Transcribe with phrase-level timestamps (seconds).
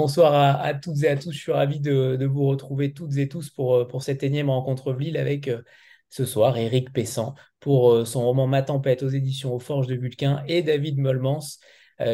[0.00, 1.30] bonsoir à, toutes et à tous.
[1.30, 5.18] Je suis ravi de, vous retrouver toutes et tous pour, euh, cette énième rencontre Lille
[5.18, 5.60] avec euh,
[6.08, 9.94] ce soir Éric Pessan pour euh, son roman Ma Tempête aux éditions Aux Forges de
[9.96, 11.58] Vulcain et David Molmans,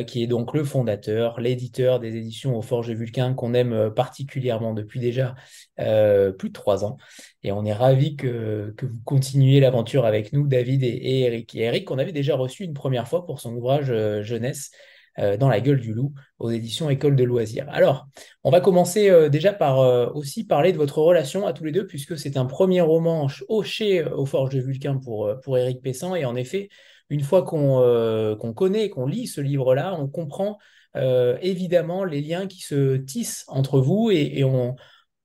[0.09, 4.75] qui est donc le fondateur, l'éditeur des éditions Aux Forges de Vulcain qu'on aime particulièrement
[4.75, 5.37] depuis déjà
[5.77, 6.97] plus de trois ans.
[7.45, 11.55] Et on est ravi que, que vous continuiez l'aventure avec nous, David et, Éric.
[11.55, 13.93] Et Éric, on avait déjà reçu une première fois pour son ouvrage
[14.25, 14.73] Jeunesse.
[15.19, 17.67] Euh, dans la gueule du loup aux éditions École de loisirs.
[17.71, 18.07] Alors,
[18.45, 21.73] on va commencer euh, déjà par euh, aussi parler de votre relation à tous les
[21.73, 26.15] deux, puisque c'est un premier roman hoché aux Forges de Vulcain pour, pour Éric Pessan.
[26.17, 26.69] Et en effet,
[27.09, 30.59] une fois qu'on connaît, qu'on lit ce livre-là, on comprend
[30.95, 34.75] évidemment les liens qui se tissent entre vous et, on,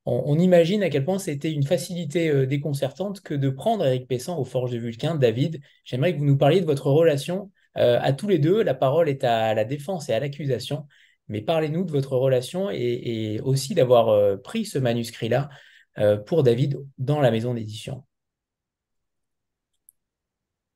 [0.06, 4.44] on, imagine à quel point c'était une facilité déconcertante que de prendre Éric Pessan aux
[4.44, 5.16] Forges de Vulcain.
[5.16, 8.73] David, j'aimerais que vous nous parliez de votre relation euh, à tous les deux, la
[8.73, 10.88] parole est à la défense et à l'accusation,
[11.27, 15.50] mais parlez-nous de votre relation et, aussi d'avoir euh, pris ce manuscrit-là
[15.97, 18.05] euh, pour David dans la maison d'édition.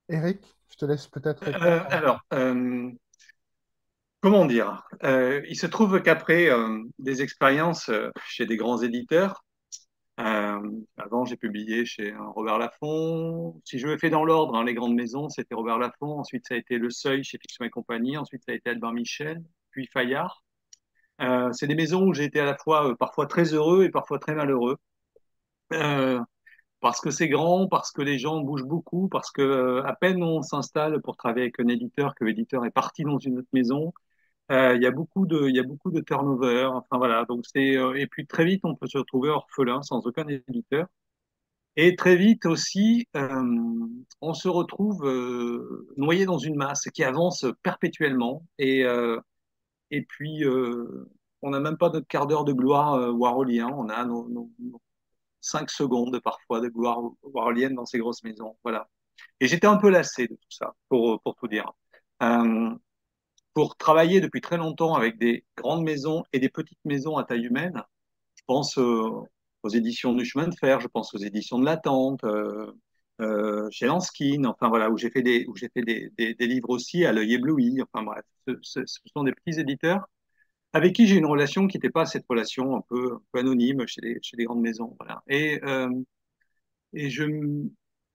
[0.08, 1.44] Eric, je te laisse peut-être.
[1.90, 2.22] alors,
[4.22, 4.88] comment dire?
[5.02, 6.50] Il se trouve qu'après
[7.00, 7.90] des expériences
[8.28, 9.55] chez des grands éditeurs, euh,
[10.18, 13.60] avant, j'ai publié chez Robert Laffont.
[13.66, 16.20] Si je me fais dans l'ordre, hein, les grandes maisons, c'était Robert Laffont.
[16.20, 18.18] Ensuite, ça a été Le Seuil chez Fiction et compagnie.
[18.18, 20.44] Ensuite, ça a été Albert Michel, puis Fayard.
[21.22, 23.90] Euh, c'est des maisons où j'ai été à la fois euh, parfois très heureux et
[23.90, 24.78] parfois très malheureux.
[25.74, 26.20] Euh,
[26.82, 30.22] parce que c'est grand, parce que les gens bougent beaucoup, parce que euh, à peine
[30.24, 33.88] on s'installe pour travailler avec un éditeur, que l'éditeur est parti dans une autre maison,
[33.88, 33.92] euh,
[34.50, 36.66] il y a beaucoup de, il y a beaucoup de turnover.
[36.66, 37.26] Enfin voilà.
[37.26, 40.88] Donc c'est euh, et puis très vite on peut se retrouver orphelin sans aucun éditeur.
[41.78, 43.44] Et très vite aussi, euh,
[44.22, 45.04] on se retrouve
[45.98, 48.46] noyé dans une masse qui avance perpétuellement.
[48.60, 48.86] Et
[49.92, 50.44] et puis
[51.42, 53.70] on n'a même pas notre quart d'heure de gloire warolien.
[53.76, 54.50] On a nos, nos,
[55.42, 58.58] cinq secondes parfois de gloire warolienne dans ces grosses maisons.
[58.64, 58.90] Voilà.
[59.40, 61.74] Et j'étais un peu lassé de tout ça, pour pour tout dire.
[63.58, 67.24] Euh, pour travailler depuis très longtemps avec des grandes maisons et des petites maisons à
[67.24, 67.82] taille humaine.
[68.36, 69.10] Je pense euh,
[69.64, 72.72] aux éditions du chemin de fer, je pense aux éditions de l'attente, euh,
[73.22, 75.46] euh, chez Lanskin, enfin voilà, où j'ai fait des
[76.40, 77.82] livres aussi à l'œil ébloui.
[77.82, 78.26] Enfin bref,
[78.62, 80.08] ce, sont des petits éditeurs
[80.74, 84.20] avec qui j'ai une relation qui n'était pas cette relation un peu, anonyme chez les,
[84.22, 84.98] chez grandes maisons.
[85.32, 85.90] Euh,
[86.94, 87.24] et je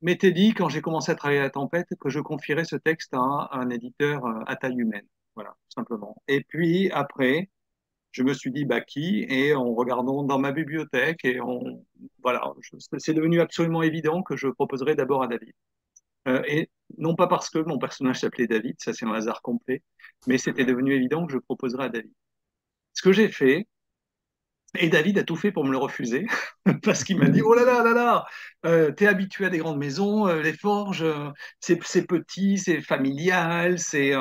[0.03, 3.15] m'étais dit, quand j'ai commencé à travailler à la tempête, que je confierais ce texte
[3.15, 5.07] à un, à un éditeur à taille humaine.
[5.41, 6.23] Voilà, simplement.
[6.29, 7.49] Et puis après,
[8.13, 9.25] je me suis dit, bah qui?
[9.31, 11.83] Et en regardant dans ma bibliothèque, et on,
[12.23, 12.53] voilà,
[12.99, 15.55] c'est devenu absolument évident que je proposerais d'abord à David.
[16.29, 16.69] Euh, et
[16.99, 19.83] non pas parce que mon personnage s'appelait David, ça c'est un hasard complet,
[20.27, 22.13] mais c'était devenu évident que je proposerais à David.
[22.93, 23.67] Ce que j'ai fait,
[24.79, 26.27] et David a tout fait pour me le refuser,
[26.83, 28.27] parce qu'il m'a dit Oh là là là là,
[28.65, 31.77] euh, t'es habitué à des grandes maisons, euh, les forges, euh, c'est
[32.07, 34.13] petit, c'est familial, c'est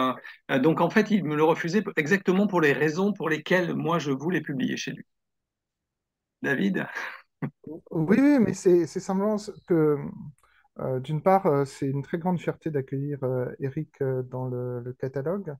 [0.61, 4.11] donc en fait il me le refusait exactement pour les raisons pour lesquelles moi je
[4.11, 5.05] voulais publier chez lui.
[6.41, 6.87] David?
[7.91, 9.37] Oui, mais c'est simplement
[9.67, 9.97] que
[10.99, 13.19] d'une part c'est une très grande fierté d'accueillir
[13.59, 15.53] Eric dans le catalogue.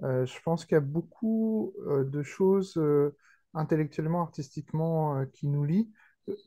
[0.00, 2.78] je pense qu'il y a beaucoup de choses
[3.54, 5.90] intellectuellement, artistiquement, euh, qui nous lie,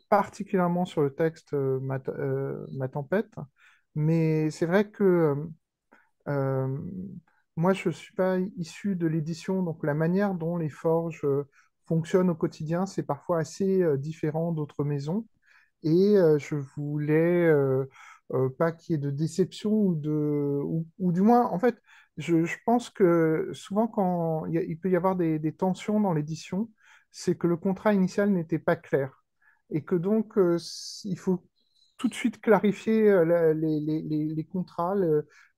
[0.09, 1.79] particulièrement sur le texte euh,
[2.09, 3.33] euh, ma, tempête.
[3.95, 5.35] Mais c'est vrai que
[7.55, 11.25] moi, je ne suis pas issu de l'édition, donc la manière dont les forges
[11.87, 15.25] fonctionnent au quotidien, c'est parfois assez différent d'autres maisons.
[15.83, 17.51] Et je voulais
[18.59, 20.61] pas qu'il y ait de déception ou de
[20.99, 21.81] ou, du moins en fait
[22.17, 26.69] je, pense que souvent quand il, peut y avoir des tensions dans l'édition
[27.17, 29.23] c'est que le contrat initial n'était pas clair
[29.71, 30.59] et que donc euh,
[31.03, 31.43] il faut
[31.97, 34.93] tout de suite clarifier euh, les, contrats,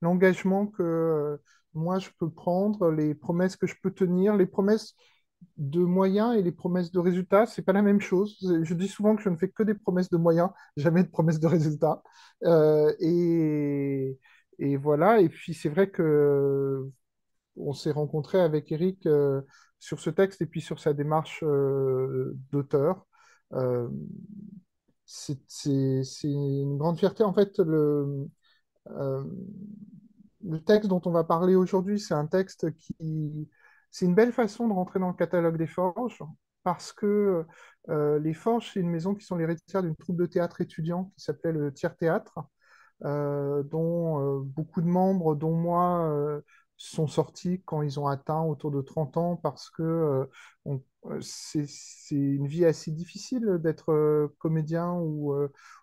[0.02, 1.38] l'engagement que euh,
[1.74, 4.96] moi je peux prendre, les promesses que je peux tenir, les promesses
[5.58, 8.38] de moyens et les promesses de résultats, c'est pas la même chose.
[8.64, 11.42] Je dis souvent que je ne fais que des promesses de moyens, jamais de promesses
[11.42, 12.02] de résultats.
[13.02, 14.18] et,
[14.78, 15.20] voilà.
[15.20, 16.90] Et puis c'est vrai que
[17.58, 19.06] on s'est rencontré avec Eric
[19.80, 23.08] sur ce texte et puis sur sa démarche euh, d'auteur.
[23.54, 23.90] Euh,
[25.06, 25.40] c'est
[26.24, 27.24] une grande fierté.
[27.24, 28.28] En fait, le,
[28.92, 29.24] euh,
[30.46, 33.50] le texte dont on va parler aujourd'hui, c'est un texte qui...
[33.92, 36.22] C'est une belle façon de rentrer dans le catalogue des Forges,
[36.62, 37.44] parce que
[37.88, 41.52] les Forges, c'est une maison qui sont l'héritière d'une troupe de théâtre étudiant qui s'appelait
[41.52, 42.38] le Tiers Théâtre,
[43.02, 46.40] dont beaucoup de membres, dont moi,
[46.80, 50.26] sont sortis quand ils ont atteint autour de 30 ans parce que euh,
[51.08, 51.66] euh, c'est
[52.12, 55.34] une vie assez difficile d'être euh, comédien ou,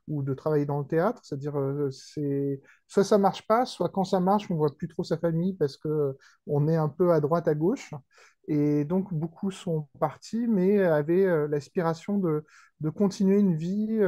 [0.08, 1.20] ou de travailler dans le théâtre.
[1.22, 1.54] C'est-à-dire,
[1.92, 5.54] c'est soit ça marche pas, soit quand ça marche, on voit plus trop sa famille
[5.54, 6.16] parce que
[6.46, 7.92] on est un peu à droite, à gauche.
[8.48, 12.44] Et donc, beaucoup sont partis, mais avaient l'aspiration de,
[12.80, 13.98] de, continuer une vie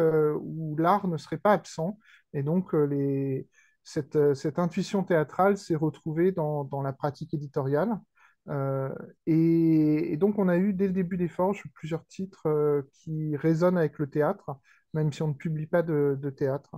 [0.40, 1.98] où l'art ne serait pas absent.
[2.32, 3.48] Et donc, les,
[3.88, 7.98] cette, cette intuition théâtrale s'est retrouvée dans, la pratique éditoriale.
[8.48, 8.94] Euh,
[9.26, 13.78] et, donc, on a eu dès le début des Forges plusieurs titres euh, qui résonnent
[13.78, 14.58] avec le théâtre,
[14.92, 16.76] même si on ne publie pas de, théâtre.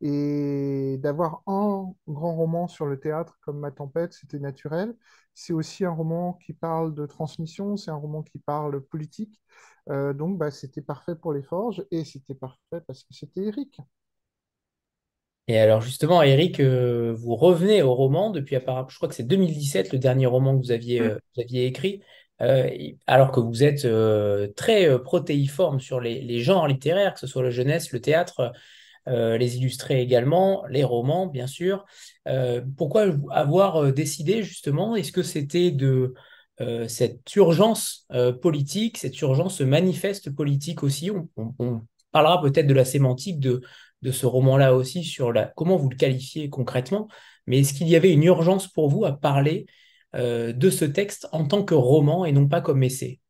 [0.00, 4.96] Et d'avoir un grand roman sur le théâtre comme Ma Tempête, c'était naturel.
[5.34, 9.40] C'est aussi un roman qui parle de transmission, c'est un roman qui parle politique.
[9.90, 13.80] Euh, donc, bah, c'était parfait pour les Forges et c'était parfait parce que c'était Eric.
[15.48, 19.26] Et alors justement, Eric, euh, vous revenez au roman depuis apparemment, je crois que c'est
[19.26, 22.02] 2017 le dernier roman que vous aviez, euh, vous aviez écrit,
[22.42, 22.68] euh,
[23.06, 23.86] alors que vous êtes
[24.54, 28.52] très protéiforme sur les, les, genres littéraires, que ce soit la jeunesse, le théâtre,
[29.06, 31.86] les illustrés également, les romans bien sûr.
[32.76, 36.12] pourquoi avoir décidé justement Est-ce que c'était de
[36.88, 38.06] cette urgence
[38.42, 41.10] politique, cette urgence manifeste politique aussi?
[41.10, 41.80] On, on
[42.12, 43.62] parlera peut-être de la sémantique de
[44.02, 47.08] de ce roman-là aussi sur la, comment vous le qualifiez concrètement,
[47.46, 49.66] mais est-ce qu'il y avait une urgence pour vous à parler
[50.14, 53.20] euh, de ce texte en tant que roman et non pas comme essai?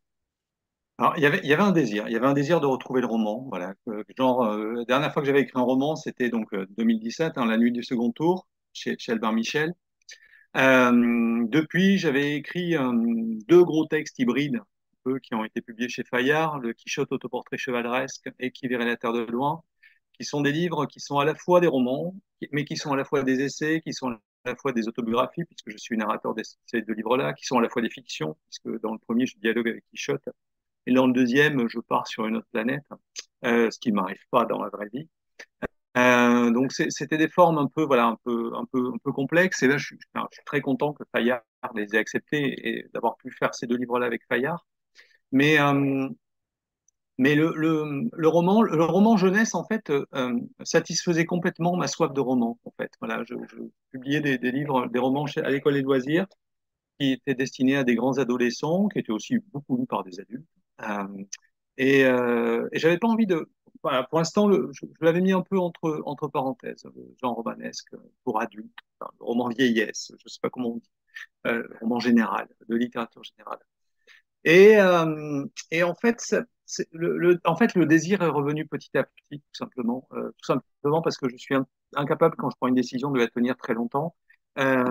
[0.99, 3.47] Alors, il y, avait, un désir, il y avait un désir de retrouver le roman.
[3.49, 3.73] Voilà,
[4.17, 7.47] genre, euh, la dernière fois que j'avais écrit un roman, c'était donc 2017, euh, hein,
[7.47, 9.73] la nuit du second tour, chez, chez Albert Michel.
[10.55, 12.75] depuis, j'avais écrit
[13.47, 14.61] deux gros textes hybrides
[15.23, 19.12] qui ont été publiés chez Fayard, le Quichotte autoportrait chevaleresque et Qui verrait la terre
[19.12, 19.62] de loin,
[20.19, 22.15] qui sont des livres qui sont à la fois des romans,
[22.53, 25.44] mais qui sont à la fois des essais, qui sont à la fois des autobiographies,
[25.44, 28.37] puisque je suis narrateur de ces deux livres-là, qui sont à la fois des fictions,
[28.49, 30.29] puisque dans le premier, je dialogue avec Quichotte,
[30.87, 32.85] et dans le deuxième, je pars sur une autre planète,
[33.44, 35.09] euh, ce qui ne m'arrive pas dans la vraie vie.
[35.97, 39.62] Euh, donc c'était des formes un peu, voilà, un peu, un peu, un peu complexes.
[39.62, 39.99] Et là, je suis,
[40.47, 41.43] très content que Fayard
[41.75, 44.67] les ait acceptés et d'avoir pu faire ces deux livres-là avec Fayard.
[45.32, 46.09] Mais euh,
[47.19, 51.88] mais le, le, le, roman, le roman jeunesse, en fait, euh, euh, satisfaisait complètement ma
[51.88, 52.59] soif de roman.
[52.65, 53.56] En fait, voilà, je, je
[53.91, 56.26] publiais des, des, livres, des romans à l'école des loisirs
[56.99, 60.47] qui étaient destinés à des grands adolescents, qui étaient aussi beaucoup lus par des adultes.
[60.82, 61.25] Euh,
[61.76, 63.49] et, euh, et j'avais pas envie de.
[63.82, 67.94] Voilà, pour l'instant, je, je l'avais mis un peu entre entre parenthèses, le genre romanesque
[68.25, 70.91] pour adultes, le roman vieillesse, je sais pas comment on dit,
[71.47, 73.61] euh, roman général, de littérature générale.
[74.44, 76.35] Et, euh, et en fait,
[77.44, 81.17] en fait, le désir est revenu petit à petit, tout simplement, euh, tout simplement parce
[81.17, 81.55] que je suis
[81.94, 84.15] incapable, quand je prends une décision, de la tenir très longtemps.
[84.59, 84.85] Euh,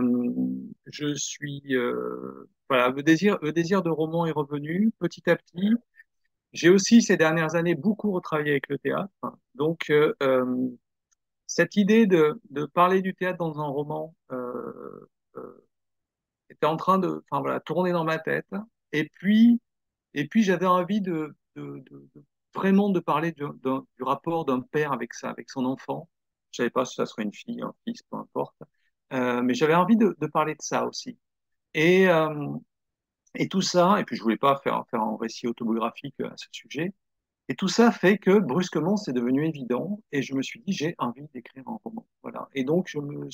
[0.85, 5.73] je suis, euh, voilà, le désir, le désir de roman est revenu petit à petit.
[6.53, 9.11] J'ai aussi ces dernières années beaucoup retravaillé avec le théâtre,
[9.55, 10.69] donc euh, euh,
[11.47, 15.07] cette idée de, de, parler du théâtre dans un roman euh,
[16.49, 18.47] était en train de, enfin voilà, tourner dans ma tête.
[18.91, 19.61] Et puis,
[20.13, 22.23] et puis j'avais envie de, de, de,
[22.53, 23.43] vraiment de parler du,
[23.99, 26.09] rapport d'un père avec ça, avec son enfant.
[26.51, 28.55] Je savais pas si ça serait une fille, un fils, peu importe.
[29.13, 31.17] Euh, mais j'avais envie de, parler de ça aussi.
[31.73, 32.55] Et, euh,
[33.51, 36.93] tout ça, et puis je voulais pas faire, un récit autobiographique à ce sujet.
[37.49, 40.95] Et tout ça fait que brusquement, c'est devenu évident, et je me suis dit, j'ai
[40.97, 42.05] envie d'écrire un roman.
[42.23, 42.49] Voilà.
[42.53, 43.29] Et donc, me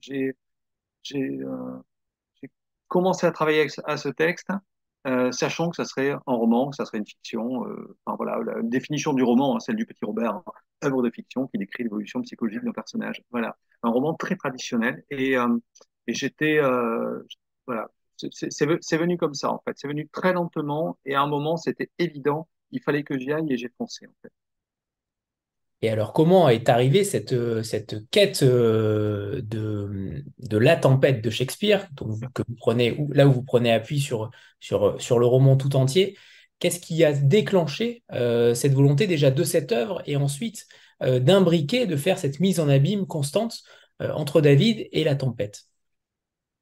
[0.00, 0.34] j'ai,
[1.14, 1.78] euh,
[2.88, 4.50] commencé à travailler à ce texte
[5.06, 7.66] euh, sachant que ça serait un roman, que ça serait une fiction.
[7.68, 10.44] Euh, enfin voilà, la définition du roman, hein, celle du Petit Robert, hein,
[10.84, 13.22] œuvre de fiction qui décrit l'évolution psychologique d'un personnage.
[13.30, 15.04] Voilà, un roman très traditionnel.
[15.10, 15.58] Et, euh,
[16.06, 17.22] et j'étais, euh,
[17.66, 19.74] voilà, c'est venu comme ça en fait.
[19.76, 23.52] C'est venu très lentement et à un moment c'était évident, il fallait que j'y aille
[23.52, 24.32] et j'ai foncé en fait.
[25.82, 31.28] Et alors, comment est arrivée cette, euh, cette quête euh, de, de la tempête de
[31.28, 31.86] Shakespeare,
[32.34, 36.16] que vous prenez, là où vous prenez appui sur, sur, sur le roman tout entier?
[36.58, 40.66] Qu'est-ce qui a déclenché euh, cette volonté déjà de cette œuvre et ensuite
[41.02, 43.64] d'imbriquer, de faire cette mise en abîme constante
[44.00, 45.64] entre David et la tempête?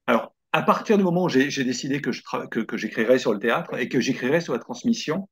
[0.09, 3.88] Alors, à partir du moment où j'ai décidé que j'écrirais que, sur le théâtre et
[3.88, 5.28] que j'écrirais sur la transmission,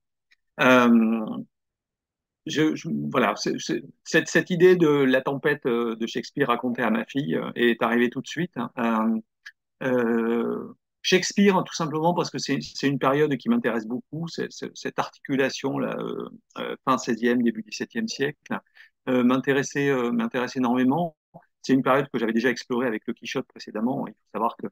[3.10, 7.50] voilà, cette, cette, idée de la tempête euh, de Shakespeare racontée à ma fille euh,
[7.54, 8.52] est arrivée tout de suite.
[8.76, 9.20] Hein.
[9.82, 15.78] Euh, Shakespeare, tout simplement parce que c'est une période qui m'intéresse beaucoup, cette articulation
[16.84, 18.38] fin 16e, début 17e siècle,
[19.08, 19.76] euh, m'intéresse
[20.56, 21.16] énormément.
[21.62, 24.06] C'est une période que j'avais déjà explorée avec le Quichotte précédemment.
[24.06, 24.66] Il faut savoir que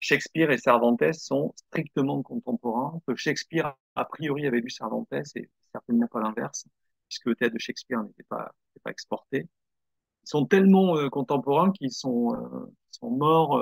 [0.00, 6.08] Shakespeare et Cervantes sont strictement contemporains, que Shakespeare a priori avaient lu Cervantes et certainement
[6.08, 6.66] pas l'inverse,
[7.12, 8.50] puisque le théâtre de Shakespeare n'était pas,
[8.88, 9.46] exporté.
[10.24, 13.58] Ils sont tellement euh, contemporains qu'ils sont, euh, morts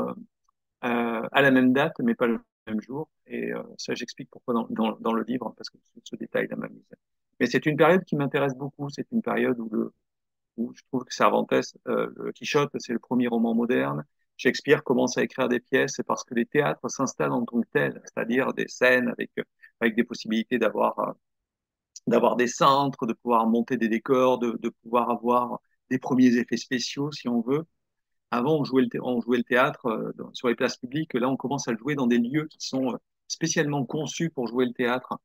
[0.84, 3.10] euh, à la même date, mais pas le même jour.
[3.26, 6.84] Et ça, j'explique pourquoi dans, le livre, parce que ce, ce détail là m'amuse.
[7.40, 8.88] Mais c'est une période qui m'intéresse beaucoup.
[8.90, 11.52] C'est une période où, je trouve que Cervantes,
[11.86, 14.04] le Quichotte, c'est le premier roman moderne.
[14.36, 18.00] Shakespeare commence à écrire des pièces parce que les théâtres s'installent en tant que tels,
[18.04, 19.30] c'est-à-dire des scènes avec,
[19.80, 21.14] avec des possibilités d'avoir
[22.06, 27.12] d'avoir des centres, de pouvoir monter des décors, de, pouvoir avoir des premiers effets spéciaux
[27.12, 27.64] si on veut.
[28.30, 31.14] Avant, on jouait le, on jouait le théâtre euh, sur les places publiques.
[31.14, 34.46] Là, on commence à le jouer dans des lieux qui sont euh, spécialement conçus pour
[34.46, 35.18] jouer le théâtre.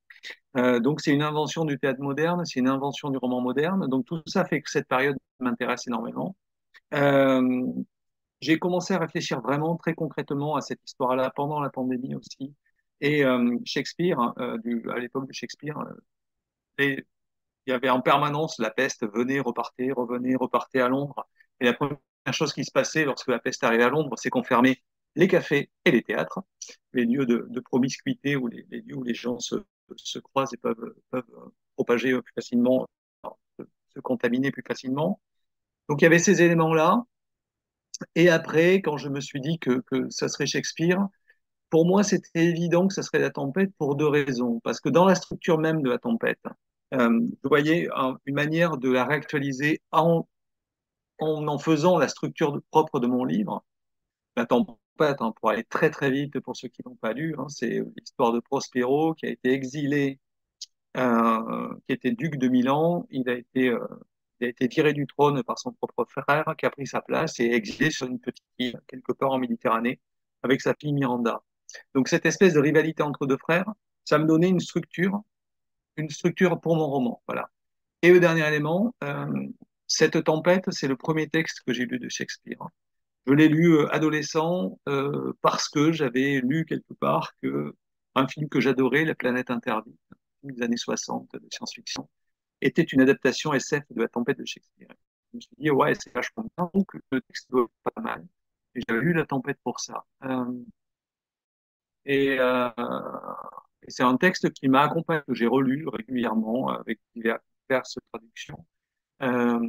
[0.58, 3.88] Euh, donc, c'est une invention du théâtre moderne, c'est une invention du roman moderne.
[3.88, 6.36] Donc, tout ça fait que cette période m'intéresse énormément.
[8.41, 12.53] J'ai commencé à réfléchir vraiment très concrètement à cette histoire-là pendant la pandémie aussi.
[13.01, 13.24] Et
[13.65, 15.77] Shakespeare, à l'époque de Shakespeare,
[16.77, 17.05] et,
[17.65, 21.27] il y avait en permanence la peste, venez, repartez, revenez, repartez à Londres.
[21.60, 21.98] Et la première
[22.32, 24.82] chose qui se passait lorsque la peste arrivait à Londres, c'est qu'on fermait
[25.15, 26.41] les cafés et les théâtres,
[26.94, 29.55] les lieux de, promiscuité où les, lieux où les gens se,
[29.96, 32.88] se croisent et peuvent, peuvent propager plus facilement,
[33.58, 35.22] se contaminer plus facilement.
[35.89, 37.03] Donc il y avait ces éléments-là.
[38.15, 41.08] Et après, quand je me suis dit que, que ça serait Shakespeare,
[41.75, 44.62] pour moi, c'était évident que ça serait la tempête pour deux raisons.
[44.62, 46.39] Parce que dans la structure même de la tempête,
[46.94, 47.89] euh, je voyais
[48.25, 50.25] une manière de la réactualiser en,
[51.20, 53.65] en en faisant la structure propre de mon livre.
[54.38, 54.77] La tempête,
[55.20, 58.32] hein, pour aller très très vite pour ceux qui n'ont pas lu, hein, c'est l'histoire
[58.32, 60.22] de Prospero qui a été exilé,
[60.96, 63.05] euh, qui était duc de Milan.
[63.10, 63.86] Il a été euh,
[64.39, 67.38] il a été viré du trône par son propre frère qui a pris sa place
[67.41, 70.00] et exilé sur une petite île quelque part en Méditerranée
[70.41, 71.44] avec sa fille Miranda.
[71.94, 73.72] Donc cette espèce de rivalité entre deux frères,
[74.05, 75.22] ça me donnait une structure,
[75.98, 77.22] une structure pour mon roman.
[77.27, 77.50] Voilà.
[78.01, 79.25] Et le dernier élément, euh,
[79.88, 82.60] cette tempête, c'est le premier texte que j'ai lu de Shakespeare.
[83.25, 87.75] Je l'ai lu euh, adolescent euh, parce que j'avais lu quelque part que
[88.13, 90.00] un film que j'adorais, La planète interdite,
[90.44, 92.08] des années 60 de science-fiction,
[92.62, 94.94] était une adaptation SF de La tempête de Shakespeare.
[95.32, 98.25] Je me suis dit, ouais, c'est vachement bien, donc le texte doit être pas mal.
[98.88, 100.05] J'avais lu La tempête pour ça.
[102.05, 102.69] Et, euh,
[103.88, 108.65] et c'est un texte qui m'a accompagné, que j'ai relu régulièrement avec diverses traductions.
[109.21, 109.59] Euh,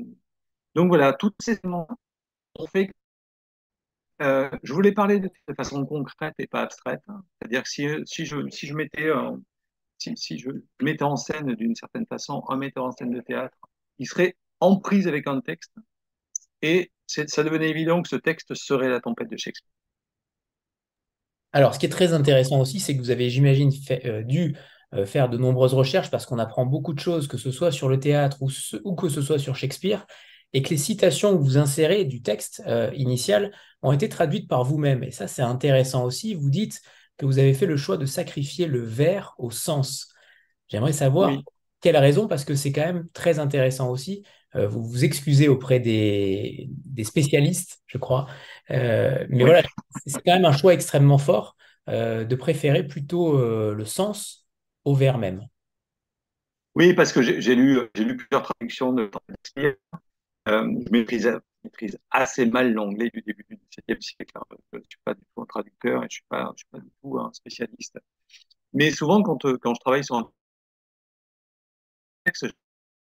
[0.74, 1.88] donc voilà, toutes ces éléments
[2.58, 2.92] ont fait que
[4.22, 7.02] euh, je voulais parler de, façon concrète et pas abstraite.
[7.38, 9.36] C'est-à-dire que si, je, mettais euh,
[9.98, 10.50] si je
[10.80, 13.58] mettais en scène d'une certaine façon un metteur en scène de théâtre,
[13.98, 15.74] il serait en prise avec un texte
[16.62, 19.75] et ça devenait évident que ce texte serait la tempête de Shakespeare.
[21.56, 23.72] Alors, ce qui est très intéressant aussi, c'est que vous avez, j'imagine,
[24.04, 24.58] euh, dû
[24.92, 27.88] euh, faire de nombreuses recherches parce qu'on apprend beaucoup de choses, que ce soit sur
[27.88, 28.50] le théâtre ou,
[28.84, 30.06] ou, que ce soit sur Shakespeare,
[30.52, 34.64] et que les citations que vous insérez du texte euh, initial ont été traduites par
[34.64, 35.02] vous-même.
[35.02, 36.34] Et ça, c'est intéressant aussi.
[36.34, 36.82] Vous dites
[37.16, 40.12] que vous avez fait le choix de sacrifier le verre au sens.
[40.68, 41.42] J'aimerais savoir oui.
[41.80, 44.24] quelle raison, parce que c'est quand même très intéressant aussi.
[44.56, 48.26] Euh, vous vous excusez auprès des, des spécialistes, je crois.
[48.70, 49.62] Euh, mais voilà,
[50.06, 51.56] c'est quand même un choix extrêmement fort
[51.88, 54.46] euh, de préférer plutôt euh, le sens
[54.84, 55.46] au verre même.
[56.74, 59.10] Oui, parce que j'ai lu, lu plusieurs traductions de
[59.44, 59.76] Shakespeare.
[60.46, 61.30] je maîtrise
[61.64, 64.32] maîtrise assez mal l'anglais du début du XVIIe siècle.
[64.36, 66.58] Hein, je ne suis pas du tout un traducteur et je ne suis, pas, je
[66.58, 67.98] suis pas du tout un spécialiste.
[68.72, 70.30] Mais souvent, quand, quand je travaille sur un
[72.24, 72.46] texte,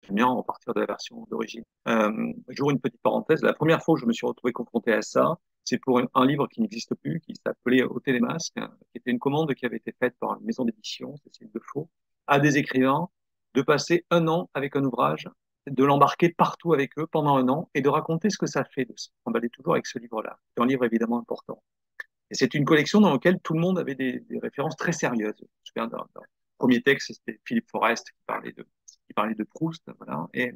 [0.02, 1.64] j'aime bien repartir de la version d'origine.
[1.88, 3.42] Euh, J'ouvre une petite parenthèse.
[3.42, 6.26] La première fois que je me suis retrouvé confronté à ça, c'est pour un, un,
[6.26, 9.94] livre qui n'existe plus, qui s'appelait Au Télémasque, qui était une commande qui avait été
[9.98, 11.88] faite par une maison d'édition, Cécile Defaux,
[12.26, 13.08] à des écrivains
[13.54, 15.28] de passer un an avec un ouvrage
[15.68, 18.84] de l'embarquer partout avec eux pendant un an et de raconter ce que ça fait
[18.84, 20.38] de s'emballer toujours avec ce livre-là.
[20.56, 21.62] C'est un livre évidemment important.
[22.30, 25.36] Et c'est une collection dans laquelle tout le monde avait des, des références très sérieuses.
[25.38, 26.06] Je me souviens d'un
[26.58, 28.66] premier texte, c'était Philippe Forest qui parlait de,
[29.12, 29.84] qui parlait de Proust.
[29.98, 30.28] Voilà.
[30.32, 30.52] Et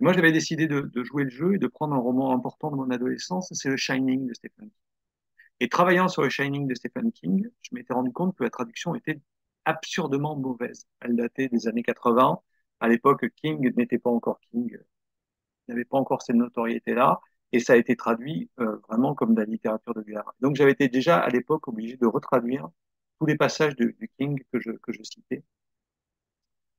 [0.00, 2.90] moi, j'avais décidé de, jouer le jeu et de prendre un roman important de mon
[2.90, 4.70] adolescence, c'est le Shining de Stephen King.
[5.60, 8.96] Et travaillant sur le Shining de Stephen King, je m'étais rendu compte que la traduction
[8.96, 9.20] était
[9.64, 10.86] absurdement mauvaise.
[11.00, 12.40] Elle datait des années 80
[12.80, 14.76] à l'époque, King n'était pas encore King,
[15.68, 17.20] n'avait pas encore cette notoriété-là,
[17.52, 20.32] et ça a été traduit euh, vraiment comme de la littérature de guerre.
[20.40, 22.68] Donc j'avais été déjà à l'époque obligé de retraduire
[23.20, 25.44] tous les passages du King que je citais.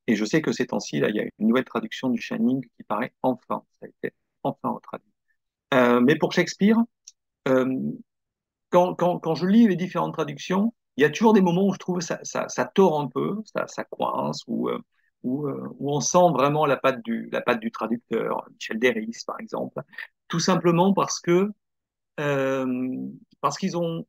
[0.07, 2.61] Et je sais que ces temps-ci, là, il y a une nouvelle traduction du Shining
[2.75, 5.11] qui paraît enfin, ça a été enfin retraduit.
[5.73, 6.77] Euh, mais pour Shakespeare,
[7.47, 7.65] euh,
[8.69, 11.73] quand, quand, quand je lis les différentes traductions, il y a toujours des moments où
[11.73, 14.79] je trouve ça, ça, ça tord un peu, ça, ça coince, où, euh,
[15.23, 19.23] où, euh, où, on sent vraiment la patte du, la patte du traducteur, Michel Derris
[19.25, 19.81] par exemple,
[20.27, 21.49] tout simplement parce que
[22.19, 22.65] euh,
[23.41, 24.05] parce qu'ils ont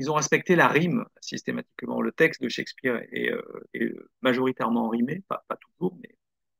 [0.00, 2.00] ils ont respecté la rime systématiquement.
[2.00, 6.16] Le texte de Shakespeare est, euh, est majoritairement rimé, pas, pas toujours, mais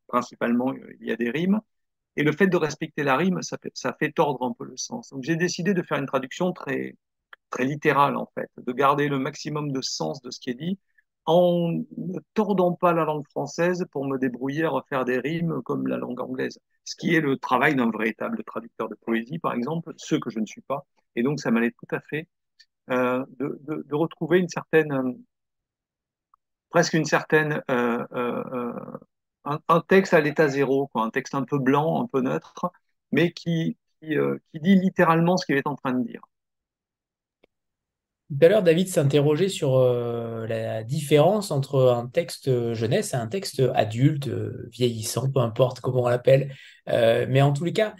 [0.08, 1.60] principalement il y a des rimes.
[2.16, 3.56] Et le fait de respecter la rime, ça
[3.98, 5.10] fait, tordre un peu le sens.
[5.10, 6.96] Donc j'ai décidé de faire une traduction très
[7.50, 10.78] très littérale en fait, de garder le maximum de sens de ce qui est dit,
[11.26, 15.86] en ne tordant pas la langue française pour me débrouiller à refaire des rimes comme
[15.86, 19.92] la langue anglaise, ce qui est le travail d'un véritable traducteur de poésie, par exemple,
[19.96, 20.86] ce que je ne suis pas.
[21.16, 22.39] Et donc, ça m'allait tout à fait euh,
[22.88, 25.12] de, de, retrouver une certaine, euh,
[26.70, 28.72] presque une certaine, euh, euh,
[29.44, 32.70] un, texte à l'état zéro, quoi, un texte un peu blanc, un peu neutre,
[33.12, 36.22] mais qui, qui, euh, dit littéralement ce qu'il est en train de dire.
[38.30, 43.26] Tout à l'heure, David s'interrogeait sur euh, la différence entre un texte jeunesse et un
[43.26, 46.54] texte adulte, euh, vieillissant, peu importe comment on l'appelle.
[46.88, 47.96] Euh, mais en tous les cas,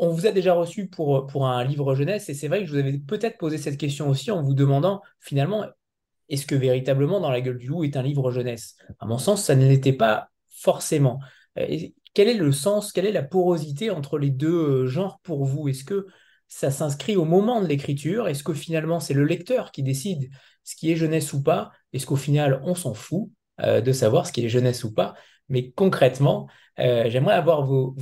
[0.00, 2.72] on vous a déjà reçu pour, pour un livre jeunesse et c'est vrai que je
[2.72, 5.66] vous avais peut-être posé cette question aussi en vous demandant finalement,
[6.30, 8.76] est-ce que véritablement Dans la gueule du loup est un livre jeunesse?
[8.98, 11.20] À mon sens, ça ne l'était pas forcément.
[11.56, 15.68] Et quel est le sens, quelle est la porosité entre les deux genres pour vous?
[15.68, 16.06] Est-ce que
[16.48, 18.26] ça s'inscrit au moment de l'écriture?
[18.26, 20.30] Est-ce que finalement c'est le lecteur qui décide
[20.64, 21.72] ce qui est jeunesse ou pas?
[21.92, 23.28] Est-ce qu'au final on s'en fout
[23.60, 25.14] euh, de savoir ce qui est jeunesse ou pas?
[25.50, 27.94] Mais concrètement, euh, j'aimerais avoir vos,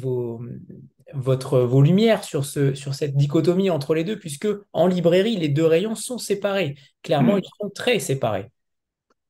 [1.15, 5.49] votre, vos lumières sur, ce, sur cette dichotomie entre les deux, puisque en librairie, les
[5.49, 6.77] deux rayons sont séparés.
[7.03, 7.41] Clairement, mmh.
[7.45, 8.51] ils sont très séparés.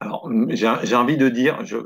[0.00, 1.78] Alors, j'ai envie de dire, je,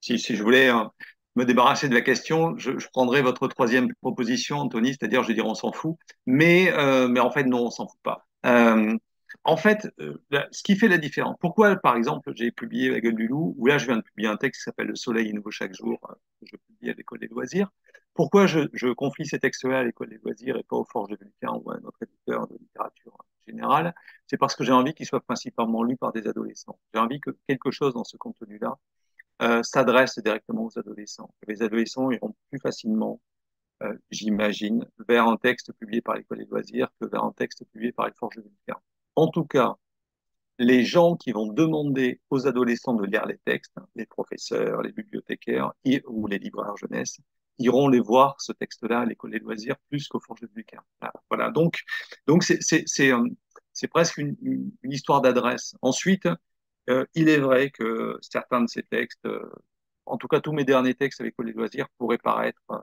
[0.00, 0.92] si, si, je voulais hein,
[1.36, 5.48] me débarrasser de la question, je, je prendrai votre troisième proposition, Anthony, c'est-à-dire je dirais
[5.48, 8.26] on s'en fout, mais, euh, mais en fait non, on s'en fout pas.
[8.46, 8.96] Euh,
[9.44, 10.18] en fait, euh,
[10.50, 13.66] ce qui fait la différence, pourquoi par exemple j'ai publié La gueule du loup, où
[13.66, 15.98] là je viens de publier un texte qui s'appelle Le soleil est nouveau chaque jour,
[16.40, 17.70] que je publie à l'école des loisirs,
[18.18, 21.52] pourquoi je, confie ces textes-là à l'école des loisirs et pas aux Forges de Vulcain
[21.64, 23.94] ou à notre éditeur de littérature générale?
[24.26, 26.80] C'est parce que j'ai envie qu'ils soient principalement lus par des adolescents.
[26.92, 28.76] J'ai envie que quelque chose dans ce contenu-là
[29.42, 31.32] euh, s'adresse directement aux adolescents.
[31.46, 33.20] Les adolescents iront plus facilement,
[33.84, 37.92] euh, j'imagine, vers un texte publié par l'école des loisirs que vers un texte publié
[37.92, 38.74] par les forges de
[39.14, 39.76] En tout cas,
[40.58, 45.72] les gens qui vont demander aux adolescents de lire les textes, les professeurs, les bibliothécaires
[46.08, 47.20] ou les libraires jeunesse,
[47.58, 50.82] iront les voir ce texte-là à l'école des loisirs plus qu'au Forges de Bucaire.
[51.30, 51.50] Voilà.
[51.50, 51.82] Donc,
[52.26, 53.28] donc c'est c'est c'est euh,
[53.90, 55.74] presque une, une, une histoire d'adresse.
[55.82, 56.28] Ensuite,
[56.88, 59.50] euh, il est vrai que certains de ces textes, euh,
[60.06, 62.78] en tout cas tous mes derniers textes avec les loisirs, pourraient paraître, euh,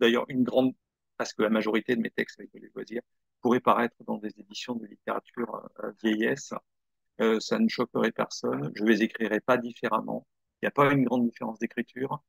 [0.00, 0.74] d'ailleurs une grande,
[1.16, 3.02] parce que la majorité de mes textes avec les loisirs,
[3.42, 5.68] pourraient paraître dans des éditions de littérature
[6.02, 6.54] vieillesse.
[7.40, 8.72] ça ne choquerait personne.
[8.74, 10.26] Je les écrirai pas différemment.
[10.62, 12.22] Il n'y a pas une grande différence d'écriture.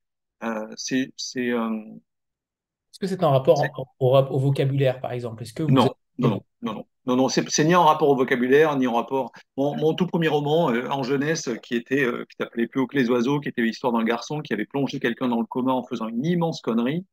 [0.76, 3.64] C'est, c'est, Est-ce que c'est un rapport
[4.00, 5.44] au, au, vocabulaire, par exemple?
[5.44, 5.92] Est-ce que vous non, êtes...
[6.18, 6.86] non, non, non, non.
[7.08, 9.32] Non, non, c'est ni en rapport au vocabulaire, ni en rapport.
[9.58, 12.88] Mon, mon tout premier roman euh, en jeunesse, qui était, euh, qui s'appelait Plus haut
[12.88, 15.72] que les oiseaux, qui était l'histoire d'un garçon qui avait plongé quelqu'un dans le coma
[15.72, 17.06] en faisant une immense connerie.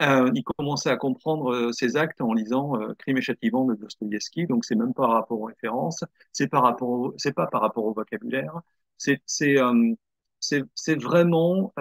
[0.00, 3.74] Euh, il commençait à comprendre euh, ses actes en lisant euh, Crime et châtiment de
[3.74, 4.46] Dostoïevski.
[4.46, 7.84] Donc c'est même pas par rapport aux références, c'est par rapport, c'est pas par rapport
[7.84, 8.60] au vocabulaire.
[8.96, 9.56] C'est c'est
[10.40, 11.72] c'est vraiment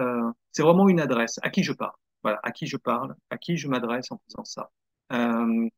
[0.58, 1.40] c'est vraiment une adresse.
[1.44, 1.94] À qui je parle?
[2.24, 4.72] Voilà, à qui je parle, à qui je m'adresse en faisant ça.
[5.14, 5.70] Euh,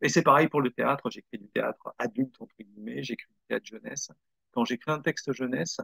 [0.00, 1.10] et c'est pareil pour le théâtre.
[1.10, 4.12] J'écris du théâtre adulte, entre guillemets, j'écris du théâtre jeunesse.
[4.52, 5.78] Quand j'écris un texte jeunesse,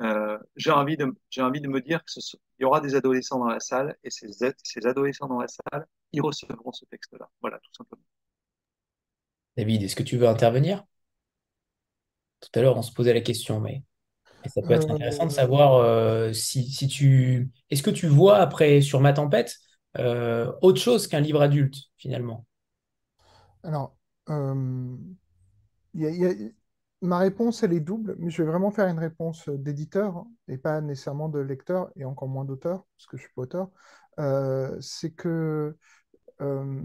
[0.00, 3.46] euh, j'ai envie, de, j'ai envie de me dire qu'il y aura des adolescents dans
[3.48, 4.26] la salle et ces,
[4.64, 7.30] ces adolescents dans la salle, ils recevront ce texte-là.
[7.40, 8.02] Voilà, tout simplement.
[9.56, 10.84] David, est-ce que tu veux intervenir?
[12.40, 13.84] Tout à l'heure, on se posait la question, mais,
[14.48, 17.50] ça peut être intéressant de savoir euh, si, si, tu...
[17.70, 19.56] Est-ce que tu vois, après, sur Ma Tempête,
[19.98, 22.46] euh, autre chose qu'un livre adulte, finalement?
[23.62, 23.96] Alors,
[24.28, 24.96] euh,
[25.94, 26.32] y a, y a,
[27.02, 30.80] ma réponse, elle est double, mais je vais vraiment faire une réponse d'éditeur et pas
[30.80, 33.70] nécessairement de lecteur et encore moins d'auteur, parce que je suis pas auteur.
[34.18, 35.76] Euh, c'est que
[36.40, 36.82] euh,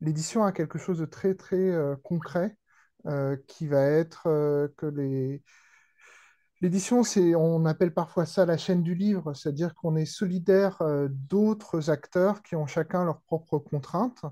[0.00, 2.56] l'édition a quelque chose de très, très euh, concret
[3.46, 4.22] qui va être
[4.78, 5.42] que les.
[6.64, 11.90] L'édition, c'est, on appelle parfois ça la chaîne du livre, c'est-à-dire qu'on est solidaire d'autres
[11.90, 14.24] acteurs qui ont chacun leurs propres contraintes.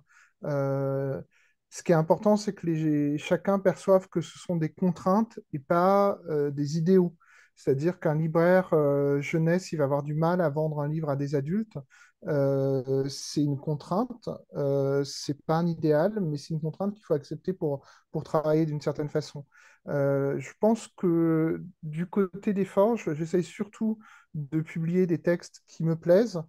[0.45, 1.21] Euh,
[1.68, 6.18] ce qui est important, c'est que chacun perçoive que ce sont des contraintes et pas
[6.31, 7.14] euh, des idéaux.
[7.55, 11.16] C'est-à-dire qu'un libraire euh, jeunesse, il va avoir du mal à vendre un livre à
[11.16, 11.77] des adultes.
[12.29, 17.15] Euh, c'est une contrainte, euh, c'est pas un idéal, mais c'est une contrainte qu'il faut
[17.15, 19.45] accepter pour, pour travailler d'une certaine façon.
[19.89, 23.99] Euh, je pense que du côté des forges, j'essaye surtout
[24.35, 26.41] de publier des textes qui me plaisent,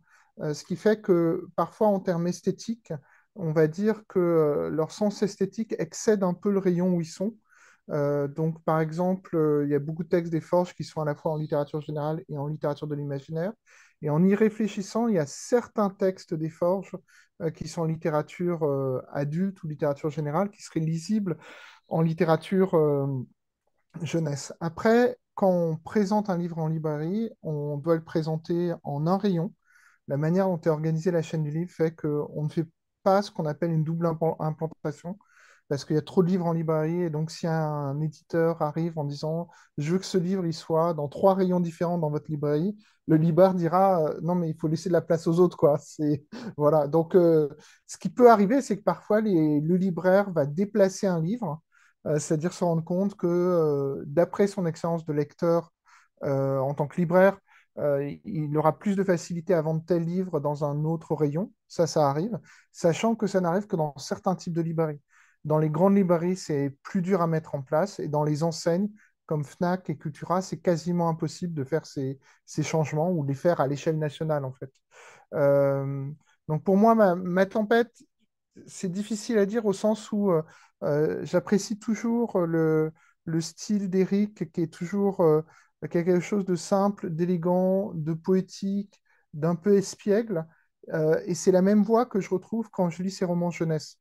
[0.42, 2.94] euh, ce qui fait que parfois en termes esthétiques,
[3.36, 7.36] on va dire que leur sens esthétique excède un peu le rayon où ils sont.
[7.90, 11.02] Euh, donc, par exemple, euh, il y a beaucoup de textes des Forges qui sont
[11.02, 13.52] à la fois en littérature générale et en littérature de l'imaginaire.
[14.02, 16.96] Et en y réfléchissant, il y a certains textes des Forges
[17.42, 18.64] euh, qui sont en littérature
[19.12, 21.38] adulte ou littérature générale qui seraient lisibles
[21.90, 22.76] en littérature
[24.02, 24.54] jeunesse.
[24.60, 29.54] Après, quand on présente un livre en librairie, on doit le présenter en un rayon.
[30.08, 32.68] La manière dont est organisée la chaîne du livre fait qu'on ne fait
[33.04, 35.18] pas ce qu'on appelle une double implan- implantation
[35.70, 37.04] parce qu'il y a trop de livres en librairie.
[37.04, 41.08] Et donc, si un éditeur arrive en disant Je veux que ce livre soit dans
[41.08, 42.76] trois rayons différents dans votre librairie,
[43.08, 45.58] le libraire dira euh, Non, mais il faut laisser de la place aux autres.
[45.58, 45.78] Quoi.
[46.58, 46.88] Voilà.
[46.88, 47.50] Donc, euh,
[47.88, 51.62] ce qui peut arriver, c'est que parfois, le libraire va déplacer un livre,
[52.06, 55.72] euh, c'est-à-dire se rendre compte que, d'après son expérience de lecteur
[56.22, 57.38] en tant que libraire,
[57.78, 61.52] il aura plus de facilité à vendre tel livre dans un autre rayon.
[61.68, 62.40] Ça, ça arrive,
[62.72, 65.02] sachant que ça n'arrive que dans certains types de librairies.
[65.46, 68.00] Dans les grandes librairies, c'est plus dur à mettre en place.
[68.00, 68.90] Et dans les enseignes
[69.26, 73.36] comme Fnac et Cultura, c'est quasiment impossible de faire ces, ces changements ou de les
[73.36, 74.72] faire à l'échelle nationale, en fait.
[75.34, 76.10] Euh,
[76.48, 77.92] donc pour moi, ma, tempête,
[78.68, 80.44] c'est difficile à dire au sens où euh,
[80.84, 82.92] euh, j'apprécie toujours le,
[83.26, 85.24] le style d'Éric qui est toujours
[85.90, 89.02] quelque chose de simple, d'élégant, de poétique,
[89.34, 90.46] d'un peu espiègle.
[91.26, 93.98] Et c'est la même voix que je retrouve quand je lis ses romans jeunesse.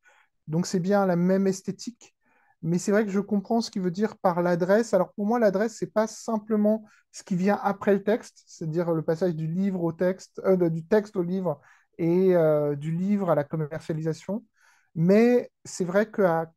[0.48, 2.14] Donc c'est bien la même esthétique,
[2.62, 4.94] mais c'est vrai que je comprends ce qu'il veut dire par l'adresse.
[4.94, 9.02] Alors pour moi, l'adresse, c'est pas simplement ce qui vient après le texte, c'est-à-dire le
[9.02, 11.60] passage du livre au texte, euh, du texte au livre
[11.98, 14.44] et euh, du livre à la commercialisation.
[14.94, 16.52] Mais c'est vrai qu'à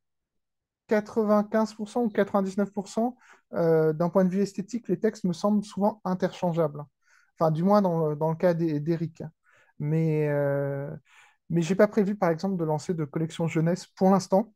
[0.87, 3.17] 95% ou 99%,
[3.53, 6.83] euh, d'un point de vue esthétique, les textes me semblent souvent interchangeables.
[7.39, 9.23] Enfin, du moins dans, dans le cas d'E- d'Éric.
[11.49, 14.53] Mais, mais j'ai pas prévu, par exemple, de lancer de collection jeunesse pour l'instant.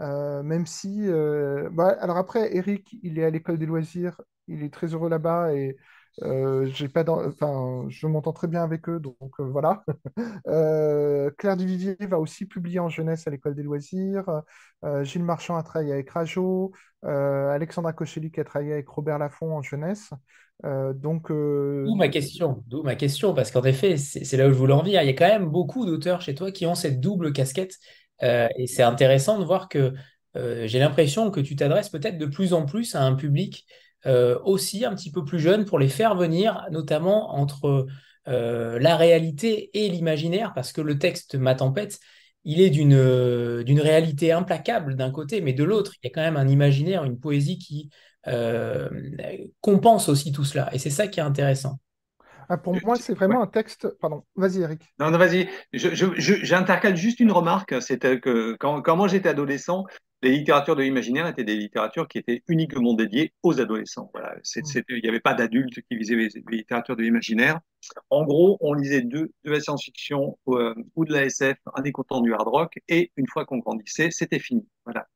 [0.00, 4.62] Euh, même si, euh, bah, alors après, Eric, il est à l'école des loisirs, il
[4.62, 5.76] est très heureux là-bas et
[6.18, 9.84] j'ai pas enfin, je m'entends très bien avec eux, donc euh, voilà.
[10.46, 14.42] Euh, Claire Duvivier va aussi publier en jeunesse à l'école des loisirs.
[14.84, 16.72] Euh, Gilles Marchand a travaillé avec Rajo.
[17.04, 20.10] Euh, Alexandra Kochelli qui a travaillé avec Robert Laffont en jeunesse.
[20.64, 24.52] Euh, donc, euh, D'où ma question, d'où ma question, parce qu'en effet, c'est là où
[24.52, 25.02] je voulais en venir.
[25.02, 27.74] Il y a quand même beaucoup d'auteurs chez toi qui ont cette double casquette,
[28.22, 29.94] euh, et c'est intéressant de voir que
[30.36, 33.89] euh, j'ai l'impression que tu t'adresses peut-être de plus en plus à un public euh,
[34.06, 37.86] aussi un petit peu plus jeune pour les faire venir, notamment entre
[38.28, 41.98] euh, la réalité et l'imaginaire, parce que le texte Ma Tempête,
[42.44, 46.14] il est d'une euh, d'une réalité implacable d'un côté, mais de l'autre, il y a
[46.14, 47.90] quand même un imaginaire, une poésie qui
[48.26, 48.88] euh,
[49.60, 50.68] compense aussi tout cela.
[50.74, 51.78] Et c'est ça qui est intéressant.
[52.48, 53.36] ah, pour moi, c'est Ouais.
[53.36, 53.88] vraiment un texte.
[54.00, 54.92] Pardon, vas-y, Eric.
[54.98, 55.48] Non, non, vas-y.
[55.72, 57.80] Je, je, je- j'intercale juste une remarque.
[57.80, 59.86] C'était que quand, quand moi j'étais adolescent,
[60.22, 64.10] les littératures de l'imaginaire étaient des littératures qui étaient uniquement dédiées aux adolescents.
[64.12, 64.36] Voilà.
[64.36, 64.82] Mm.
[64.90, 67.60] il n'y avait pas d'adultes qui lisaient les, les littératures de l'imaginaire.
[68.10, 71.92] En gros, on lisait deux, de la science-fiction euh, ou de la SF, un des
[71.92, 74.66] contents du hard rock, et une fois qu'on grandissait, c'était fini.
[74.84, 75.06] Voilà.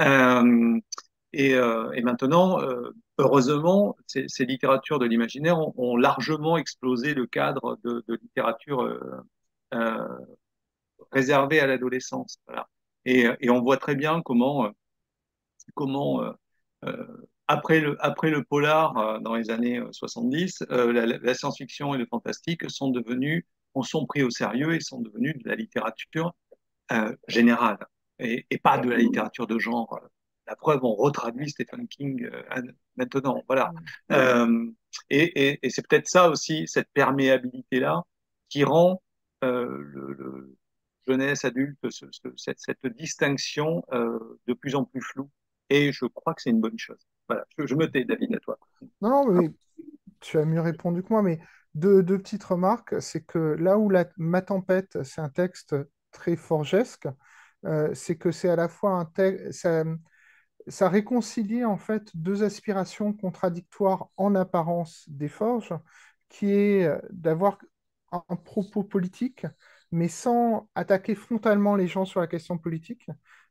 [0.00, 0.80] Euh,
[1.34, 7.12] et, euh, et maintenant, euh, heureusement, ces, ces littératures de l'imaginaire ont, ont largement explosé
[7.14, 9.00] le cadre de, de littérature euh,
[9.74, 10.08] euh,
[11.12, 12.38] réservée à l'adolescence.
[12.46, 12.68] Voilà.
[13.04, 14.70] Et, et on voit très bien comment, euh,
[15.74, 16.32] comment euh,
[16.84, 21.94] euh, après le, après le polar dans les années euh, 70, euh, la, la science-fiction
[21.94, 25.56] et le fantastique sont devenus, on sont pris au sérieux et sont devenus de la
[25.56, 26.32] littérature
[27.28, 27.78] générale
[28.18, 29.98] et, et pas de la littérature de genre.
[30.46, 32.28] La preuve, on retraduit Stephen King
[32.96, 33.42] maintenant.
[33.48, 33.72] Voilà.
[34.12, 34.66] Euh,
[35.08, 38.02] et et, et c'est peut-être ça aussi, cette perméabilité-là,
[38.50, 39.02] qui rend
[39.42, 40.56] euh, le, le
[41.06, 45.30] jeunesse adulte ce- ce- cette, distinction euh, de plus en plus floue.
[45.70, 47.00] Et je crois que c'est une bonne chose.
[47.28, 47.46] Voilà.
[47.58, 48.58] Je, me tais, David, à toi.
[49.00, 49.50] Non, mais
[50.20, 51.38] tu as mieux répondu que moi, mais
[51.74, 53.00] deux, petites remarques.
[53.00, 55.74] C'est que là où la, Ma Tempête, c'est un texte
[56.10, 57.08] très forgesque,
[57.64, 59.84] euh, c'est que c'est à la fois un texte, ça,
[60.68, 65.74] ça réconcilie en fait deux aspirations contradictoires en apparence des forges,
[66.28, 67.58] qui est d'avoir
[68.12, 69.46] un propos politique,
[69.94, 73.06] mais sans attaquer frontalement les gens sur la question politique,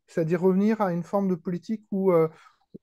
[0.08, 2.28] c'est-à-dire revenir à une forme de politique où euh,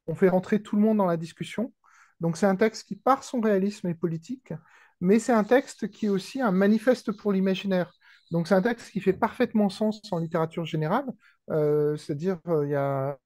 [0.07, 1.75] on fait rentrer tout le monde dans la discussion.
[2.21, 4.55] Donc c'est un texte qui, par son réalisme, est politique,
[5.03, 7.93] mais c'est un texte qui est aussi un manifeste pour l'imaginaire.
[8.31, 11.07] Donc c'est un texte qui fait parfaitement sens en littérature générale,
[11.51, 13.19] euh, c'est-à-dire euh, y a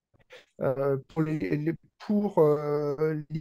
[1.99, 2.41] pour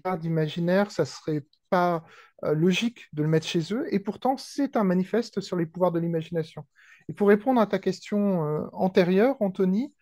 [0.04, 2.04] l'art d'imaginaire, ça serait pas
[2.42, 6.00] logique de le mettre chez eux, et pourtant c'est un manifeste sur les pouvoirs de
[6.00, 6.66] l'imagination.
[7.08, 9.94] Et pour répondre à ta question antérieure, Anthony,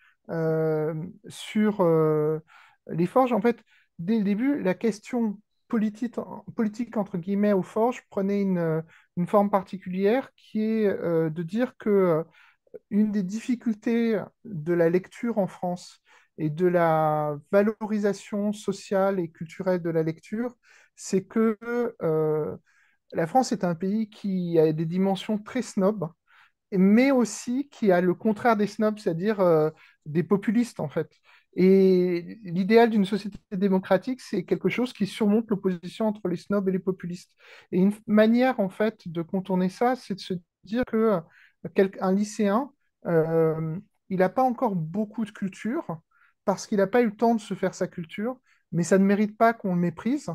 [1.29, 1.85] sur
[2.89, 3.63] les forges, en fait,
[3.99, 6.17] dès le début, la question politique,
[6.55, 8.83] politique entre guillemets, aux forges prenait une,
[9.17, 12.25] une forme particulière qui est euh, de dire que euh,
[12.91, 16.03] une des difficultés de la lecture en France
[16.39, 20.57] et de la valorisation sociale et culturelle de la lecture,
[20.97, 21.59] c'est que
[22.03, 22.57] euh,
[23.13, 26.09] la France est un pays qui a des dimensions très snobs,
[26.73, 29.41] mais aussi qui a le contraire des snobs, c'est-à-dire
[30.07, 31.11] des populistes en fait.
[31.55, 36.73] Et l'idéal d'une société démocratique, c'est quelque chose qui surmonte l'opposition entre les snobs et
[36.73, 37.33] les populistes.
[37.73, 40.97] Et une manière, en fait, de contourner ça, c'est de se dire que
[41.77, 42.73] euh, un lycéen,
[43.07, 43.77] euh,
[44.09, 46.01] il n'a pas encore beaucoup de culture
[46.45, 48.39] parce qu'il n'a pas eu le temps de se faire sa culture,
[48.73, 50.31] mais ça ne mérite pas qu'on le méprise.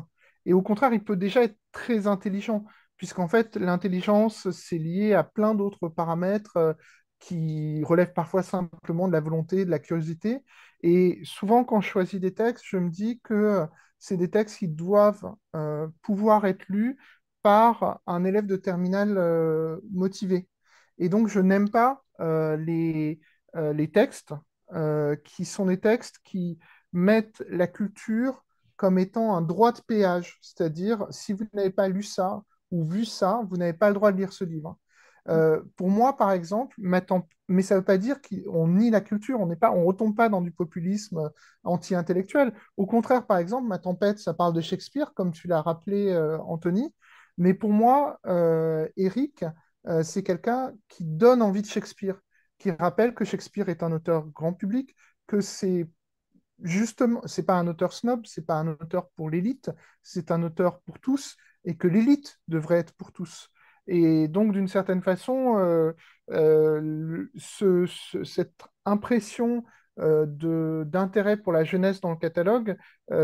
[0.48, 2.64] Et au contraire, il peut déjà être très intelligent,
[2.96, 6.72] puisqu'en fait, l'intelligence, c'est lié à plein d'autres paramètres euh,
[7.18, 10.44] qui relèvent parfois simplement de la volonté, de la curiosité.
[10.82, 13.66] Et souvent, quand je choisis des textes, je me dis que
[13.98, 16.96] c'est des textes qui doivent euh, pouvoir être lus
[17.42, 20.48] par un élève de terminale euh, motivé.
[20.98, 23.20] Et donc, je n'aime pas euh, les,
[23.54, 24.32] les textes
[25.24, 26.58] qui sont des textes qui
[26.92, 28.44] mettent la culture
[28.78, 30.38] comme étant un droit de péage.
[30.40, 34.12] C'est-à-dire, si vous n'avez pas lu ça ou vu ça, vous n'avez pas le droit
[34.12, 34.78] de lire ce livre.
[35.28, 37.02] Euh, pour moi, par exemple, mais
[37.62, 40.40] ça ne veut pas dire qu'on nie la culture, on ne on retombe pas dans
[40.40, 41.30] du populisme
[41.64, 42.54] anti-intellectuel.
[42.76, 46.38] Au contraire, par exemple, Ma tempête, ça parle de Shakespeare, comme tu l'as rappelé, euh,
[46.42, 46.94] Anthony.
[47.36, 49.44] Mais pour moi, euh, Eric,
[50.02, 52.20] c'est quelqu'un qui donne envie de Shakespeare,
[52.58, 54.94] qui rappelle que Shakespeare est un auteur grand public,
[55.26, 55.88] que c'est
[56.62, 59.70] justement, c'est pas un auteur snob, c'est pas un auteur pour l'élite,
[60.02, 63.50] c'est un auteur pour tous, et que l'élite devrait être pour tous.
[63.86, 65.92] Et donc, d'une certaine façon, euh,
[66.30, 67.26] euh,
[68.24, 69.64] cette impression
[69.98, 72.76] euh, d'intérêt pour la jeunesse dans le catalogue,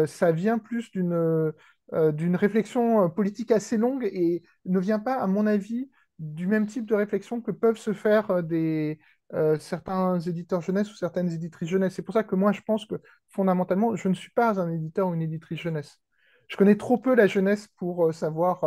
[0.06, 1.52] ça vient plus d'une
[1.92, 6.86] d'une réflexion politique assez longue et ne vient pas, à mon avis, du même type
[6.86, 8.98] de réflexion que peuvent se faire des,
[9.58, 11.94] certains éditeurs jeunesse ou certaines éditrices jeunesse.
[11.94, 12.96] C'est pour ça que moi, je pense que
[13.30, 15.98] fondamentalement, je ne suis pas un éditeur ou une éditrice jeunesse.
[16.46, 18.62] Je connais trop peu la jeunesse pour savoir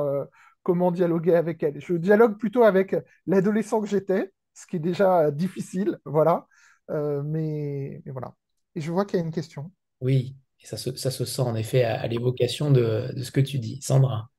[0.63, 1.79] comment dialoguer avec elle.
[1.79, 2.95] Je dialogue plutôt avec
[3.27, 6.47] l'adolescent que j'étais, ce qui est déjà difficile, voilà.
[6.89, 8.33] Euh, mais, voilà.
[8.75, 9.71] Et je vois qu'il y a une question.
[10.01, 13.59] Oui, et ça se, ça se sent en effet à, l'évocation de, ce que tu
[13.59, 13.81] dis.
[13.81, 14.29] Sandra.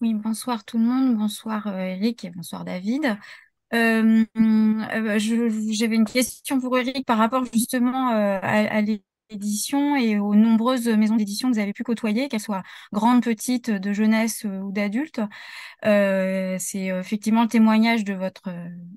[0.00, 3.18] Oui, bonsoir tout le monde, bonsoir euh, Eric et bonsoir David.
[3.74, 4.24] Euh,
[5.70, 8.82] j'avais une question pour Eric par rapport justement à, à
[9.30, 12.62] édition et aux nombreuses maisons d'édition que vous avez pu côtoyer, qu'elles soient
[12.92, 15.20] grandes, petites, de jeunesse euh, ou d'adultes.
[15.84, 18.50] Euh, c'est euh, effectivement le témoignage de votre,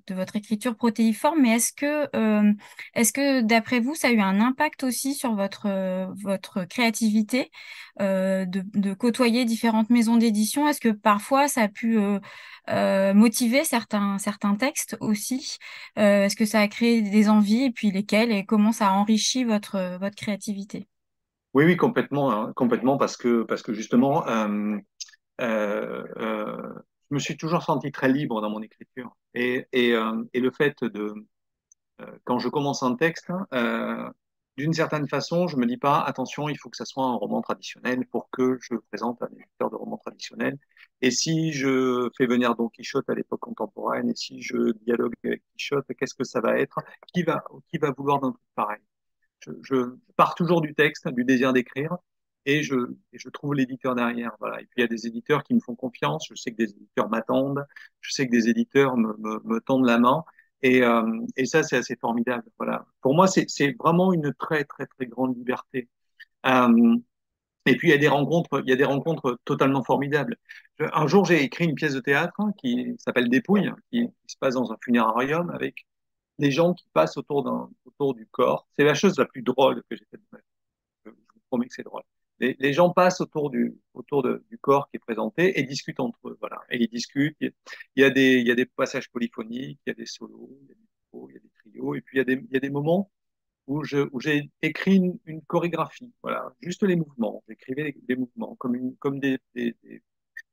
[0.07, 2.55] de votre écriture protéiforme, mais est-ce que,
[2.93, 5.67] est-ce que d'après vous, ça a eu un impact aussi sur votre,
[6.21, 7.51] votre créativité
[7.99, 10.67] de, côtoyer différentes maisons d'édition?
[10.67, 11.99] Est-ce que parfois ça a pu
[13.13, 15.57] motiver certains, certains textes aussi?
[15.95, 19.43] Est-ce que ça a créé des envies et puis lesquelles et comment ça a enrichi
[19.43, 20.15] votre, votre
[21.53, 24.77] Oui, oui, complètement, hein, complètement parce que, parce que justement, euh,
[25.39, 29.15] je me suis toujours senti très libre dans mon écriture.
[29.33, 29.93] Et, et,
[30.33, 31.13] et le fait de,
[32.23, 33.31] quand je commence un texte,
[34.57, 37.41] d'une certaine façon, je me dis pas, attention, il faut que ça soit un roman
[37.41, 40.57] traditionnel pour que je présente un éditeur de roman traditionnel.
[41.01, 45.41] Et si je fais venir Don Quichotte à l'époque contemporaine, et si je dialogue avec
[45.53, 46.79] Quichotte, qu'est-ce que ça va être?
[47.13, 48.81] Qui va, qui va vouloir d'un truc pareil?
[49.61, 51.97] Je, pars toujours du texte, du désir d'écrire,
[52.45, 52.75] et je,
[53.33, 54.31] trouve l'éditeur derrière.
[54.39, 54.61] Voilà.
[54.61, 56.25] Et puis il y a des éditeurs qui me font confiance.
[56.29, 57.65] Je sais que des éditeurs m'attendent.
[58.01, 60.23] Je sais que des éditeurs me, tendent la main.
[60.63, 61.03] Et, euh,
[61.37, 62.43] et ça, c'est assez formidable.
[62.57, 62.85] Voilà.
[63.01, 65.89] Pour moi, c'est vraiment une très, très, très grande liberté.
[66.45, 66.97] Euh,
[67.65, 70.37] et puis il y a des rencontres, il y a des rencontres totalement formidables.
[70.79, 74.71] Un jour, j'ai écrit une pièce de théâtre qui s'appelle Dépouille, qui, se passe dans
[74.71, 75.85] un funérarium avec
[76.39, 78.67] des gens qui passent autour d'un, autour du corps.
[78.77, 80.43] C'est la chose la plus drôle que j'ai faite de ma vie.
[81.05, 82.03] Je, vous promets que c'est drôle.
[82.39, 85.99] Les, les, gens passent autour du, autour de, du corps qui est présenté et discutent
[85.99, 86.59] entre eux, voilà.
[86.69, 87.37] Et ils discutent.
[87.41, 87.53] Il
[87.95, 90.69] y a des, il y a des passages polyphoniques, il y a des solos, il
[90.69, 90.75] y a
[91.33, 93.11] des, des trios, et puis il y a des, il y a des moments
[93.67, 97.43] où je où j'ai écrit une, chorégraphie, voilà, juste les mouvements.
[97.47, 99.75] J'écrivais des mouvements comme une, comme des, des,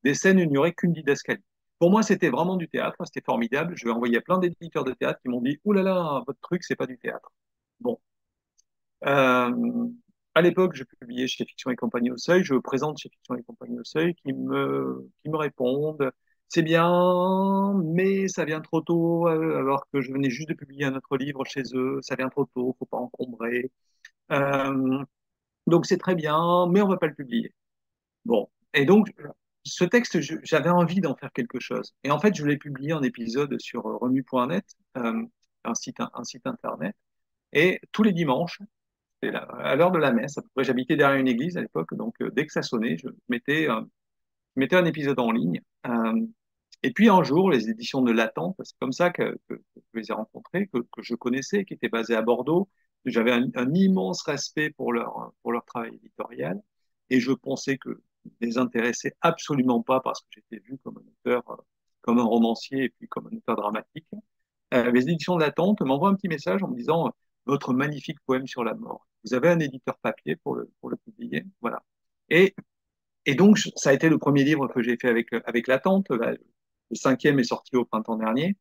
[0.04, 1.42] des, scènes où il n'y aurait qu'une didascalie.
[1.78, 3.74] Pour moi, c'était vraiment du théâtre, c'était formidable.
[3.76, 6.64] Je vais envoyer plein d'éditeurs de théâtre qui m'ont dit Ouh là là, votre truc,
[6.64, 7.32] c'est pas du théâtre.
[7.80, 8.00] Bon.
[9.04, 9.86] Euh,
[10.34, 13.42] à l'époque, je publiais chez Fiction et Compagnie au Seuil, je présente chez Fiction et
[13.42, 16.10] Compagnie au Seuil, qui me, qui me répondent
[16.50, 20.84] c'est bien, mais ça vient trop tôt, euh, alors que je venais juste de publier
[20.86, 23.70] un autre livre chez eux, ça vient trop tôt, faut pas encombrer.
[24.32, 25.04] Euh,
[25.66, 27.54] donc c'est très bien, mais on va pas le publier.
[28.24, 29.12] Bon, et donc
[29.68, 31.94] ce texte, j'avais envie d'en faire quelque chose.
[32.04, 35.22] Et en fait, je l'ai publié en épisode sur euh,
[35.64, 36.96] un site, un site internet,
[37.52, 38.60] et tous les dimanches,
[39.22, 42.14] à l'heure de la messe, à peu près, j'habitais derrière une église à l'époque, donc
[42.32, 45.60] dès que ça sonnait, je mettais, un épisode en ligne.
[46.82, 49.56] Et puis un jour, les éditions de L'attente, c'est comme ça que, je
[49.94, 52.68] les ai rencontrés, que, je connaissais, qui étaient basés à Bordeaux.
[53.04, 56.60] J'avais un, immense respect pour leur travail éditorial
[57.10, 58.00] et je pensais que
[58.40, 61.64] les intéressait absolument pas parce que j'étais vu comme un auteur,
[62.02, 64.06] comme un romancier et puis comme un auteur dramatique.
[64.74, 67.10] Euh, les éditions de L'attente m'envoient un petit message en me disant
[67.46, 69.06] votre magnifique poème sur la mort.
[69.24, 71.82] Vous avez un éditeur papier pour le, pour le publier, voilà.
[72.28, 72.54] Et
[73.26, 76.08] et donc, ça a été le premier livre que j'ai fait avec, avec L'attente.
[76.10, 78.56] Le cinquième est sorti au printemps dernier.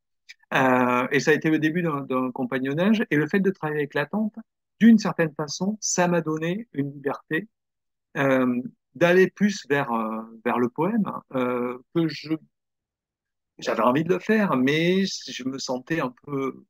[0.54, 3.04] Euh, et ça a été le début d'un compagnonnage.
[3.10, 4.34] Et le fait de travailler avec l'attente,
[4.80, 7.48] d'une certaine façon, ça m'a donné une liberté
[8.16, 8.62] euh,
[8.98, 12.30] d'aller plus vers, euh, vers le poème, euh, que je
[13.58, 16.64] j'avais envie de le faire, mais je me sentais un peu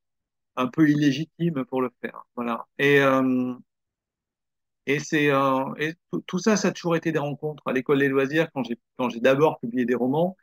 [0.56, 2.24] un peu illégitime pour le faire.
[2.36, 2.66] Voilà.
[2.78, 3.54] Et euh,
[4.86, 5.26] et c'est
[5.78, 5.94] et
[6.26, 9.10] tout ça, ça a toujours été des rencontres à l'école des loisirs quand j'ai quand
[9.10, 10.36] j'ai d'abord publié des romans.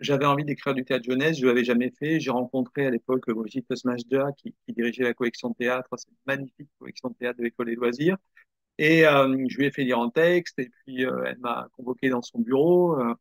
[0.00, 2.20] J'avais envie d'écrire du théâtre jeunesse, je l'avais jamais fait.
[2.20, 7.10] J'ai rencontré à l'époque Brigitte Smajda qui, qui dirigeait la collection théâtre, cette magnifique collection
[7.10, 8.16] théâtre de l'école des loisirs.
[8.82, 12.08] Et euh, je lui ai fait lire un texte et puis euh, elle m'a convoqué
[12.08, 13.14] dans son bureau euh,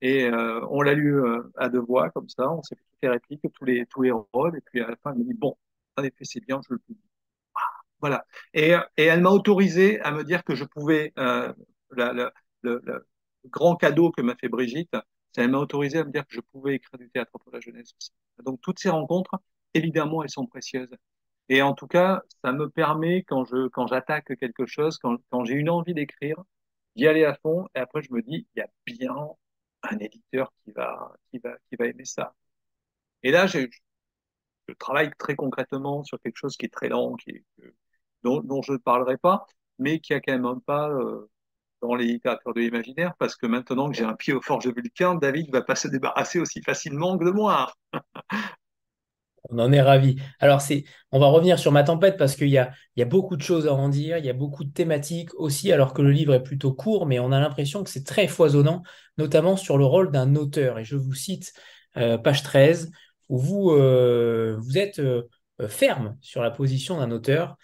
[0.00, 0.30] et
[0.70, 1.22] on l'a lu
[1.56, 2.50] à deux voix comme ça.
[2.50, 4.96] On s'est fait toutes les répliques, tous les tous les rôles et puis à la
[4.96, 5.54] fin elle m'a dit bon,
[5.98, 7.02] en effet c'est bien, je le publie.
[8.00, 8.24] Voilà.
[8.54, 12.30] Et, et elle m'a autorisé à me dire que je pouvais le,
[13.46, 14.96] grand cadeau que m'a fait Brigitte,
[15.36, 17.92] ça m'a autorisé à me dire que je pouvais écrire du théâtre pour la jeunesse
[17.98, 18.12] aussi.
[18.44, 19.36] Donc toutes ces rencontres,
[19.74, 20.88] évidemment, elles sont précieuses.
[21.52, 25.52] Et en tout cas, ça me permet, quand je quand j'attaque quelque chose, quand, j'ai
[25.54, 26.42] une envie d'écrire,
[26.96, 27.68] d'y aller à fond.
[27.74, 29.14] Et après, je me dis, il y a bien
[29.82, 32.34] un éditeur qui va qui va qui va aimer ça.
[33.22, 33.68] Et là, je,
[34.78, 37.44] travaille très concrètement sur quelque chose qui est très lent, qui
[38.22, 39.46] dont, je ne parlerai pas,
[39.78, 41.30] mais qui a quand même un pas euh,
[41.82, 44.72] dans les littératures de l'imaginaire, parce que maintenant que j'ai un pied au forges de
[44.72, 47.72] Vulcain, David va pas se débarrasser aussi facilement que de moi.
[49.52, 50.16] On en est ravis.
[50.40, 53.06] Alors, c'est, on va revenir sur ma tempête parce qu'il y a, il y a
[53.06, 56.02] beaucoup de choses à en dire, il y a beaucoup de thématiques aussi, alors que
[56.02, 58.82] le livre est plutôt court, mais on a l'impression que c'est très foisonnant,
[59.18, 60.78] notamment sur le rôle d'un auteur.
[60.78, 61.52] Et je vous cite
[61.98, 62.90] euh, page 13,
[63.28, 65.28] où vous, euh, vous êtes euh,
[65.68, 67.56] ferme sur la position d'un auteur.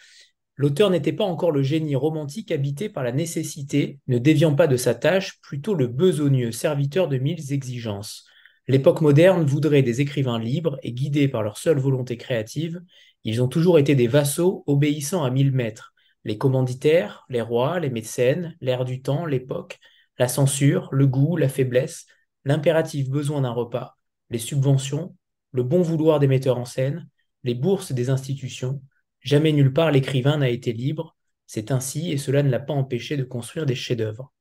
[0.56, 4.76] L'auteur n'était pas encore le génie romantique habité par la nécessité, ne déviant pas de
[4.76, 8.27] sa tâche, plutôt le besogneux serviteur de mille exigences.
[8.68, 12.80] L'époque moderne voudrait des écrivains libres et guidés par leur seule volonté créative.
[13.24, 15.94] Ils ont toujours été des vassaux obéissant à mille maîtres.
[16.24, 19.78] Les commanditaires, les rois, les mécènes, l'air du temps, l'époque,
[20.18, 22.06] la censure, le goût, la faiblesse,
[22.44, 23.96] l'impératif besoin d'un repas,
[24.30, 25.16] les subventions,
[25.52, 27.08] le bon vouloir des metteurs en scène,
[27.42, 28.82] les bourses des institutions,
[29.20, 31.16] Jamais nulle part l'écrivain n'a été libre.
[31.46, 34.32] C'est ainsi, et cela ne l'a pas empêché de construire des chefs-d'œuvre.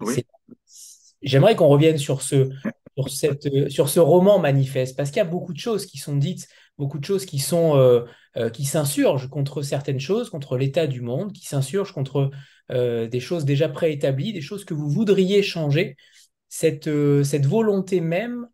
[0.00, 0.24] Oui.
[1.22, 2.50] J'aimerais qu'on revienne sur ce,
[2.96, 6.16] sur, cette, sur ce roman manifeste, parce qu'il y a beaucoup de choses qui sont
[6.16, 8.04] dites, beaucoup de choses qui sont euh,
[8.36, 12.30] euh, qui s'insurgent contre certaines choses, contre l'état du monde, qui s'insurgent contre
[12.70, 15.96] euh, des choses déjà préétablies, des choses que vous voudriez changer.
[16.48, 18.46] Cette, euh, cette volonté même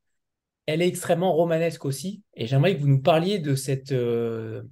[0.67, 2.23] elle est extrêmement romanesque aussi.
[2.35, 4.62] Et j'aimerais que vous nous parliez de cette, euh,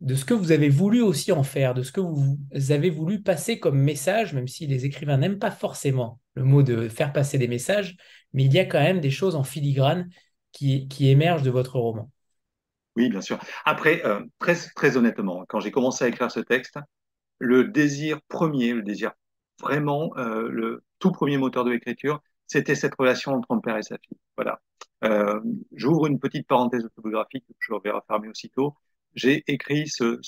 [0.00, 2.38] de ce que vous avez voulu aussi en faire, de ce que vous
[2.70, 6.88] avez voulu passer comme message, même si les écrivains n'aiment pas forcément le mot de
[6.88, 7.96] faire passer des messages,
[8.32, 10.10] mais il y a quand même des choses en filigrane
[10.52, 12.10] qui, émergent de votre roman.
[12.96, 13.38] Oui, bien sûr.
[13.64, 16.78] Après, euh, très, honnêtement, quand j'ai commencé à écrire ce texte,
[17.38, 19.12] le désir premier, le désir
[19.60, 23.82] vraiment, euh, le tout premier moteur de l'écriture, c'était cette relation entre un père et
[23.82, 24.18] sa fille.
[24.36, 24.60] Voilà.
[25.04, 25.40] Euh,
[25.72, 28.74] J'ouvre une petite parenthèse autobiographique que je vais refermer aussitôt.
[29.14, 30.20] J'ai écrit ce,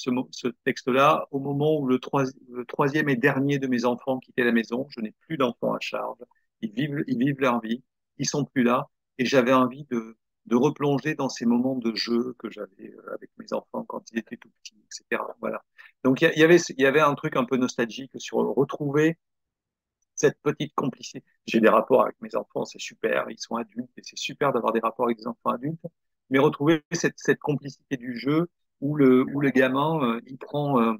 [0.65, 4.53] texte-là au moment où le, trois, le, troisième et dernier de mes enfants quittait la
[4.53, 4.87] maison.
[4.91, 6.19] Je n'ai plus d'enfants à charge.
[6.63, 7.83] Ils vivent leur vie.
[8.19, 8.89] Ils sont plus là.
[9.19, 13.31] Et j'avais envie de, de replonger dans ces moments de jeu que j'avais euh, avec
[13.39, 15.23] mes enfants quand ils étaient tout petits, etc.
[15.41, 15.62] Voilà.
[16.03, 19.17] Donc il y, avait il y avait un truc un peu nostalgique sur retrouver
[20.15, 21.25] cette petite complicité.
[21.47, 24.73] J'ai des rapports avec mes enfants, c'est super, ils sont adultes et c'est super d'avoir
[24.73, 25.85] des rapports avec des enfants adultes,
[26.31, 28.49] mais retrouver cette, cette complicité du jeu
[28.81, 30.95] où le, où le gamin, euh, il prend euh,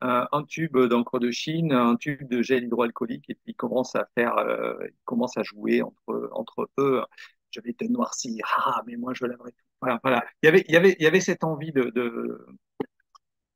[0.00, 4.06] un tube d'encre de Chine, un tube de gel hydroalcoolique et puis il commence à
[4.14, 7.02] faire, euh, il commence à jouer entre, entre eux.
[7.50, 9.64] Je vais te noircir, ah, mais moi je l'aimerais tout.
[10.02, 10.24] Voilà.
[10.42, 12.46] Il y avait, il y avait, il y avait cette envie de, de,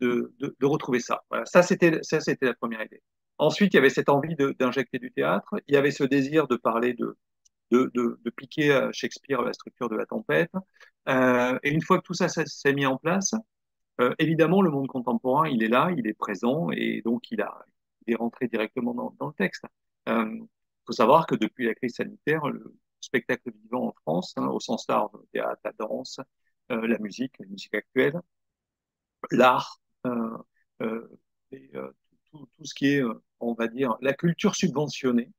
[0.00, 1.22] de, de, retrouver ça.
[1.44, 3.02] Ça, c'était, ça, c'était la première idée.
[3.38, 5.54] Ensuite, il y avait cette envie d'injecter du théâtre.
[5.66, 7.16] Il y avait ce désir de parler de,
[7.70, 10.50] de, de, piquer à Shakespeare la structure de la tempête.
[11.08, 13.34] Euh, et une fois que tout ça s'est mis en place,
[14.00, 17.66] euh, évidemment, le monde contemporain, il est là, il est présent, et donc il, a,
[18.06, 19.64] il est rentré directement dans, le texte.
[20.06, 20.38] Il euh,
[20.86, 24.86] faut savoir que depuis la crise sanitaire, le spectacle vivant en France, hein, au sens
[24.88, 26.20] large, le théâtre, la danse,
[26.70, 28.20] euh, la musique, la musique actuelle,
[29.32, 29.80] l'art,
[31.50, 31.70] et,
[32.30, 33.02] tout, tout, ce qui est,
[33.40, 35.32] on va dire, la culture subventionnée,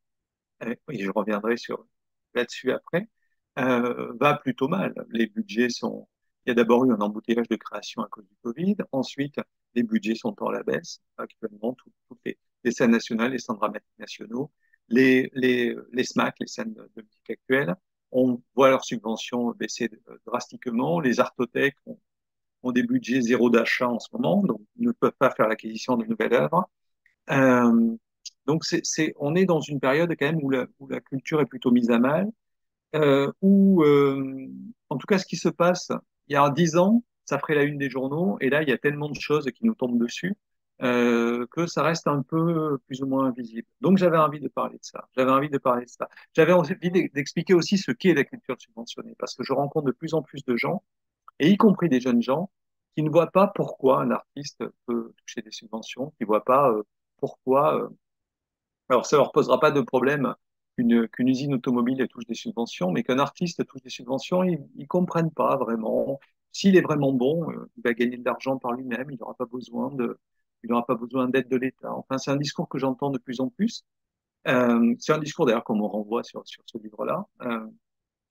[0.65, 1.85] et je reviendrai sur
[2.33, 3.07] là-dessus après,
[3.55, 4.93] va plutôt mal.
[5.09, 6.07] Les budgets sont
[6.49, 8.77] il y a d'abord eu un embouteillage de création à cause du Covid.
[8.91, 9.35] Ensuite,
[9.75, 10.99] les budgets sont en la baisse.
[11.17, 11.75] Actuellement,
[12.07, 14.51] toutes les, scènes nationales, les centres dramatiques nationaux,
[14.87, 17.75] les, les, les SMAC, les scènes de, musique actuelles,
[18.11, 19.91] on voit leurs subventions baisser
[20.25, 20.99] drastiquement.
[20.99, 25.47] Les artothèques ont, des budgets zéro d'achat en ce moment, donc ne peuvent pas faire
[25.47, 26.67] l'acquisition de nouvelles œuvres.
[27.29, 27.95] Euh,
[28.47, 28.63] donc,
[29.17, 31.91] on est dans une période quand même où la, où la culture est plutôt mise
[31.91, 32.27] à mal,
[32.95, 34.47] euh, où, euh,
[34.89, 35.91] en tout cas, ce qui se passe
[36.29, 38.71] il y a dix ans, ça ferait la une des journaux, et là, il y
[38.71, 40.35] a tellement de choses qui nous tombent dessus
[40.81, 43.67] euh, que ça reste un peu plus ou moins invisible.
[43.81, 45.09] Donc, j'avais envie de parler de ça.
[45.17, 46.07] J'avais envie de parler de ça.
[46.33, 46.75] J'avais envie
[47.13, 50.43] d'expliquer aussi ce qu'est la culture subventionnée, parce que je rencontre de plus en plus
[50.45, 50.83] de gens,
[51.39, 52.49] et y compris des jeunes gens,
[52.95, 56.71] qui ne voient pas pourquoi un artiste peut toucher des subventions, qui ne voient pas
[56.71, 56.83] euh,
[57.17, 57.75] pourquoi.
[57.83, 57.89] Euh...
[58.89, 60.33] Alors, ça leur posera pas de problème
[61.11, 65.31] qu'une usine automobile touche des subventions, mais qu'un artiste touche des subventions, ils ne comprennent
[65.31, 66.19] pas vraiment.
[66.51, 69.45] S'il est vraiment bon, euh, il va gagner de l'argent par lui-même, il n'aura pas
[69.45, 70.17] besoin de,
[70.63, 71.93] il n'aura pas besoin d'aide de l'État.
[71.93, 73.83] Enfin, c'est un discours que j'entends de plus en plus.
[74.47, 77.25] Euh, c'est un discours d'ailleurs qu'on me renvoie sur, sur ce livre-là.
[77.41, 77.67] Euh,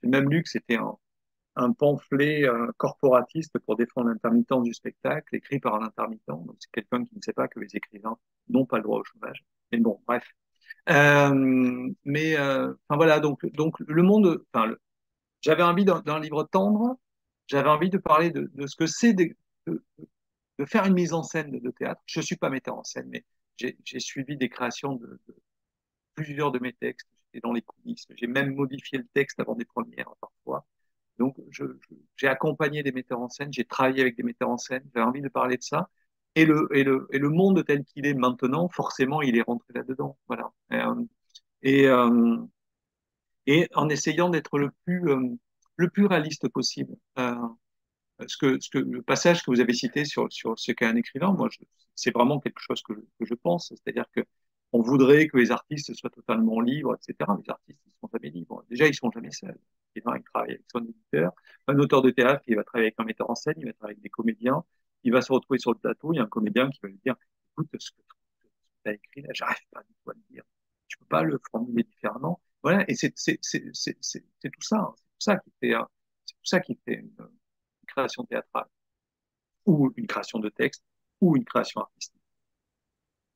[0.02, 5.74] même lu que c'était un, pamphlet euh, corporatiste pour défendre l'intermittence du spectacle, écrit par
[5.74, 6.22] un intermittent.
[6.60, 8.16] C'est quelqu'un qui ne sait pas que les écrivains
[8.48, 9.44] n'ont pas le droit au chômage.
[9.72, 10.24] Mais bon, bref.
[10.90, 14.44] Euh, mais euh, enfin voilà, donc donc le monde.
[14.52, 14.74] Enfin,
[15.42, 16.98] j'avais envie d'un livre tendre.
[17.46, 19.34] J'avais envie de parler de, de ce que c'est de,
[19.66, 19.84] de,
[20.58, 22.00] de, faire une mise en scène de, théâtre.
[22.06, 23.24] Je suis pas metteur en scène, mais
[23.56, 25.20] j'ai suivi des créations de,
[26.14, 27.08] plusieurs de mes textes.
[27.32, 28.06] J'étais dans les coulisses.
[28.16, 30.66] J'ai même modifié le texte avant des premières parfois.
[31.18, 31.36] Donc,
[32.16, 35.20] j'ai accompagné des metteurs en scène, j'ai travaillé avec des metteurs en scène, j'avais envie
[35.20, 35.90] de parler de ça.
[36.38, 40.16] Et le, monde tel qu'il est maintenant, forcément, il est rentré là-dedans.
[40.28, 40.52] Voilà.
[41.62, 42.36] Et, euh,
[43.46, 46.94] et en essayant d'être le plus, euh, réaliste possible.
[47.18, 47.34] Euh,
[48.26, 51.48] ce que, le passage que vous avez cité sur, ce qu'est un écrivain, moi,
[51.94, 53.68] c'est vraiment quelque chose que, je pense.
[53.70, 54.20] C'est-à-dire que
[54.72, 57.30] on voudrait que les artistes soient totalement libres, etc.
[57.42, 58.64] Les artistes, ils sont jamais libres.
[58.70, 59.58] Déjà, ils sont jamais seuls.
[59.96, 61.32] Il travaille avec son éditeur.
[61.66, 63.94] Un auteur de théâtre, il va travailler avec un metteur en scène, il va travailler
[63.96, 64.64] avec des comédiens,
[65.04, 67.00] il va se retrouver sur le plateau, il y a un comédien qui va lui
[67.04, 67.14] dire,
[67.52, 67.96] écoute, ce que
[68.84, 70.42] tu as écrit là, j'arrive pas du tout à le dire.
[70.88, 72.40] Tu peux pas le formuler différemment.
[72.62, 74.62] Voilà, et c'est tout ça, c'est tout
[75.18, 75.74] ça qui fait
[76.24, 78.66] c'est tout ça qui fait une, une, création théâtrale
[79.64, 80.82] ou une création de texte
[81.20, 82.20] ou une création artistique.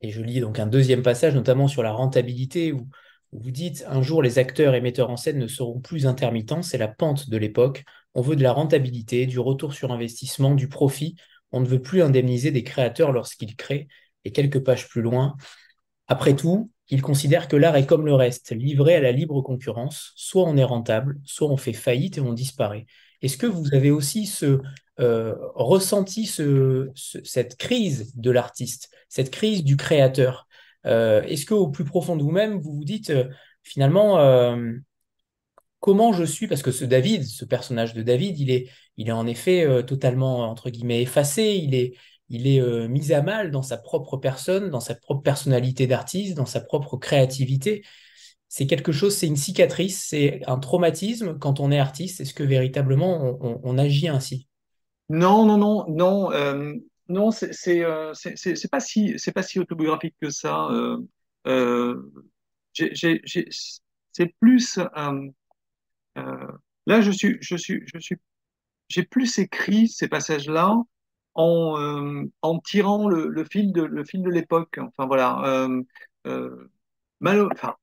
[0.01, 2.89] Et je lis donc un deuxième passage, notamment sur la rentabilité, où
[3.31, 6.77] vous dites un jour les acteurs et metteurs en scène ne seront plus intermittents, c'est
[6.77, 7.83] la pente de l'époque.
[8.13, 11.15] On veut de la rentabilité, du retour sur investissement, du profit
[11.53, 13.87] on ne veut plus indemniser des créateurs lorsqu'ils créent.
[14.25, 15.35] Et quelques pages plus loin,
[16.07, 20.11] après tout, il considère que l'art est comme le reste, livré à la libre concurrence.
[20.15, 22.85] Soit on est rentable, soit on fait faillite et on disparaît.
[23.21, 24.59] Est-ce que vous avez aussi ce,
[24.99, 30.47] euh, ressenti ce, cette crise de l'artiste, cette crise du créateur?
[30.85, 33.29] Euh, Est-ce qu'au plus profond de vous-même, vous vous dites euh,
[33.63, 34.17] finalement
[35.83, 39.11] comment je suis, parce que ce David, ce personnage de David, il est, il est
[39.11, 41.97] en effet euh, totalement, entre guillemets, effacé, il est,
[42.29, 46.37] il est euh, mis à mal dans sa propre personne, dans sa propre personnalité d'artiste,
[46.37, 47.83] dans sa propre créativité.
[48.47, 52.21] C'est quelque chose, c'est une cicatrice, c'est un traumatisme quand on est artiste.
[52.21, 54.47] Est-ce que véritablement on, agit ainsi?
[55.09, 56.75] Non, non, non, non, euh,
[57.09, 57.83] non, c'est
[58.71, 60.69] pas si c'est pas si autobiographique que ça.
[64.13, 64.79] c'est plus
[66.15, 68.17] Là, je suis, je suis, je suis,
[68.89, 70.75] j'ai plus écrit ces passages-là
[71.35, 74.77] en, euh, en tirant le, fil de, le fil de l'époque.
[74.79, 75.41] Enfin voilà.
[75.45, 75.81] Euh,
[76.27, 76.71] euh,
[77.19, 77.75] mal, enfin,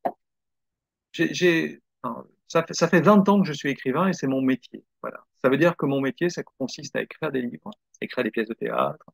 [1.13, 4.43] j'ai, enfin, ça, fait, ça fait 20 ans que je suis écrivain et c'est mon
[4.43, 4.85] métier.
[5.03, 5.25] Voilà.
[5.43, 7.71] Ça veut dire que mon métier, ça consiste à écrire des livres,
[8.01, 9.05] écrire des pièces de théâtre.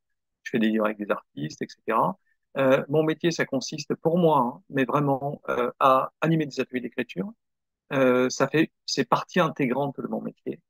[0.42, 1.98] Je fais des livres avec des artistes, etc.
[2.58, 6.80] Euh, mon métier, ça consiste pour moi, hein, mais vraiment, euh, à animer des ateliers
[6.80, 7.32] d'écriture.
[7.93, 10.61] Euh, ça fait, c'est partie intégrante de mon métier.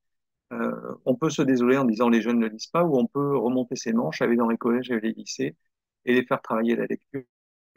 [0.53, 3.37] Euh, on peut se désoler en disant les jeunes ne lisent pas, ou on peut
[3.39, 5.57] remonter ses manches, aller dans les collèges et les lycées
[6.07, 7.23] et les faire travailler la lecture,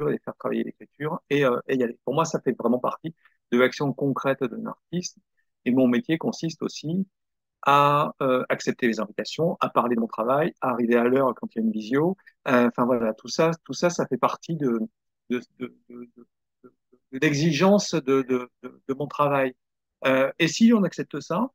[0.02, 2.00] et les faire travailler l'écriture et, euh, et y aller.
[2.06, 3.16] Pour moi, ça fait vraiment partie
[3.52, 5.18] de l'action concrète d'un artiste.
[5.66, 7.08] Et mon métier consiste aussi
[7.64, 11.48] à euh, accepter les invitations, à parler de mon travail, à arriver à l'heure quand
[11.56, 12.18] il y a une visio.
[12.46, 14.80] Enfin voilà, tout ça, tout ça, ça fait partie de,
[15.30, 16.28] de, de, de
[17.12, 19.56] l'exigence de, de, de, mon travail.
[20.06, 21.52] Euh, et si on accepte ça,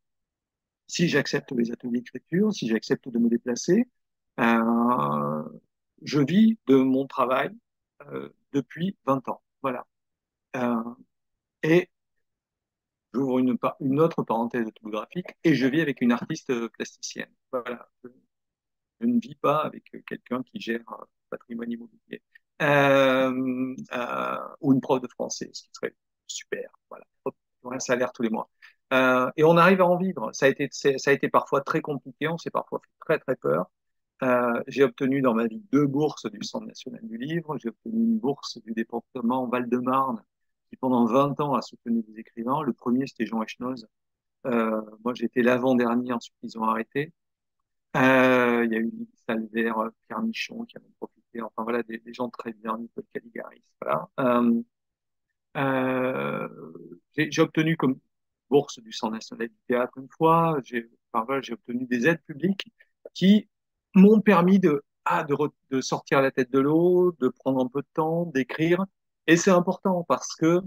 [0.86, 3.88] si j'accepte les ateliers d'écriture, si j'accepte de me déplacer,
[4.40, 5.42] euh,
[6.02, 7.50] je vis de mon travail
[8.08, 9.42] euh, depuis 20 ans.
[9.62, 9.86] Voilà.
[10.56, 10.94] Euh,
[11.62, 11.90] et
[13.12, 17.30] j'ouvre une, une, autre parenthèse autobiographique et je vis avec une artiste plasticienne.
[17.52, 17.88] Voilà.
[18.02, 18.08] Je,
[19.00, 22.22] je ne vis pas avec quelqu'un qui gère un patrimoine immobilier.
[22.62, 25.94] Euh, euh, ou une prof de français, ce qui serait
[26.26, 26.70] super.
[26.88, 27.04] Voilà,
[27.64, 28.48] un salaire tous les mois.
[28.92, 30.30] Euh, et on arrive à en vivre.
[30.32, 33.36] Ça a été, ça a été parfois très compliqué, on s'est parfois fait très très
[33.36, 33.70] peur.
[34.68, 37.58] J'ai obtenu dans ma vie deux bourses du Centre national du livre.
[37.58, 40.22] J'ai obtenu une bourse du département Val-de-Marne
[40.70, 42.62] qui pendant 20 ans a soutenu des écrivains.
[42.62, 43.86] Le premier, c'était Jean Echnoz.
[44.44, 47.12] Moi, j'étais l'avant-dernier, ensuite ils ont arrêté.
[47.94, 48.00] Il
[48.70, 48.92] y a eu
[49.26, 49.72] Salver,
[50.06, 50.80] Pierre Michon qui a
[51.34, 51.42] profité.
[51.42, 53.62] Enfin voilà, des, gens très bien, Nicole Caligaris.
[53.80, 54.08] Voilà.
[54.20, 54.62] Euh,
[55.56, 56.48] euh,
[57.16, 57.98] j'ai obtenu comme
[58.50, 60.58] bourse du Centre national du théâtre une fois.
[60.64, 62.66] J'ai enfin, voilà, obtenu des aides publiques
[63.14, 63.48] qui
[63.94, 65.24] m'ont permis de, ah,
[65.70, 68.84] de, sortir la tête de l'eau, de prendre un peu de temps, d'écrire.
[69.26, 70.60] Et c'est important parce que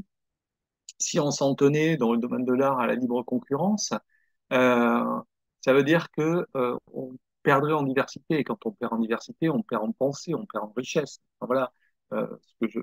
[1.00, 3.94] si on s'en tenait dans le domaine de l'art à la libre concurrence,
[4.54, 5.22] euh,
[5.62, 6.46] ça veut dire que
[7.48, 8.40] perdrait en diversité.
[8.40, 11.22] Et quand on perd en diversité, on perd en pensée, on perd en richesse.
[11.40, 11.72] Voilà
[12.12, 12.82] euh, ce que je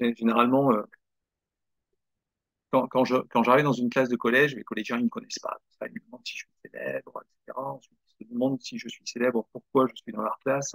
[0.00, 0.82] généralement euh,
[2.70, 5.56] quand, quand j'arrive dans une classe de collège, les collégiens ils me connaissent pas.
[5.82, 7.58] Ils me demandent si je suis célèbre, etc.
[7.58, 10.72] Ensuite, ils me demandent si je suis célèbre, pourquoi je suis dans leur classe,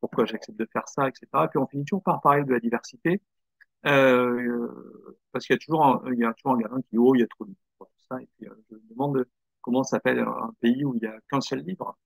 [0.00, 1.26] pourquoi j'accepte de faire ça, etc.
[1.44, 3.22] Et puis on finit toujours par parler de la diversité.
[3.86, 4.68] Euh,
[5.32, 7.14] parce qu'il y a toujours un, il y a toujours un gamin qui dit oh
[7.14, 7.54] il y a trop de
[8.10, 9.24] ça et puis je me demande
[9.62, 11.96] comment s'appelle un pays où il y a qu'un seul livre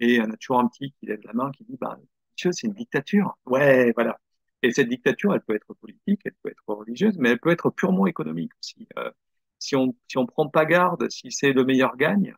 [0.00, 1.98] et en a toujours un petit qui lève la main qui dit bah
[2.32, 3.36] monsieur c'est une dictature.
[3.46, 4.18] Ouais voilà.
[4.62, 7.70] Et cette dictature elle peut être politique elle peut être religieuse mais elle peut être
[7.70, 8.88] purement économique aussi.
[8.98, 9.10] Euh,
[9.58, 12.34] si on si on prend pas garde si c'est le meilleur gagne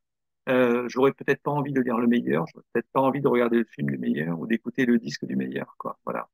[0.48, 3.58] euh, j'aurais peut-être pas envie de lire le meilleur j'aurais peut-être pas envie de regarder
[3.58, 5.98] le film le meilleur ou d'écouter le disque du meilleur quoi.
[6.04, 6.28] Voilà.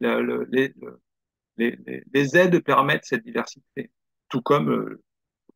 [0.00, 1.00] Le, le, les, le,
[1.56, 3.90] les, les, les, aides permettent cette diversité,
[4.28, 5.02] tout comme, euh,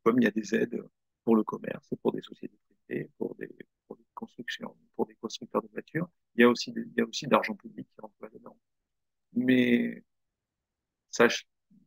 [0.03, 0.83] comme il y a des aides
[1.23, 2.57] pour le commerce, pour des sociétés
[2.87, 3.49] privées, pour des,
[3.87, 6.09] pour des constructions, pour des constructeurs de voitures.
[6.35, 8.57] Il y a aussi, il y a aussi d'argent public qui rentre là-dedans.
[9.33, 10.03] Mais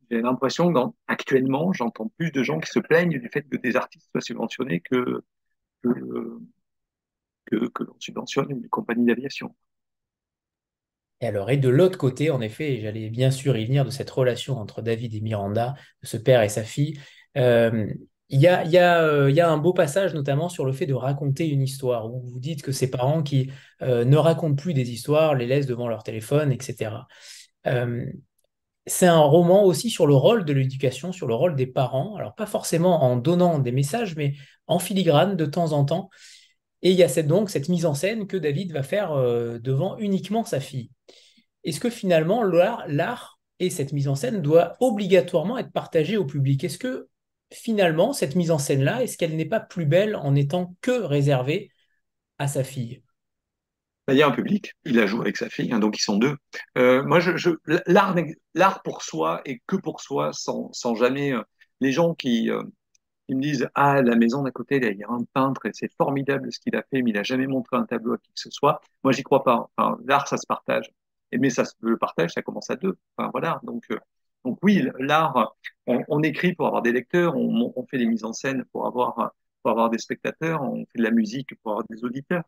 [0.09, 3.75] j'ai l'impression que actuellement, j'entends plus de gens qui se plaignent du fait que des
[3.75, 5.23] artistes soient subventionnés que
[5.83, 6.39] que,
[7.45, 9.55] que, que l'on subventionne une compagnie d'aviation.
[11.21, 14.09] Et alors, et de l'autre côté, en effet, j'allais bien sûr y venir de cette
[14.09, 16.99] relation entre David et Miranda, de ce père et sa fille.
[17.37, 17.87] Euh,
[18.33, 22.11] euh, il y a, un beau passage notamment sur le fait de raconter une histoire,
[22.11, 23.51] où vous dites que ces parents qui
[23.81, 26.91] euh, ne racontent plus des histoires, les laissent devant leur téléphone, etc.
[28.87, 32.35] C'est un roman aussi sur le rôle de l'éducation, sur le rôle des parents, alors
[32.35, 34.35] pas forcément en donnant des messages, mais
[34.67, 36.09] en filigrane de temps en temps.
[36.83, 39.97] Et il y a donc cette mise en scène que David va faire euh, devant
[39.97, 40.91] uniquement sa fille.
[41.63, 46.63] Est-ce que finalement l'art et cette mise en scène doit obligatoirement être partagé au public?
[46.63, 47.07] Est-ce que
[47.51, 51.71] finalement cette mise en scène-là, est-ce qu'elle n'est pas plus belle en étant que réservée
[52.37, 53.01] à sa fille?
[54.07, 56.17] Il y a un public, il a joué avec sa fille, hein, donc ils sont
[56.17, 56.35] deux.
[56.77, 57.19] Euh, moi,
[57.87, 61.41] l'art pour soi et que pour soi, sans, jamais euh,
[61.81, 62.61] les gens qui, euh,
[63.29, 66.53] me disent ah la maison d'à côté il y a un peintre et c'est formidable
[66.53, 68.51] ce qu'il a fait mais il a jamais montré un tableau à qui que ce
[68.51, 69.67] soit moi j'y crois pas.
[69.77, 70.91] Enfin, l'art ça se partage.
[71.33, 72.97] Mais ça le partage ça commence à deux.
[73.17, 73.59] Enfin voilà.
[73.63, 73.87] Donc
[74.45, 75.55] donc oui l'art
[75.87, 79.97] on, écrit pour avoir des lecteurs on, fait des mises en scène pour avoir des
[79.97, 82.43] spectateurs on fait de la musique pour avoir des auditeurs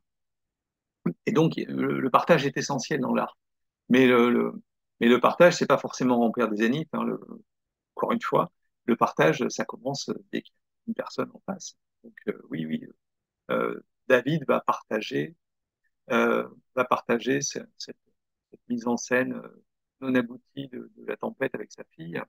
[1.26, 3.38] et donc le, partage est essentiel dans l'art
[3.90, 4.54] mais le, le,
[5.00, 7.06] mais le partage c'est pas forcément remplir des zéniths hein,
[7.96, 8.52] encore une fois
[8.86, 10.54] le partage ça commence dès qu'il
[10.88, 11.76] une personne en face.
[12.04, 12.14] Donc
[12.50, 12.86] oui, oui,
[14.08, 15.36] David va partager,
[16.08, 17.68] va partager cette,
[18.70, 19.42] mise en scène
[20.02, 22.22] non aboutie de, de, la tempête avec sa fille.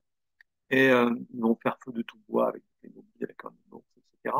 [0.70, 2.90] Et ils vont faire feu de tout bois avec des
[3.22, 4.34] avec un ours, etc.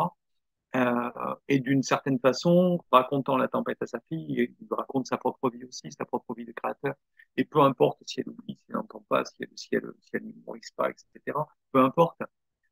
[0.76, 5.51] Euh, et d'une certaine façon, racontant la tempête à sa fille, il raconte sa propre
[5.51, 6.95] vie aussi, sa propre vie de créateur.
[7.37, 10.11] Et peu importe si elle oublie, si elle n'entend pas, si elle, si elle, si
[10.12, 10.33] elle ne
[10.76, 11.39] pas, etc.
[11.72, 12.20] Peu importe,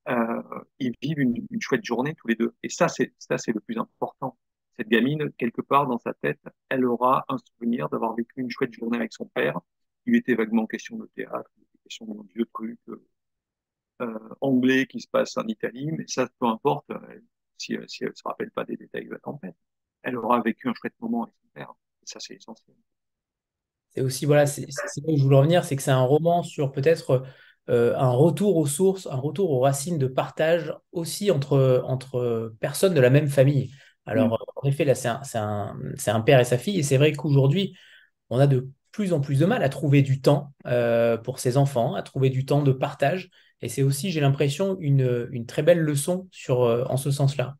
[0.09, 0.43] euh,
[0.79, 2.55] ils vivent une, une, chouette journée tous les deux.
[2.63, 4.37] Et ça, c'est ça, c'est le plus important.
[4.77, 8.75] Cette gamine, quelque part dans sa tête, elle aura un souvenir d'avoir vécu une chouette
[8.75, 9.61] journée avec son père.
[10.07, 12.79] Il était vaguement question de théâtre, il était question de vieux trucs
[14.01, 16.91] euh, anglais qui se passe en Italie, mais ça, peu importe
[17.59, 19.57] si, si elle ne se rappelle pas des détails de la tempête.
[20.03, 21.73] Elle aura vécu un chouette moment avec son père.
[22.03, 22.77] Et ça, c'est essentiel.
[23.91, 26.71] C'est aussi, voilà, c'est là où je voulais revenir, c'est que c'est un roman sur
[26.71, 27.25] peut-être
[27.71, 32.95] euh, un retour aux sources, un retour aux racines de partage aussi entre, entre personnes
[32.95, 33.73] de la même famille.
[34.05, 34.37] Alors, mm.
[34.57, 35.75] en effet, là, c'est un, un,
[36.07, 37.77] un, père et sa fille, et c'est vrai qu'aujourd'hui,
[38.31, 41.59] on a de plus en plus de mal à trouver du temps euh, pour ses
[41.59, 43.29] enfants, à trouver du temps de partage.
[43.61, 47.57] Et c'est aussi, j'ai l'impression, une, une, très belle leçon sur, euh, en ce sens-là.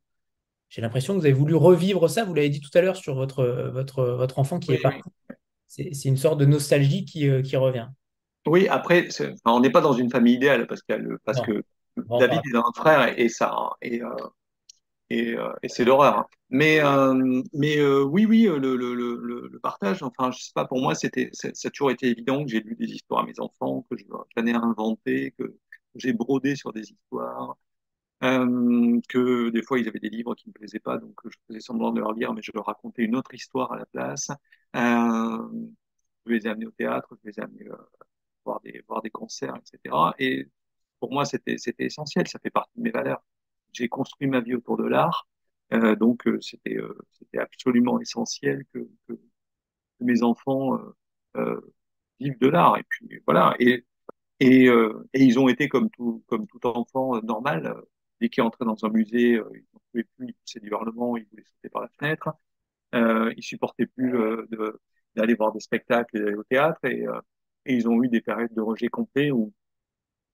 [0.71, 3.15] J'ai l'impression que vous avez voulu revivre ça, vous l'avez dit tout à l'heure sur
[3.15, 5.03] votre, votre, votre enfant qui est parti.
[5.67, 7.89] C'est une sorte de nostalgie qui, euh, qui revient.
[8.47, 9.09] Oui, après,
[9.45, 10.81] on n'est pas dans une famille idéale parce,
[11.27, 11.63] parce que
[12.19, 13.55] David est un frère et, ça.
[13.83, 14.09] Et, euh,
[15.11, 16.29] et, et c'est l'horreur.
[16.51, 16.81] Mais,
[17.53, 22.09] mais oui, oui, le, partage, enfin, je sais pas, pour moi, ça a toujours été
[22.09, 25.57] évident que j'ai lu des histoires à mes enfants, que j'en ai inventé, que,
[25.99, 27.57] j'ai brodé sur des histoires,
[28.25, 31.61] euh, que des fois ils avaient des livres qui me plaisaient pas, donc je faisais
[31.61, 34.31] semblant de leur lire, mais je leur racontais une autre histoire à la place.
[34.77, 35.49] Euh,
[36.27, 37.77] je les ai amenés au théâtre, je les ai amenés euh,
[38.45, 40.15] voir des voir des concerts, etc.
[40.19, 40.49] Et
[41.01, 43.23] pour moi, c'était essentiel, ça fait partie de mes valeurs.
[43.77, 45.29] J'ai construit ma vie autour de l'art,
[45.73, 48.89] euh, donc euh, c'était euh, c'était absolument essentiel que,
[50.01, 50.79] mes enfants
[52.21, 52.77] vivent de l'art.
[52.79, 53.55] Et puis voilà.
[53.59, 53.85] Et
[54.41, 54.69] et,
[55.15, 57.75] ils ont été comme tout, comme tout enfant normal.
[58.21, 61.27] Dès qu'ils entraient dans un musée, ils ne pouvaient plus, ils poussaient du hurlement, ils
[61.31, 62.31] voulaient sauter par la fenêtre.
[62.95, 64.13] Euh, ils supportaient plus
[65.17, 66.85] d'aller voir des spectacles et d'aller au théâtre.
[66.85, 67.07] Et,
[67.67, 69.53] ils ont eu des périodes de rejet complet où,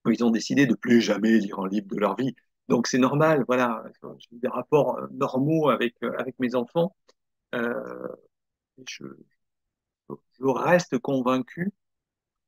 [0.04, 2.34] où, ils ont décidé de plus jamais lire un livre de leur vie.
[2.68, 3.84] Donc c'est normal, voilà.
[4.18, 6.94] J'ai des rapports normaux avec, avec mes enfants.
[7.54, 8.08] Euh,
[8.88, 9.04] je,
[10.40, 11.72] reste convaincu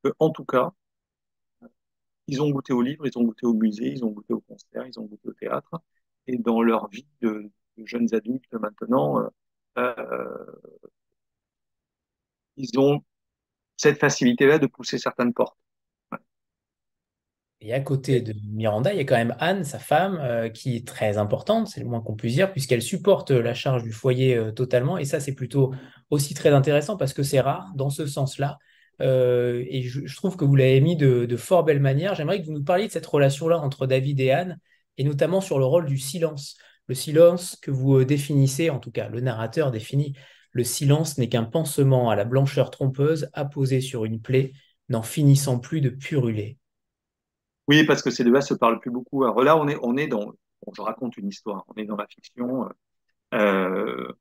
[0.02, 0.72] que, en tout cas,
[2.26, 4.86] ils ont goûté au livre, ils ont goûté au musée, ils ont goûté au concert,
[4.86, 5.80] ils ont goûté au théâtre.
[6.26, 9.28] Et dans leur vie de, jeunes adultes maintenant, euh,
[9.78, 10.46] euh,
[12.56, 13.04] ils ont
[13.76, 15.58] cette facilité-là de pousser certaines portes.
[17.64, 20.76] Et à côté de Miranda, il y a quand même Anne, sa femme, euh, qui
[20.76, 24.36] est très importante, c'est le moins qu'on puisse dire, puisqu'elle supporte la charge du foyer
[24.36, 24.98] euh, totalement.
[24.98, 25.74] Et ça, c'est plutôt
[26.10, 28.58] aussi très intéressant parce que c'est rare dans ce sens-là
[29.00, 32.14] euh, et je, trouve que vous l'avez mis de, fort belle manière.
[32.14, 34.58] J'aimerais que vous nous parliez de cette relation-là entre David et Anne,
[34.98, 36.56] et notamment sur le rôle du silence.
[36.86, 40.14] Le silence que vous euh, définissez, en tout cas le narrateur définit,
[40.52, 44.52] le silence n'est qu'un pansement à la blancheur trompeuse apposé sur une plaie,
[44.88, 46.58] n'en finissant plus de puruler.
[47.68, 49.24] Oui, parce que ces deux-là se parlent plus beaucoup.
[49.24, 50.32] Alors là, on est, on est dans,
[50.76, 52.68] je raconte une histoire, on est dans la fiction.
[53.34, 54.12] Euh,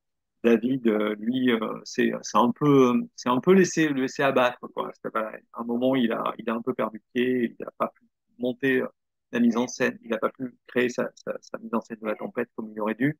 [0.43, 4.59] David, euh, lui, euh, c'est un peu, c'est un peu laissé, le laisser abattre.
[4.73, 4.91] Quoi.
[5.13, 8.03] À un moment, il a, il a un peu perdu pied, il n'a pas pu
[8.39, 8.87] monter euh,
[9.31, 11.97] la mise en scène, il n'a pas pu créer sa, sa, sa, mise en scène
[12.01, 13.17] de la tempête comme il aurait dû.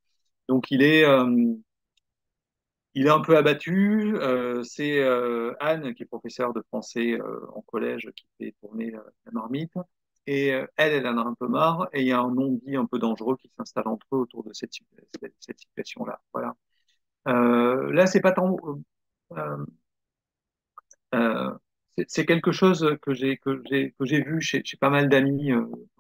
[0.50, 1.56] Donc, il est, euh,
[2.94, 4.16] il est un peu abattu.
[4.18, 5.02] Euh, c'est
[5.60, 7.18] Anne, qui est professeure de français
[7.54, 9.74] en collège, qui fait tourner la marmite.
[10.28, 11.90] Et elle, elle en a un peu marre.
[11.94, 14.54] Et il y a un non-dit un peu dangereux qui s'installe entre eux autour de
[14.54, 14.74] cette,
[15.58, 16.22] situation-là.
[16.34, 16.56] Voilà.
[17.28, 18.58] Euh, là, c'est pas tant.
[19.34, 19.66] Euh,
[21.16, 21.54] euh,
[22.08, 25.52] c'est quelque chose que j'ai que j'ai que j'ai vu chez, pas mal d'amis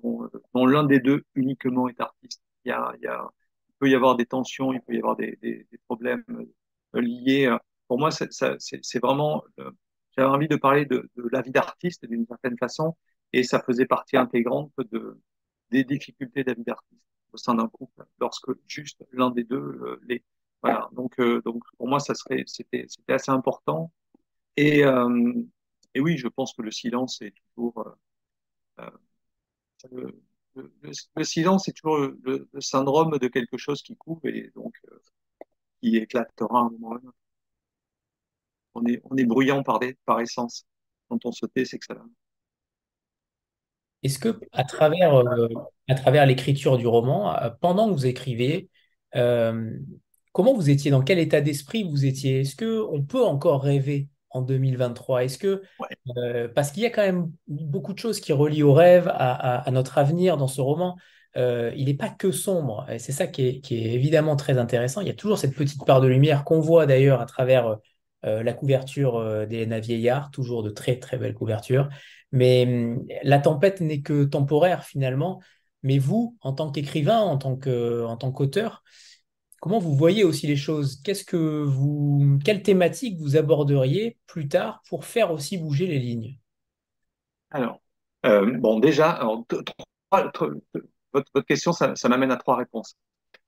[0.02, 2.42] dont, dont l'un des deux uniquement est artiste.
[2.66, 3.30] Il y a, il y a
[3.70, 6.24] il peut y avoir des tensions, il peut y avoir des, des, des problèmes
[6.94, 7.56] liés.
[7.88, 9.44] Pour moi, c'est vraiment
[10.18, 12.96] j'avais envie de parler de, de la vie d'artiste d'une certaine façon,
[13.34, 15.20] et ça faisait partie intégrante de
[15.72, 17.02] des difficultés vie d'artiste
[17.34, 20.24] au sein d'un couple, lorsque juste l'un des deux l'est.
[20.62, 23.92] Voilà, donc, euh, donc pour moi, ça serait, c'était, c'était assez important.
[24.58, 25.34] Et, euh,
[25.96, 27.96] et oui, je pense que le silence est toujours,
[28.80, 28.90] euh,
[29.92, 30.22] le,
[31.16, 34.74] le, silence est toujours le, syndrome de quelque chose qui couve et donc
[35.82, 37.00] qui éclatera un moment
[38.76, 40.66] On est, on est bruyant par, des, par essence.
[41.10, 42.06] Quand on se tait, c'est que ça va.
[44.04, 45.48] Est-ce que à travers, euh,
[45.88, 48.70] à travers l'écriture du roman, euh, pendant que vous écrivez,
[49.16, 49.72] euh,
[50.32, 52.42] comment vous étiez, dans quel état d'esprit vous étiez?
[52.42, 55.24] Est-ce que on peut encore rêver en 2023?
[55.24, 55.88] Est-ce que, Ouais.
[56.18, 59.34] euh, parce qu'il y a quand même beaucoup de choses qui relient au rêve, à,
[59.34, 60.98] à- à notre avenir dans ce roman.
[61.36, 64.60] Euh, il n'est pas que sombre, et c'est ça qui est, qui est évidemment très
[64.60, 65.02] intéressant.
[65.02, 67.78] Il y a toujours cette petite part de lumière qu'on voit d'ailleurs à travers
[68.26, 71.90] euh, la couverture d'Elena Vieillard, toujours de très très belles couvertures.
[72.34, 75.42] Mais hum, la tempête n'est que temporaire finalement.
[75.84, 78.84] Mais vous, en tant qu'écrivain, en tant qu'auteur,
[79.62, 81.02] comment vous voyez aussi les choses?
[81.04, 86.38] Qu'est-ce que vous, quelle thématique vous aborderiez plus tard pour faire aussi bouger les lignes?
[87.52, 87.82] Alors,
[88.26, 89.22] euh, bon, déjà,
[90.12, 92.96] votre, question, ça, m'amène à trois réponses.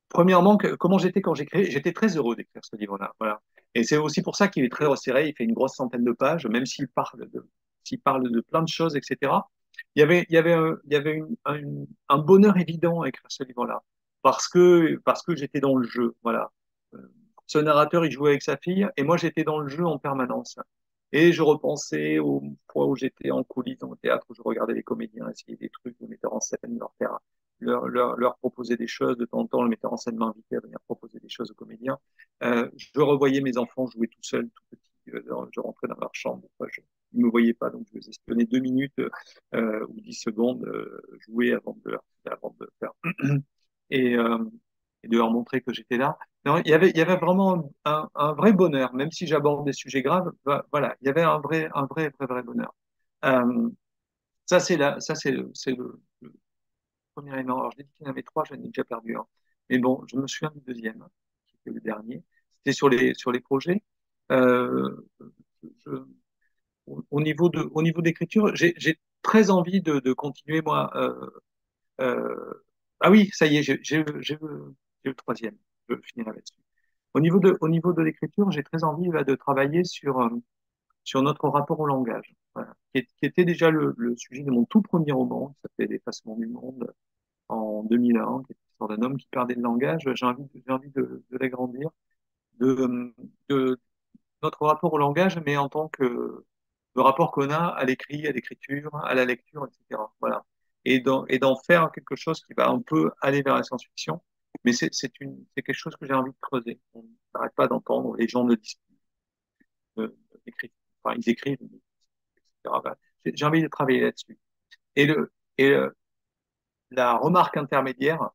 [0.10, 1.72] Premièrement, comment j'étais quand j'écris?
[1.72, 3.14] J'étais très heureux d'écrire ce livre-là.
[3.20, 3.42] Voilà.
[3.74, 5.30] Et c'est aussi pour ça qu'il est très resserré.
[5.30, 7.50] Il fait une grosse centaine de pages, même s'il parle de,
[7.86, 9.32] s'il parle de plein de choses, etc.
[9.96, 13.84] Il y avait, un, bonheur évident à écrire ce livre-là,
[14.22, 16.16] parce que, j'étais dans le jeu.
[16.24, 16.52] Voilà.
[16.94, 17.00] Euh,
[17.48, 20.58] Ce narrateur, il jouait avec sa fille, et moi, j'étais dans le jeu en permanence.
[21.12, 24.74] Et je repensais aux fois où j'étais en coulisses dans le théâtre, où je regardais
[24.74, 26.78] les comédiens essayer des trucs, le metteur en scène
[27.60, 29.18] leur proposer des choses.
[29.18, 31.56] De temps en temps, le metteur en scène m'invitait à venir proposer des choses aux
[31.56, 31.98] comédiens.
[32.44, 34.92] Euh, je revoyais mes enfants jouer tout seuls, tout petits.
[35.14, 36.48] Euh, je rentrais dans leur chambre.
[36.68, 36.82] Je,
[37.16, 39.00] ils me voyaient pas, donc je les espionnais deux minutes
[39.54, 41.98] euh, ou dix secondes euh, jouer avant de,
[42.30, 42.92] avant faire
[43.90, 44.38] et, euh,
[45.04, 46.18] de leur montrer que j'étais là.
[46.46, 50.32] Il y avait, vraiment un, vrai bonheur, même si j'aborde des sujets graves.
[50.72, 52.74] Voilà, il y avait un vrai, un vrai, vrai, vrai bonheur.
[53.26, 53.70] Euh,
[54.46, 56.00] ça, c'est la, ça, c'est le, c'est le,
[57.16, 57.60] premier élément.
[57.60, 59.26] Alors, je dit qu'il y en avait trois, j'en ai déjà perdu un.
[59.70, 61.04] Mais bon, je me souviens du deuxième,
[61.48, 62.24] qui était le dernier.
[62.58, 63.82] C'était sur les, sur les projets.
[64.32, 65.08] Euh,
[65.86, 65.92] je,
[66.88, 68.76] au niveau de, au niveau d'écriture, j'ai,
[69.22, 70.92] très envie de, de continuer, moi.
[70.96, 71.30] Euh,
[72.02, 72.54] euh,
[73.00, 73.78] ah oui, ça y est, j'ai,
[75.04, 75.58] le troisième.
[75.90, 76.54] Je finirai là-dessus.
[77.14, 80.30] Au niveau de, au niveau de l'écriture, j'ai très envie de travailler sur, euh,
[81.04, 84.82] sur notre rapport au langage, voilà, qui, était déjà le, le sujet de mon tout
[84.82, 86.94] premier roman, qui s'appelait L'effacement du monde,
[87.50, 90.04] en 2001, qui est l'histoire d'un homme qui perdait le langage.
[90.16, 91.90] J'ai envie, de- j'ai envie de, de l'agrandir,
[92.60, 93.14] de,
[93.50, 93.80] de
[94.44, 96.46] notre rapport au langage, mais en tant que
[96.96, 100.14] le rapport qu'on a à l'écrit, à l'écriture, à la lecture, etc.
[100.20, 100.46] Voilà.
[100.86, 104.22] Et d'en, et faire quelque chose qui va un peu aller vers la science-fiction.
[104.64, 106.80] Mais c'est, quelque chose que j'ai envie de creuser.
[106.94, 108.80] On n'arrête pas d'entendre, les gens ne disent
[109.98, 110.16] euh,
[111.04, 112.96] enfin, ils écrivent, etc.
[113.26, 114.38] J'ai envie de travailler là-dessus.
[114.96, 115.96] Et le, et le-
[116.92, 118.32] la remarque intermédiaire,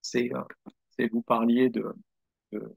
[0.00, 1.94] c'est, euh, vous parliez de,
[2.52, 2.76] de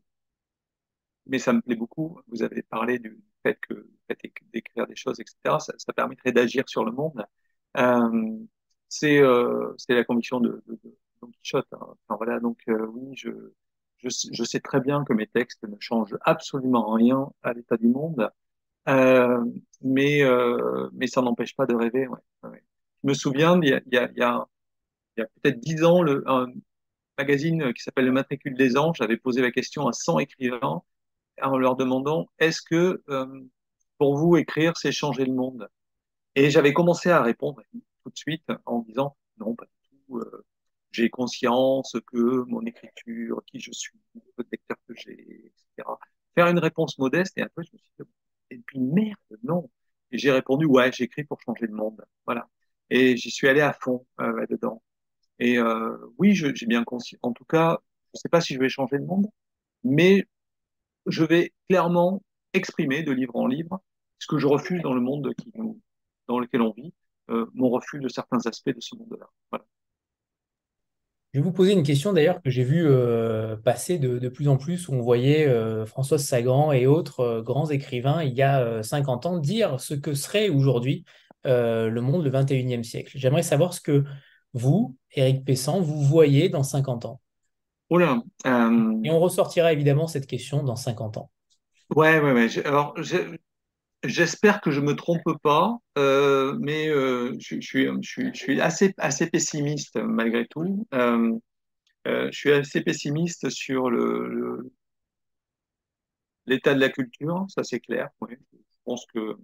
[1.28, 2.20] mais ça me plaît beaucoup.
[2.28, 4.20] Vous avez parlé du fait que fait
[4.54, 7.26] d'écrire des choses, etc., ça, ça permettrait d'agir sur le monde.
[7.78, 8.38] Euh,
[8.90, 11.68] c'est euh, c'est la conviction de, de, de Don Quichotte.
[11.74, 11.80] hein.
[12.08, 13.30] Enfin, voilà, donc euh, oui, je,
[13.98, 17.88] je, je sais très bien que mes textes ne changent absolument rien à l'état du
[17.88, 18.30] monde,
[18.90, 19.44] euh,
[19.82, 22.08] mais euh, mais ça n'empêche pas de rêver.
[22.08, 22.64] Ouais, ouais.
[23.04, 24.48] Je me souviens, il y a, il y a, y a,
[25.20, 26.48] a peut-être dix ans, le, un
[27.18, 30.84] magazine qui s'appelle Le Matricule des Anges avait posé la question à 100 écrivains
[31.42, 33.42] en leur demandant est-ce que euh,
[33.98, 35.70] pour vous écrire c'est changer le monde?
[36.36, 37.62] Et j'avais commencé à répondre
[38.04, 40.18] tout de suite en disant non pas du tout.
[40.20, 40.46] euh,
[40.92, 44.00] j'ai conscience que mon écriture, qui je suis,
[44.38, 46.00] le lecteur que j'ai, etc.
[46.36, 48.06] Faire une réponse modeste et après je me suis dit
[48.52, 49.70] et puis merde non.
[50.12, 52.04] Et j'ai répondu ouais j'écris pour changer le monde.
[52.26, 52.48] Voilà.
[52.90, 54.82] Et j'y suis allé à fond euh, là-dedans.
[55.40, 57.20] Et euh, oui, j'ai bien conscience.
[57.24, 57.80] En tout cas,
[58.14, 59.28] je sais pas si je vais changer le monde,
[59.84, 60.26] mais
[61.06, 63.82] je vais clairement exprimer de livre en livre
[64.20, 65.34] ce que je refuse dans le monde
[66.28, 66.94] dans lequel on vit,
[67.30, 69.30] euh, mon refus de certains aspects de ce monde-là.
[71.36, 74.56] Je vais vous poser une question d'ailleurs que j'ai vu euh, passer de, plus en
[74.56, 78.84] plus où on voyait euh, Françoise Sagan et autres grands écrivains il y a euh,
[78.84, 81.04] 50 ans dire ce que serait aujourd'hui
[81.44, 83.12] le monde le 21e siècle.
[83.16, 84.06] J'aimerais savoir ce que
[84.54, 87.20] vous, Éric Pessan, vous voyez dans 50 ans.
[87.90, 91.32] Là, euh, Et on ressortira évidemment cette question dans 50 ans.
[91.96, 92.96] ouais, ouais, Alors,
[94.04, 98.38] j'espère que je me trompe pas, euh, mais euh, je, je suis, je suis, je
[98.40, 100.88] suis assez, assez pessimiste malgré tout.
[102.06, 104.72] Je suis assez pessimiste sur le,
[106.48, 108.10] l'état de la culture, ça c'est clair.
[108.30, 108.36] Je
[108.84, 109.38] pense que,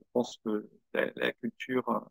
[0.00, 2.08] je pense que la, la culture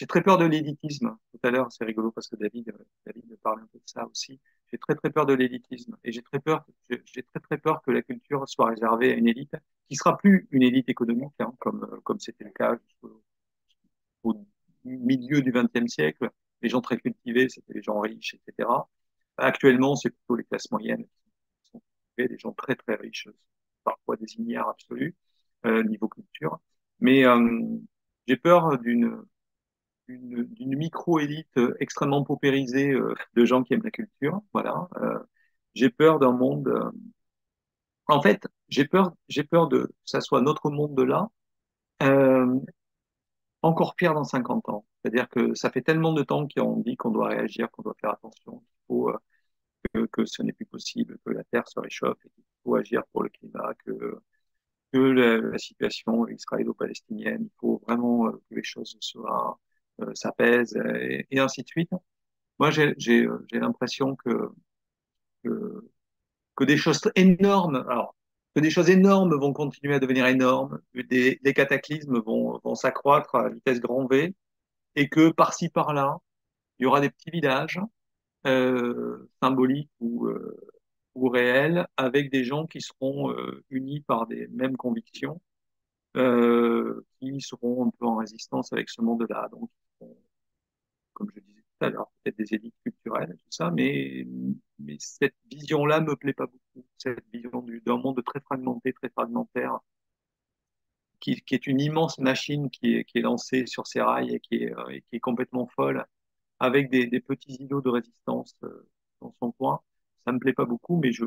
[0.00, 1.14] J'ai très peur de l'élitisme.
[1.30, 3.84] Tout à l'heure, c'est rigolo parce que David, euh, David me parle un peu de
[3.84, 4.40] ça aussi.
[4.72, 7.90] J'ai très très peur de l'élitisme et j'ai très peur, j'ai très très peur que
[7.90, 9.54] la culture soit réservée à une élite
[9.90, 12.78] qui sera plus une élite économique, hein, comme euh, comme c'était le cas
[14.22, 14.34] au
[14.84, 16.30] milieu du XXe siècle,
[16.62, 18.88] les gens très cultivés, c'était les gens riches, etc.
[19.36, 21.82] Actuellement, c'est plutôt les classes moyennes qui sont
[22.16, 23.28] cultivées, des gens très très riches,
[23.84, 25.14] parfois des ignares absolus
[25.66, 26.58] euh, niveau culture.
[27.00, 27.60] Mais euh,
[28.26, 29.22] j'ai peur d'une
[30.18, 34.40] d'une micro-élite extrêmement paupérisée euh, de gens qui aiment la culture.
[34.52, 34.88] Voilà.
[34.96, 35.18] Euh,
[35.74, 36.68] j'ai peur d'un monde.
[36.68, 36.90] Euh,
[38.08, 41.30] en fait, j'ai peur, j'ai peur de que ça soit notre monde de là,
[43.62, 44.84] encore pire dans 50 ans.
[45.02, 48.10] C'est-à-dire que ça fait tellement de temps qu'on dit qu'on doit réagir, qu'on doit faire
[48.10, 49.12] attention, qu'il faut
[50.12, 53.30] que, ce n'est plus possible, que la Terre se réchauffe, qu'il faut agir pour le
[53.30, 54.20] climat, que
[54.92, 59.58] que la, situation israélo-palestinienne, il faut vraiment que les choses soient
[60.02, 61.90] euh, s'apaise et, et, ainsi de suite.
[62.58, 62.94] Moi, j'ai
[63.52, 64.50] l'impression que,
[65.44, 68.14] que, des choses énormes, alors
[68.54, 73.48] que des choses énormes vont continuer à devenir énormes, des, cataclysmes vont, vont s'accroître à
[73.48, 74.34] vitesse grand V,
[74.96, 76.18] et que par-ci par-là,
[76.78, 77.80] il y aura des petits villages
[78.46, 80.56] euh, symboliques ou, euh,
[81.14, 85.40] ou réels avec des gens qui seront euh, unis par des mêmes convictions,
[86.16, 89.48] euh, qui seront un peu en résistance avec ce monde-là.
[89.52, 89.70] Donc,
[91.20, 94.26] comme je disais tout à l'heure, peut-être des élites culturelles, tout ça, mais,
[94.78, 96.86] mais cette vision-là me plaît pas beaucoup.
[96.98, 99.78] Cette vision d'un monde très fragmenté, très fragmentaire,
[101.20, 104.40] qui, qui, est une immense machine qui est, qui est lancée sur ses rails et
[104.40, 106.06] qui est, euh, et qui est complètement folle,
[106.58, 108.88] avec des, des petits îlots de résistance euh,
[109.20, 109.80] dans son coin.
[110.24, 111.24] Ça me plaît pas beaucoup, mais je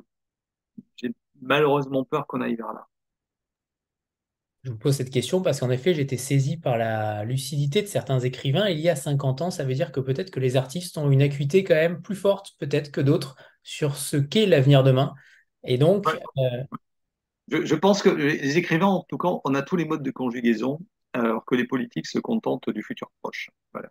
[0.95, 2.87] j'ai malheureusement peur qu'on aille vers là.
[4.63, 8.19] Je vous pose cette question parce qu'en effet, j'étais saisi par la lucidité de certains
[8.19, 8.69] écrivains.
[8.69, 11.21] Il y a 50 ans, ça veut dire que peut-être que les artistes ont une
[11.21, 15.13] acuité quand même plus forte, peut-être que d'autres, sur ce qu'est l'avenir demain.
[15.65, 16.07] Et donc.
[16.37, 16.63] Euh...
[17.49, 20.11] Je, je, pense que les écrivains, en tout cas, on a tous les modes de
[20.11, 20.79] conjugaison,
[21.11, 23.49] alors que les politiques se contentent du futur proche.
[23.73, 23.89] Voilà.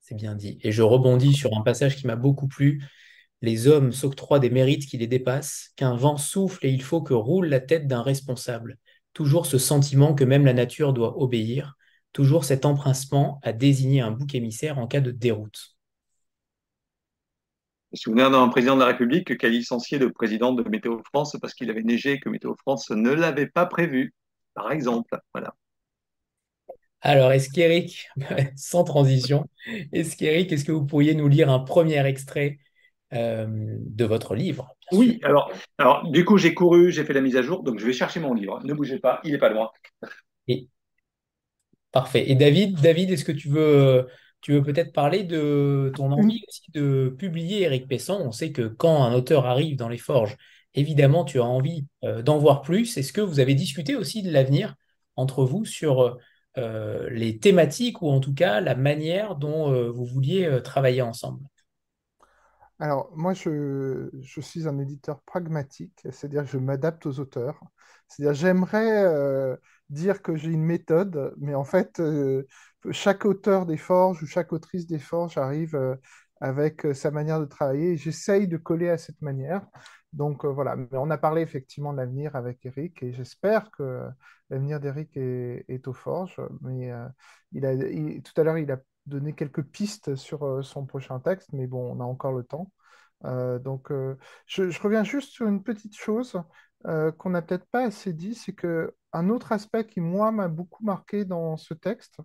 [0.00, 0.58] C'est bien dit.
[0.62, 2.84] Et je rebondis sur un passage qui m'a beaucoup plu.
[3.42, 7.14] Les hommes s'octroient des mérites qui les dépassent, qu'un vent souffle et il faut que
[7.14, 8.78] roule la tête d'un responsable
[9.12, 11.76] toujours ce sentiment que même la nature doit obéir,
[12.12, 15.76] toujours cet emprincement à désigner un bouc émissaire en cas de déroute.
[17.92, 21.00] Je me souviens d'un président de la République qui a licencié le président de Météo
[21.06, 24.14] France parce qu'il avait neigé et que Météo France ne l'avait pas prévu,
[24.54, 25.18] par exemple.
[25.34, 25.54] Voilà.
[27.02, 28.08] Alors, est-ce qu'Éric,
[28.56, 29.48] sans transition,
[29.92, 32.58] est-ce qu'Éric, est-ce que vous pourriez nous lire un premier extrait
[33.12, 34.74] euh, de votre livre.
[34.92, 37.86] Oui, alors, alors du coup, j'ai couru, j'ai fait la mise à jour, donc je
[37.86, 38.60] vais chercher mon livre.
[38.64, 39.70] Ne bougez pas, il n'est pas loin.
[40.48, 40.68] Et...
[41.92, 42.30] Parfait.
[42.30, 44.06] Et David, David, est-ce que tu veux,
[44.40, 48.62] tu veux peut-être parler de ton envie aussi de publier Éric Pessan On sait que
[48.62, 50.36] quand un auteur arrive dans les forges,
[50.74, 52.96] évidemment, tu as envie euh, d'en voir plus.
[52.96, 54.76] Est-ce que vous avez discuté aussi de l'avenir
[55.16, 56.16] entre vous sur
[56.58, 61.00] euh, les thématiques ou en tout cas la manière dont euh, vous vouliez euh, travailler
[61.00, 61.44] ensemble?
[62.80, 67.60] Alors, moi, je, suis un éditeur pragmatique, c'est-à-dire que je m'adapte aux auteurs.
[68.08, 69.56] C'est-à-dire, j'aimerais euh,
[69.90, 72.46] dire que j'ai une méthode, mais en fait, euh,
[72.90, 75.94] chaque auteur des forges ou chaque autrice des forges arrive euh,
[76.40, 79.66] avec sa manière de travailler et j'essaye de coller à cette manière.
[80.14, 84.06] Donc voilà, mais on a parlé effectivement de l'avenir avec Eric et j'espère que
[84.48, 86.40] l'avenir d'Eric est, est, aux forges.
[86.62, 86.90] Mais
[87.52, 91.50] il a, tout à l'heure, il a donner quelques pistes sur euh, son prochain texte,
[91.52, 92.70] mais bon, on a encore le temps.
[93.24, 96.40] Euh, donc, euh, je, reviens juste sur une petite chose
[97.18, 100.82] qu'on n'a peut-être pas assez dit, c'est que un autre aspect qui, moi, m'a beaucoup
[100.82, 102.20] marqué dans ce texte,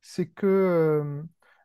[0.00, 1.22] c'est que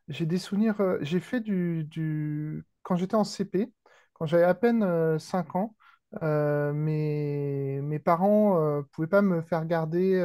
[0.08, 2.64] j'ai des souvenirs, j'ai fait du.
[2.84, 3.74] Quand j'étais en CP,
[4.14, 5.76] quand j'avais à peine 5 ans,
[6.22, 10.22] mes, mes, parents ne pouvaient pas me faire garder,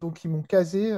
[0.00, 0.96] donc ils m'ont casé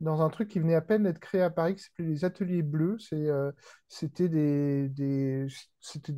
[0.00, 2.62] dans un truc qui venait à peine d'être créé à Paris, qui s'appelait les Ateliers
[2.62, 2.98] Bleus.
[3.12, 3.52] Euh,
[3.88, 5.48] c'était des,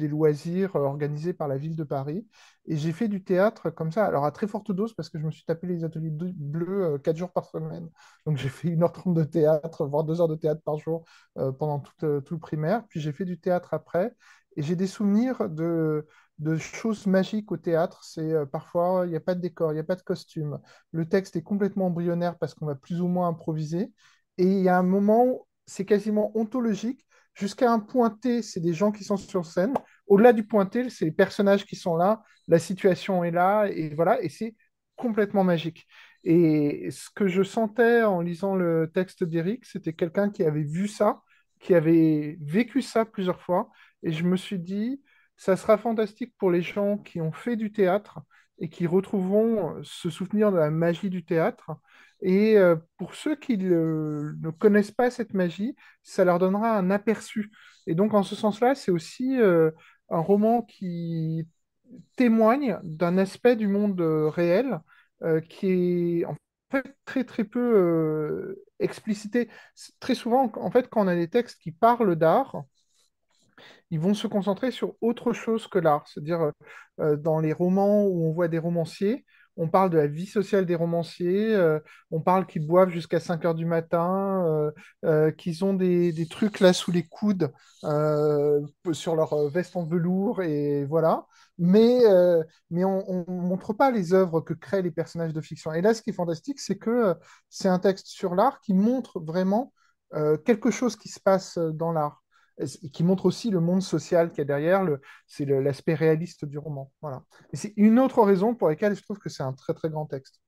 [0.08, 2.26] loisirs euh, organisés par la ville de Paris.
[2.66, 5.24] Et j'ai fait du théâtre comme ça, alors à très forte dose, parce que je
[5.24, 7.88] me suis tapé les Ateliers Bleus euh, 4 jours par semaine.
[8.26, 11.04] Donc j'ai fait 1h30 de théâtre, voire 2 heures de théâtre par jour
[11.34, 12.84] pendant tout, le primaire.
[12.88, 14.14] Puis j'ai fait du théâtre après.
[14.56, 16.06] Et j'ai des souvenirs de,
[16.40, 18.02] de choses magiques au théâtre.
[18.04, 20.58] C'est euh, parfois, il n'y a pas de décor, il n'y a pas de costume.
[20.92, 23.92] Le texte est complètement embryonnaire parce qu'on va plus ou moins improviser.
[24.38, 27.06] Et il y a un moment, c'est quasiment ontologique.
[27.34, 29.74] Jusqu'à un point T, c'est des gens qui sont sur scène.
[30.06, 33.94] Au-delà du point T, c'est les personnages qui sont là, la situation est là, et
[33.94, 34.56] voilà, et c'est
[34.96, 35.86] complètement magique.
[36.24, 40.88] Et ce que je sentais en lisant le texte d'Éric, c'était quelqu'un qui avait vu
[40.88, 41.22] ça,
[41.60, 43.70] qui avait vécu ça plusieurs fois,
[44.02, 45.00] et je me suis dit,
[45.40, 48.20] ça sera fantastique pour les gens qui ont fait du théâtre
[48.58, 51.70] et qui retrouveront ce souvenir de la magie du théâtre.
[52.20, 57.50] Et euh, pour ceux qui ne connaissent pas cette magie, ça leur donnera un aperçu.
[57.86, 59.70] Et donc, en ce sens-là, c'est aussi euh,
[60.10, 61.48] un roman qui
[62.16, 64.80] témoigne d'un aspect du monde euh, réel
[65.50, 66.34] qui est en
[66.70, 69.50] fait très très peu explicité.
[70.00, 72.64] Très souvent, en fait, quand on a des textes qui parlent d'art,
[73.90, 76.06] ils vont se concentrer sur autre chose que l'art.
[76.06, 76.52] C'est-à-dire,
[76.98, 79.24] dans les romans où on voit des romanciers,
[79.60, 81.78] on parle de la vie sociale des romanciers, euh,
[82.10, 84.70] on parle qu'ils boivent jusqu'à 5 heures du matin, euh,
[85.04, 87.52] euh, qu'ils ont des, trucs là sous les coudes
[88.92, 91.26] sur leur veste en velours, et voilà.
[91.58, 92.00] Mais,
[92.70, 95.72] mais on ne montre pas les œuvres que créent les personnages de fiction.
[95.74, 97.14] Et là, ce qui est fantastique, c'est que
[97.50, 99.72] c'est un texte sur l'art qui montre vraiment
[100.44, 102.19] quelque chose qui se passe dans l'art
[102.92, 104.84] qui montre aussi le monde social qu'il y a derrière,
[105.26, 106.92] c'est l'aspect réaliste du roman.
[107.00, 107.22] Voilà.
[107.52, 110.06] Et c'est une autre raison pour laquelle je trouve que c'est un très très grand
[110.06, 110.40] texte.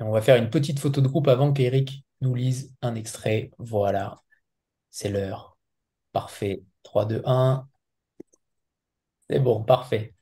[0.00, 3.50] on va faire une petite photo de groupe avant qu'Eric nous lise un extrait.
[3.58, 4.16] Voilà,
[4.90, 5.56] c'est l'heure.
[6.12, 6.62] Parfait.
[6.82, 7.68] 3, 2, 1.
[9.30, 10.14] C'est bon, parfait.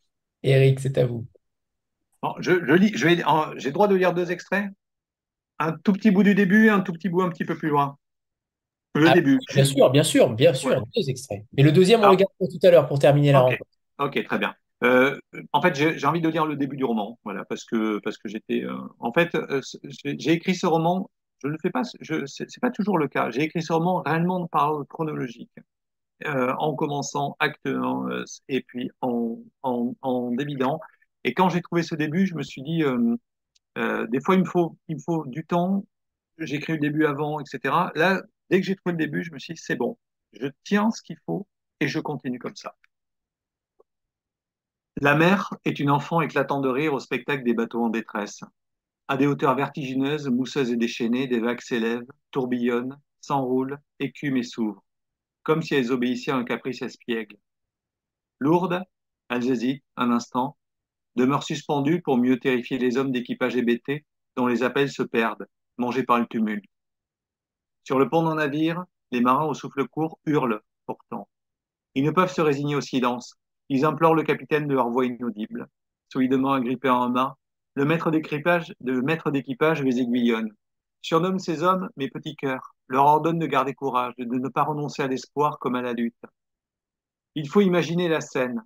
[0.42, 1.26] Eric, c'est à vous.
[2.40, 3.16] je, lis, je vais,
[3.58, 4.68] j'ai le droit de lire deux extraits?
[5.58, 7.68] Un tout petit bout du début et un tout petit bout un petit peu plus
[7.68, 7.98] loin.
[8.98, 9.38] Le ah, début.
[9.52, 11.42] Bien sûr, bien sûr, bien sûr, deux extraits.
[11.56, 12.10] Mais le deuxième, on ah.
[12.10, 13.64] regarde tout à l'heure pour terminer la rencontre.
[13.98, 14.54] Ok, très bien.
[14.84, 15.18] Euh,
[15.52, 18.28] en fait, j'ai envie de lire le début du roman, voilà, parce que parce que
[18.28, 18.62] j'étais.
[18.64, 21.10] Euh, en fait, euh, j'ai écrit ce roman.
[21.42, 21.82] Je ne fais pas.
[22.00, 23.30] Je c'est pas toujours le cas.
[23.30, 25.50] J'ai écrit ce roman réellement par ordre chronologique,
[26.24, 30.80] en commençant acte 1 et puis en en, en dévidant.
[31.24, 32.82] Et quand j'ai trouvé ce début, je me suis dit,
[33.76, 35.84] des fois, il me faut il me faut du temps.
[36.38, 37.74] J'écris le début avant, etc.
[37.94, 39.98] Là, Dès que j'ai trouvé le début, je me suis dit, c'est bon,
[40.32, 41.46] je tiens ce qu'il faut
[41.80, 42.76] et je continue comme ça.
[44.98, 48.40] La mer est une enfant éclatant de rire au spectacle des bateaux en détresse.
[49.08, 54.84] À des hauteurs vertigineuses, mousseuses et déchaînées, des vagues s'élèvent, tourbillonnent, s'enroulent, écument et s'ouvrent,
[55.42, 57.36] comme si elles obéissaient à un caprice espiègle.
[58.40, 58.82] Lourdes,
[59.28, 60.56] elles hésitent un instant,
[61.14, 64.04] demeurent suspendues pour mieux terrifier les hommes d'équipage hébétés
[64.36, 66.64] dont les appels se perdent, mangés par le tumulte.
[67.86, 71.28] Sur le pont d'un navire, les marins au souffle court hurlent pourtant.
[71.94, 73.36] Ils ne peuvent se résigner au silence.
[73.68, 75.68] Ils implorent le capitaine de leur voix inaudible.
[76.08, 77.36] Solidement agrippé en un mât,
[77.76, 80.52] le maître d'équipage, les aiguillonne.
[81.00, 85.04] Surnomme ces hommes mes petits cœurs, leur ordonne de garder courage, de ne pas renoncer
[85.04, 86.24] à l'espoir comme à la lutte.
[87.36, 88.64] Il faut imaginer la scène.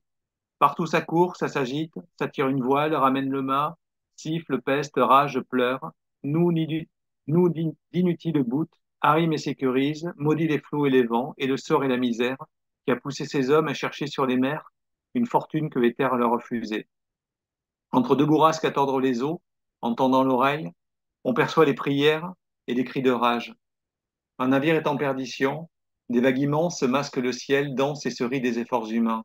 [0.58, 3.76] Partout ça court, ça s'agite, ça tire une voile, ramène le mât,
[4.16, 5.92] siffle, peste, rage, pleure.
[6.22, 6.50] Nous,
[7.92, 11.88] d'inutiles bouts, Harim et sécurise, maudit les flots et les vents, et le sort et
[11.88, 12.36] la misère,
[12.84, 14.72] qui a poussé ces hommes à chercher sur les mers
[15.14, 16.86] une fortune que les terres leur refusaient.
[17.92, 19.42] Entre deux bourrasques à tordre les eaux,
[19.80, 20.70] en tendant l'oreille,
[21.24, 22.32] on perçoit les prières
[22.66, 23.54] et des cris de rage.
[24.38, 25.68] Un navire est en perdition,
[26.08, 29.24] des vagues immenses masquent le ciel, dansent et se rient des efforts humains.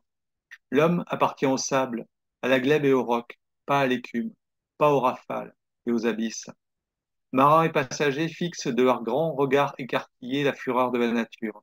[0.70, 2.06] L'homme appartient au sable,
[2.42, 4.32] à la glèbe et au roc, pas à l'écume,
[4.78, 5.54] pas aux rafales
[5.86, 6.50] et aux abysses.
[7.36, 11.62] Marins et passagers fixent de leurs grands regards écarquillés la fureur de la nature.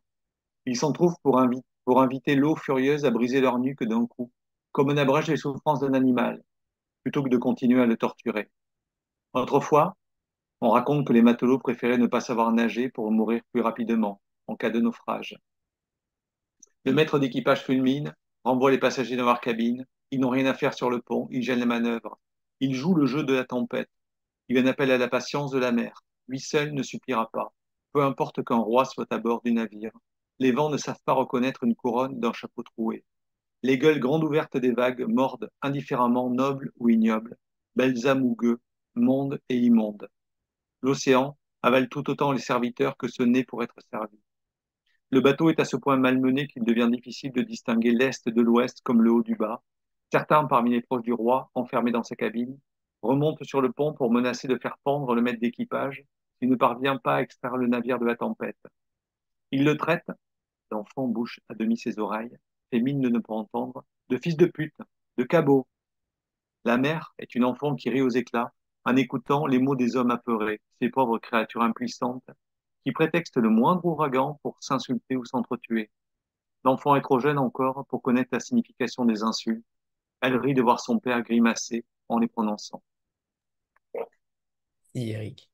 [0.67, 1.39] Ils s'en trouvent pour,
[1.99, 4.31] inviter l'eau furieuse à briser leur nuque d'un coup,
[4.71, 6.43] comme on abrège les souffrances d'un animal,
[7.01, 8.51] plutôt que de continuer à le torturer.
[9.33, 9.97] Autrefois,
[10.61, 14.55] on raconte que les matelots préféraient ne pas savoir nager pour mourir plus rapidement, en
[14.55, 15.35] cas de naufrage.
[16.85, 18.13] Le maître d'équipage fulmine,
[18.43, 21.41] renvoie les passagers dans leur cabine, ils n'ont rien à faire sur le pont, ils
[21.41, 22.19] gênent les manœuvres.
[22.59, 23.89] Ils jouent le jeu de la tempête,
[24.49, 26.03] il en appelle à la patience de la mer.
[26.27, 27.53] Lui seul ne suffira pas.
[27.91, 29.91] Peu importe qu'un roi soit à bord du navire.
[30.39, 33.05] Les vents ne savent pas reconnaître une couronne d'un chapeau troué.
[33.61, 37.37] Les gueules grandes ouvertes des vagues mordent indifféremment nobles ou ignobles,
[37.75, 38.59] balsam ou gueux,
[38.95, 40.09] monde et immonde.
[40.81, 44.19] L'océan avale tout autant les serviteurs que ce nez pour être servi.
[45.11, 48.81] Le bateau est à ce point malmené qu'il devient difficile de distinguer l'est de l'ouest
[48.83, 49.61] comme le haut du bas.
[50.11, 52.57] Certains parmi les proches du roi, enfermés dans sa cabine,
[53.03, 56.03] remonte sur le pont pour menacer de faire pendre le maître d'équipage
[56.39, 58.57] s'il ne parvient pas à extraire le navire de la tempête.
[59.51, 60.07] Il le traite,
[60.71, 62.35] l'enfant bouche à demi ses oreilles,
[62.71, 64.77] fait mine de ne pas entendre, de fils de pute,
[65.17, 65.67] de cabot.
[66.65, 68.53] La mère est une enfant qui rit aux éclats
[68.85, 72.29] en écoutant les mots des hommes apeurés, ces pauvres créatures impuissantes,
[72.83, 75.91] qui prétextent le moindre ouragan pour s'insulter ou s'entretuer.
[76.63, 79.65] L'enfant est trop jeune encore pour connaître la signification des insultes.
[80.21, 82.81] Elle rit de voir son père grimacer en les prononçant.
[84.95, 85.49] Eric.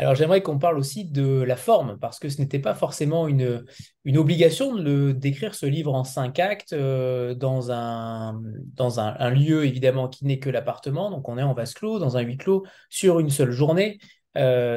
[0.00, 3.64] Alors j'aimerais qu'on parle aussi de la forme, parce que ce n'était pas forcément une,
[4.04, 8.40] une obligation de d'écrire ce livre en cinq actes euh, dans, un,
[8.74, 12.16] dans un, lieu évidemment qui n'est que l'appartement, donc on est en vase clos, dans
[12.16, 13.98] un huis clos, sur une seule journée.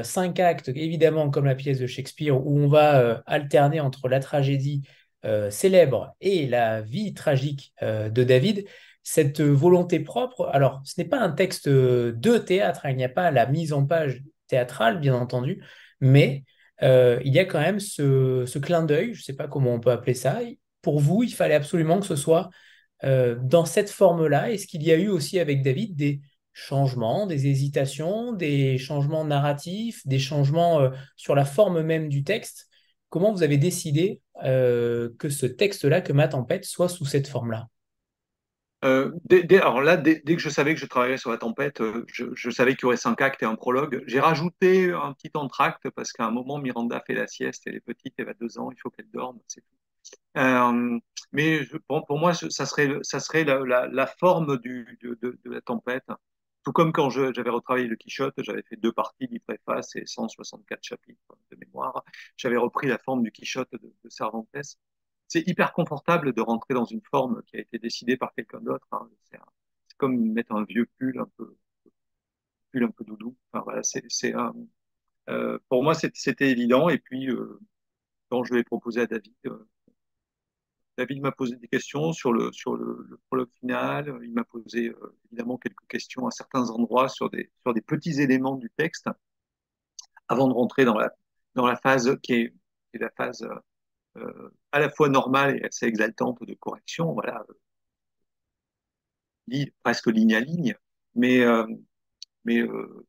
[0.03, 4.81] cinq actes, évidemment, comme la pièce de Shakespeare, où on va alterner entre la tragédie
[5.51, 8.65] célèbre et la vie tragique de David,
[9.03, 13.09] cette volonté propre, alors ce n'est pas un texte de théâtre, hein, il n'y a
[13.09, 15.63] pas la mise en page théâtrale, bien entendu,
[15.99, 16.43] mais
[16.81, 19.79] il y a quand même ce, ce clin d'œil, je ne sais pas comment on
[19.79, 20.39] peut appeler ça.
[20.81, 22.49] Pour vous, il fallait absolument que ce soit
[23.03, 24.51] dans cette forme-là.
[24.51, 26.21] Est-ce qu'il y a eu aussi avec David des
[26.53, 32.67] changements, des hésitations, des changements narratifs, des changements sur la forme même du texte?
[33.09, 37.67] Comment vous avez décidé que ce texte-là, que Ma Tempête, soit sous cette forme-là?
[38.83, 42.03] Euh, dès, alors là, dès, que je savais que je travaillais sur la tempête, euh,
[42.07, 44.03] je, savais qu'il y aurait cinq actes et un prologue.
[44.07, 47.81] J'ai rajouté un petit entracte parce qu'à un moment, Miranda fait la sieste, elle est
[47.81, 49.75] petite, elle a deux ans, il faut qu'elle dorme, c'est tout.
[50.37, 50.99] Euh,
[51.31, 56.05] mais pour, moi, ça serait, ça serait la, forme du, de, la tempête.
[56.63, 60.83] Tout comme quand j'avais retravaillé le Quichotte, j'avais fait deux parties du préface et 164
[60.83, 62.03] chapitres de mémoire.
[62.37, 64.47] J'avais repris la forme du Quichotte de, de Cervantes
[65.31, 68.85] c'est hyper confortable de rentrer dans une forme qui a été décidée par quelqu'un d'autre.
[68.91, 69.09] Hein.
[69.23, 69.39] C'est,
[69.97, 71.55] comme mettre un vieux pull un peu,
[72.71, 73.37] pull un peu doudou.
[73.53, 74.33] Enfin, voilà, c'est,
[75.29, 76.89] euh, pour moi, c'était évident.
[76.89, 77.59] Et puis, euh,
[78.29, 79.69] quand je l'ai proposé à David, euh,
[80.97, 84.19] David m'a posé des questions sur le, sur le, prologue final.
[84.23, 84.91] Il m'a posé
[85.31, 89.07] évidemment quelques questions à certains endroits sur des, sur des petits éléments du texte
[90.27, 91.13] avant de rentrer dans la,
[91.55, 92.53] dans la phase qui est,
[92.95, 93.47] la phase
[94.71, 97.43] à la fois normale et assez exaltante de correction, voilà,
[99.83, 100.75] presque ligne à ligne,
[101.15, 101.65] mais, euh,
[102.45, 103.05] mais euh,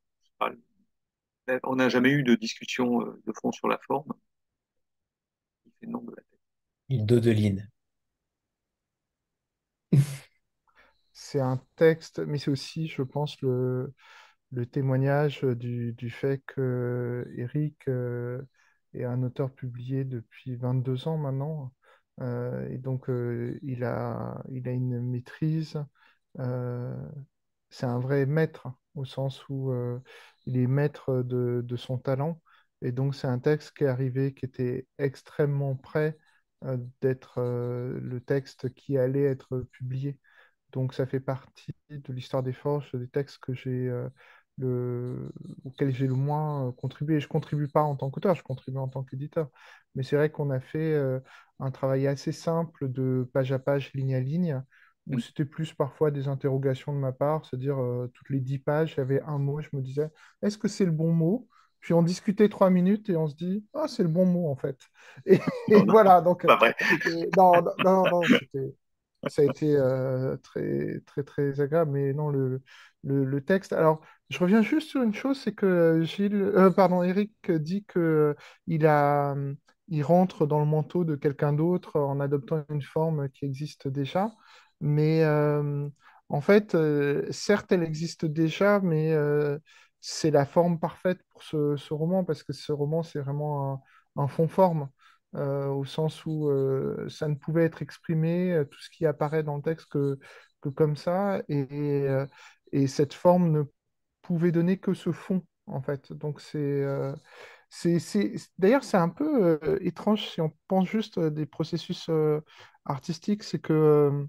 [1.64, 4.12] on n'a jamais eu de discussion de fond sur la forme.
[5.66, 6.40] Il fait nom de la tête.
[6.88, 7.68] Il dodeline.
[11.12, 13.92] c'est un texte, mais c'est aussi, je pense, le,
[14.52, 17.88] le témoignage du, du, fait que Eric
[18.94, 21.72] et un auteur publié depuis 22 ans maintenant.
[22.20, 25.82] Euh, et donc, euh, il a, il a une maîtrise.
[26.38, 26.94] Euh,
[27.70, 29.72] c'est un vrai maître, au sens où
[30.46, 32.40] il est maître de, de, son talent.
[32.82, 36.18] Et donc, c'est un texte qui est arrivé, qui était extrêmement prêt
[37.00, 40.18] d'être le texte qui allait être publié.
[40.72, 43.90] Donc, ça fait partie de l'histoire des forges, des textes que j'ai
[44.58, 45.32] le,
[45.64, 47.20] auquel j'ai le moins euh, contribué.
[47.20, 49.48] Je ne contribue pas en tant qu'auteur, je contribue en tant qu'éditeur.
[49.94, 51.20] Mais c'est vrai qu'on a fait euh,
[51.58, 54.62] un travail assez simple de page à page, ligne à ligne,
[55.06, 55.20] où mm.
[55.20, 58.98] c'était plus parfois des interrogations de ma part, c'est-à-dire euh, toutes les dix pages, il
[58.98, 60.08] y avait un mot, je me disais,
[60.42, 61.48] est-ce que c'est le bon mot?
[61.80, 64.56] Puis on discutait trois minutes et on se dit, ah, c'est le bon mot en
[64.56, 64.78] fait.
[65.26, 65.40] Et,
[65.88, 66.46] voilà, donc.
[66.46, 66.74] Pas vrai.
[67.36, 67.52] non,
[67.84, 68.20] non, non,
[69.28, 69.76] ça a été
[70.42, 71.92] très, très, très agréable.
[71.92, 72.62] Mais non, le,
[73.02, 73.72] le, texte.
[73.72, 74.00] Alors,
[74.30, 78.86] je reviens juste sur une chose, c'est que Gilles, euh, pardon, Eric dit que il
[78.86, 79.34] a,
[79.88, 84.32] il rentre dans le manteau de quelqu'un d'autre en adoptant une forme qui existe déjà.
[84.80, 85.88] Mais euh,
[86.28, 89.14] en fait, euh, certes, elle existe déjà, mais
[90.00, 93.82] c'est la forme parfaite pour ce, roman parce que ce roman, c'est vraiment
[94.16, 94.28] un,
[95.34, 95.68] fond-forme.
[95.68, 96.50] au sens où
[97.08, 100.18] ça ne pouvait être exprimé, tout ce qui apparaît dans le texte, que,
[100.60, 101.42] que comme ça.
[101.48, 102.06] Et,
[102.72, 103.62] et cette forme ne
[104.22, 106.12] pouvait donner que ce fond, en fait.
[106.12, 106.58] Donc c'est...
[106.58, 107.14] Euh,
[108.58, 112.40] D'ailleurs, c'est un peu euh, étrange si on pense juste des processus euh,
[112.84, 114.26] artistiques, c'est que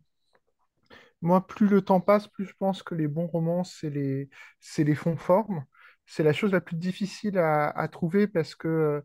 [1.22, 4.30] moi, plus le temps passe, plus je pense que les bons romans, c'est les,
[4.78, 5.64] les fonds-formes.
[6.06, 9.04] C'est la chose la plus difficile à trouver parce que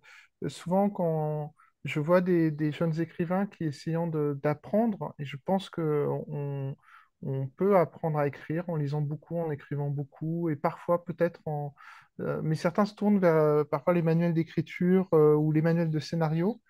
[0.48, 1.54] souvent, quand
[1.84, 3.96] je vois des, jeunes écrivains qui essayent
[4.42, 6.76] d'apprendre, et je pense qu'on
[7.22, 11.74] on peut apprendre à écrire en lisant beaucoup, en écrivant beaucoup, et parfois peut-être en...
[12.20, 15.90] Euh, mais certains se tournent vers euh, parfois les manuels d'écriture euh, ou les manuels
[15.90, 16.60] de scénario.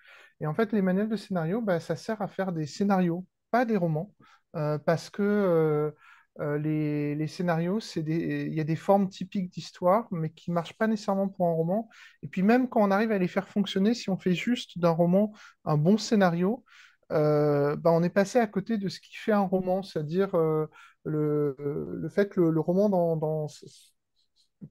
[0.40, 3.64] Et en fait, les manuels de scénario, bah, ça sert à faire des scénarios, pas
[3.64, 4.14] des romans,
[4.52, 5.94] parce que
[6.38, 10.86] les, les, scénarios, il y a des formes typiques d'histoire, mais qui ne marchent pas
[10.86, 11.88] nécessairement pour un roman.
[12.22, 14.90] Et puis même quand on arrive à les faire fonctionner, si on fait juste d'un
[14.90, 15.32] roman
[15.64, 16.64] un bon scénario,
[17.12, 20.66] euh, bah, on est passé à côté de ce qui fait un roman, c'est-à-dire euh,
[21.04, 23.48] le, le, fait que le, roman dans,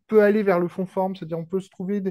[0.07, 2.02] peut aller vers le fond-forme, c'est-à-dire on peut se trouver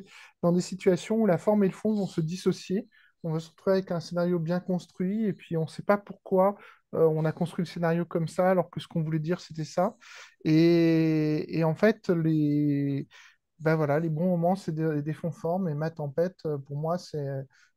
[0.42, 2.88] dans des situations où la forme et le fond vont se dissocier.
[3.22, 5.98] On va se retrouver avec un scénario bien construit et puis on ne sait pas
[5.98, 9.40] pourquoi euh, on a construit le scénario comme ça alors que ce qu'on voulait dire
[9.40, 9.96] c'était ça.
[10.44, 13.06] Et, en fait, les,
[13.60, 15.68] ben voilà, les bons moments, c'est des, des fonds formes.
[15.68, 17.26] Et Ma Tempête, pour moi, c'est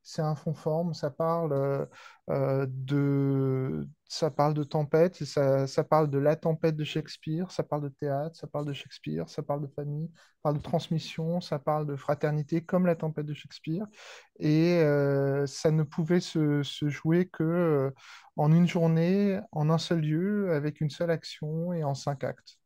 [0.10, 1.86] c'est un fond forme, ça parle euh,
[2.32, 7.62] euh, de, ça parle de tempête, ça, ça, parle de la tempête de Shakespeare, ça
[7.62, 11.42] parle de théâtre, ça parle de Shakespeare, ça parle de famille, ça parle de transmission,
[11.42, 13.86] ça parle de fraternité comme la tempête de Shakespeare.
[14.40, 17.94] Et euh, ça ne pouvait se, se jouer que
[18.36, 22.58] en une journée, en un seul lieu, avec une seule action et en cinq actes.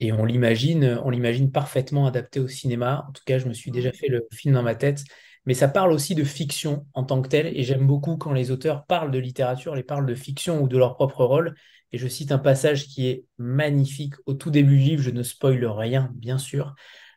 [0.00, 3.06] Et on l'imagine, on l'imagine parfaitement adapté au cinéma.
[3.08, 5.04] En tout cas, je me suis déjà fait le film dans ma tête
[5.46, 7.46] mais ça parle aussi de fiction en tant que telle.
[7.56, 10.78] Et j'aime beaucoup quand les auteurs parlent de littérature, les parlent de fiction ou de
[10.78, 11.54] leur propre rôle.
[11.92, 15.02] Et je cite un passage qui est magnifique au tout début du livre.
[15.02, 16.74] Je ne spoile rien, bien sûr.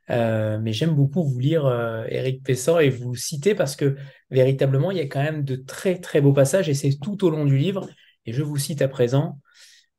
[0.09, 3.97] Euh, mais j'aime beaucoup vous lire euh, Éric Pessan et vous citer parce que
[4.29, 7.29] véritablement, il y a quand même de très très beaux passages et c'est tout au
[7.29, 7.89] long du livre.
[8.25, 9.39] Et je vous cite à présent.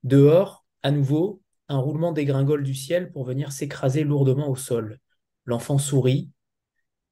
[0.05, 4.98] Dehors, à nouveau, un roulement dégringole du ciel pour venir s'écraser lourdement au sol.
[5.44, 6.30] L'enfant sourit,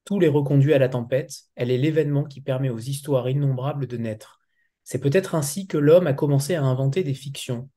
[0.06, 3.96] tout les reconduit à la tempête, elle est l'événement qui permet aux histoires innombrables de
[3.96, 4.40] naître.
[4.84, 7.68] C'est peut-être ainsi que l'homme a commencé à inventer des fictions.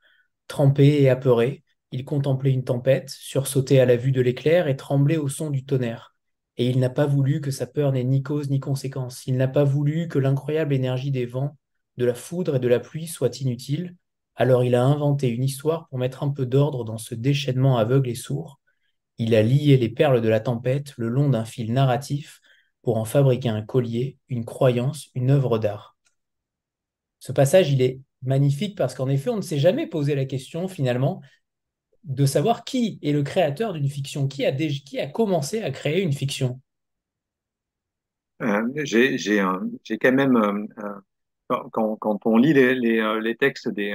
[0.48, 5.18] Trempé et apeuré, il contemplait une tempête, sursautait à la vue de l'éclair et tremblait
[5.18, 6.16] au son du tonnerre.
[6.58, 9.26] Et il n'a pas voulu que sa peur n'ait ni cause ni conséquence.
[9.26, 11.58] Il n'a pas voulu que l'incroyable énergie des vents,
[11.98, 13.96] de la foudre et de la pluie soit inutile.
[14.36, 18.10] Alors il a inventé une histoire pour mettre un peu d'ordre dans ce déchaînement aveugle
[18.10, 18.59] et sourd,
[19.20, 22.42] il a lié les perles de la tempête le long d'un fil narratif
[22.82, 25.98] pour en fabriquer un collier, une croyance, une œuvre d'art.
[27.20, 30.68] Ce passage, il est magnifique parce qu'en effet, on ne s'est jamais posé la question
[30.68, 31.22] finalement
[32.06, 36.62] de savoir qui est le créateur d'une fiction, qui a, commencé à créer une fiction.
[38.42, 39.38] Euh, j'ai
[40.02, 40.66] quand même, euh,
[41.52, 43.94] euh, quand, on lit les, textes des,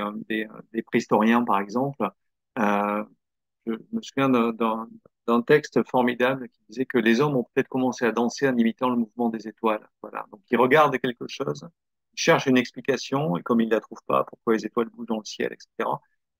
[0.85, 2.11] préhistoriens, par exemple,
[2.57, 4.87] je me souviens d'un
[5.27, 8.91] d'un texte formidable qui disait que les hommes ont peut-être commencé à danser en imitant
[8.91, 9.89] le mouvement des étoiles.
[10.03, 10.27] Voilà.
[10.31, 11.67] Donc ils regardent quelque chose,
[12.15, 15.07] ils cherchent une explication et comme ils ne la trouvent pas, pourquoi les étoiles bougent
[15.07, 15.91] dans le ciel, etc.,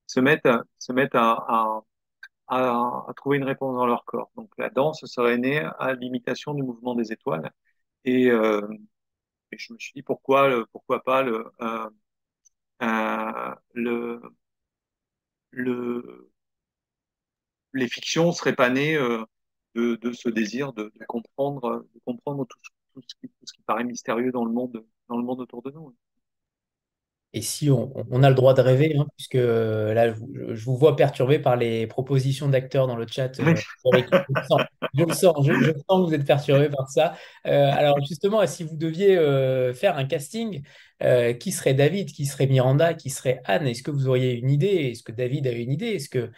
[0.07, 1.83] se mettent, à, se mettent à, à,
[3.09, 4.31] à, trouver une réponse dans leur corps.
[4.37, 7.51] Donc la danse serait née à l'imitation du mouvement des étoiles.
[8.05, 8.61] Et, euh,
[9.53, 11.91] et, je me suis dit pourquoi, pourquoi pas le, euh,
[12.83, 14.21] euh, le,
[15.53, 16.31] le
[17.75, 19.25] les fictions seraient pas nées euh,
[19.75, 22.59] de, de, ce désir de, de, comprendre, de comprendre tout,
[22.95, 25.63] tout, ce qui, tout, ce qui, paraît mystérieux dans le monde, dans le monde autour
[25.63, 25.95] de nous.
[27.37, 30.65] Et si on, on a le droit de rêver, hein, puisque euh, là, je, je,
[30.65, 33.41] vous vois perturbé par les propositions d'acteurs dans le chat.
[33.41, 37.15] Euh, je, le sens, je, je, sens que vous êtes perturbé par ça.
[37.49, 40.63] Euh, alors justement, si vous deviez euh, faire un casting,
[41.39, 43.67] qui serait David, qui serait Miranda, qui serait Anne?
[43.67, 44.91] Est-ce que vous auriez une idée?
[44.93, 45.89] Est-ce que David a une idée?
[45.89, 46.31] Est-ce que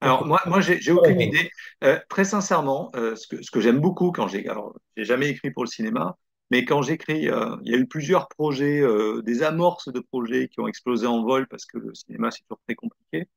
[0.00, 1.50] alors moi, moi j'ai aucune idée.
[1.84, 5.28] Euh, très sincèrement, euh, ce que, ce que j'aime beaucoup quand j'ai, alors j'ai jamais
[5.28, 6.16] écrit pour le cinéma,
[6.50, 10.48] mais quand j'écris, euh, il y a eu plusieurs projets, euh, des amorces de projets
[10.48, 13.28] qui ont explosé en vol parce que le cinéma c'est toujours très compliqué.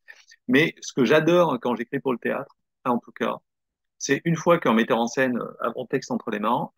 [0.47, 3.37] Mais ce que j'adore quand j'écris pour le théâtre, en tout cas,
[3.99, 6.69] c'est une fois qu'un metteur en scène a mon texte entre les mains,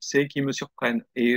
[0.00, 1.34] c'est qu'ils me surprennent et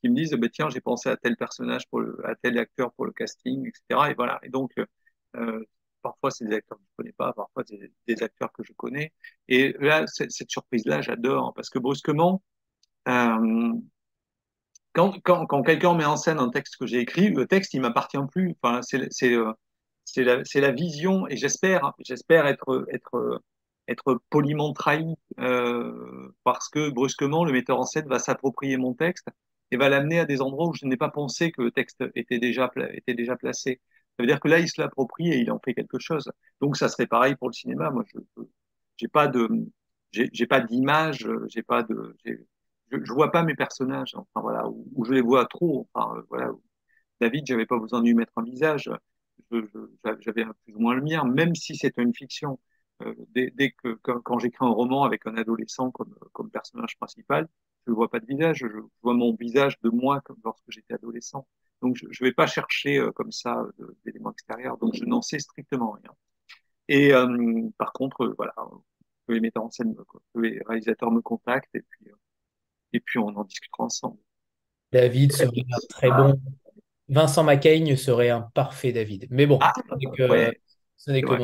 [0.00, 2.92] qu'ils me disent, bah, tiens, j'ai pensé à tel personnage pour le, à tel acteur
[2.94, 4.10] pour le casting, etc.
[4.10, 4.40] Et voilà.
[4.42, 4.72] Et donc
[5.36, 5.64] euh,
[6.04, 8.74] Parfois, c'est des acteurs que je ne connais pas, parfois, c'est des acteurs que je
[8.74, 9.12] connais.
[9.48, 12.42] Et là, cette surprise-là, j'adore, parce que brusquement,
[13.08, 13.72] euh,
[14.92, 18.54] quand, quelqu'un met en scène un texte que j'ai écrit, le texte, il m'appartient plus.
[18.62, 19.52] Enfin, c'est euh,
[20.16, 23.40] la, vision, et j'espère j'espère être,
[24.28, 29.28] poliment trahi, euh, parce que brusquement, le metteur en scène va s'approprier mon texte
[29.70, 32.38] et va l'amener à des endroits où je n'ai pas pensé que le texte était
[32.38, 32.68] déjà
[33.36, 33.80] placé.
[34.16, 36.30] Ça veut dire que là, il se l'approprie et il en fait quelque chose.
[36.60, 37.90] Donc, ça serait pareil pour le cinéma.
[37.90, 38.18] Moi, je
[38.96, 39.48] j'ai pas de,
[40.12, 42.32] j'ai pas d'image, j'ai pas de, je,
[42.90, 44.14] je vois pas mes personnages.
[44.14, 45.88] Enfin voilà, où, je les vois trop.
[45.94, 46.52] Enfin voilà,
[47.20, 48.90] David, j'avais pas besoin de lui mettre un visage.
[50.20, 52.58] J'avais plus ou moins le mien, même si c'est une fiction.
[53.02, 56.96] Euh, dès, dès, que quand, quand j'écris un roman avec un adolescent comme, comme personnage
[56.98, 57.48] principal,
[57.86, 58.58] je ne vois pas de visage.
[58.60, 61.46] Je vois mon visage de moi comme lorsque j'étais adolescent.
[61.84, 64.78] Donc, je ne vais pas chercher euh, comme ça euh, d'éléments extérieurs.
[64.78, 66.10] Donc, je n'en sais strictement rien.
[66.88, 68.54] Et euh, par contre, voilà,
[69.28, 69.94] que les metteurs en scène,
[70.34, 72.10] les réalisateurs me contactent et puis,
[72.94, 74.18] et puis on en discutera ensemble.
[74.92, 76.40] David serait un très bon.
[77.08, 79.26] Vincent Macaigne serait un parfait David.
[79.30, 79.74] Mais bon, ah,
[80.96, 81.38] ce n'est que,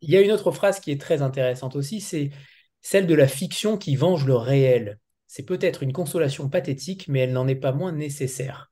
[0.00, 2.30] Il y a une autre phrase qui est très intéressante aussi, c'est
[2.80, 4.98] celle de la fiction qui venge le réel.
[5.28, 8.69] C'est peut-être une consolation pathétique, mais elle n'en est pas moins nécessaire.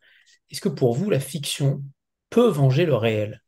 [0.50, 1.82] Est-ce que pour vous, la fiction
[2.30, 3.42] peut venger le réel?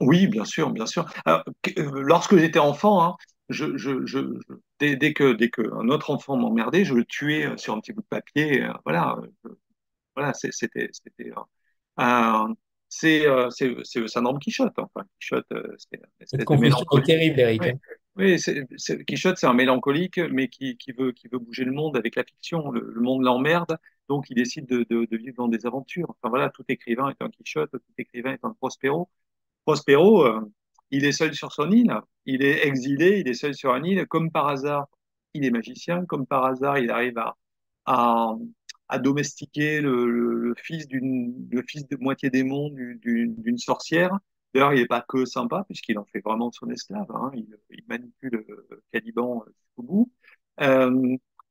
[0.00, 1.06] Oui, bien sûr, bien sûr.
[1.26, 1.42] Euh,
[1.76, 3.16] lorsque j'étais enfant, hein,
[3.48, 4.18] je, je, je,
[4.78, 7.92] dès, dès que dès que un autre enfant m'emmerdait, je le tuais sur un petit
[7.92, 8.68] bout de papier.
[8.84, 9.16] voilà,
[10.14, 11.32] voilà, c'était c'était
[11.98, 12.54] euh,
[12.88, 14.78] c'est euh, c'est c'est syndrome Quichotte.
[14.78, 15.46] Enfin, Quichotte,
[16.24, 17.62] c'est confusion terrible, Eric.
[18.16, 21.72] Oui, oui c'est, Quichotte, c'est un mélancolique, mais qui, qui veut qui veut bouger le
[21.72, 22.70] monde avec la fiction.
[22.70, 23.78] Le, le monde l'emmerde,
[24.08, 26.08] donc il décide de, de, de, vivre dans des aventures.
[26.10, 29.08] Enfin voilà, tout écrivain est un Quichotte, tout écrivain est un Prospero.
[29.64, 30.40] Prospero, euh,
[30.90, 31.94] il est seul sur son île,
[32.26, 34.86] il est exilé, il est seul sur un île, comme par hasard,
[35.34, 37.36] il est magicien, comme par hasard, il arrive à,
[37.86, 38.34] à,
[38.88, 44.18] à domestiquer le, le, fils d'une, le fils de moitié démon d'une sorcière.
[44.54, 47.10] D'ailleurs, il n'est pas que sympa, puisqu'il en fait vraiment son esclave.
[47.10, 47.30] Hein.
[47.34, 47.46] Il,
[47.88, 50.12] manipule euh, Caliban euh, jusqu'au bout.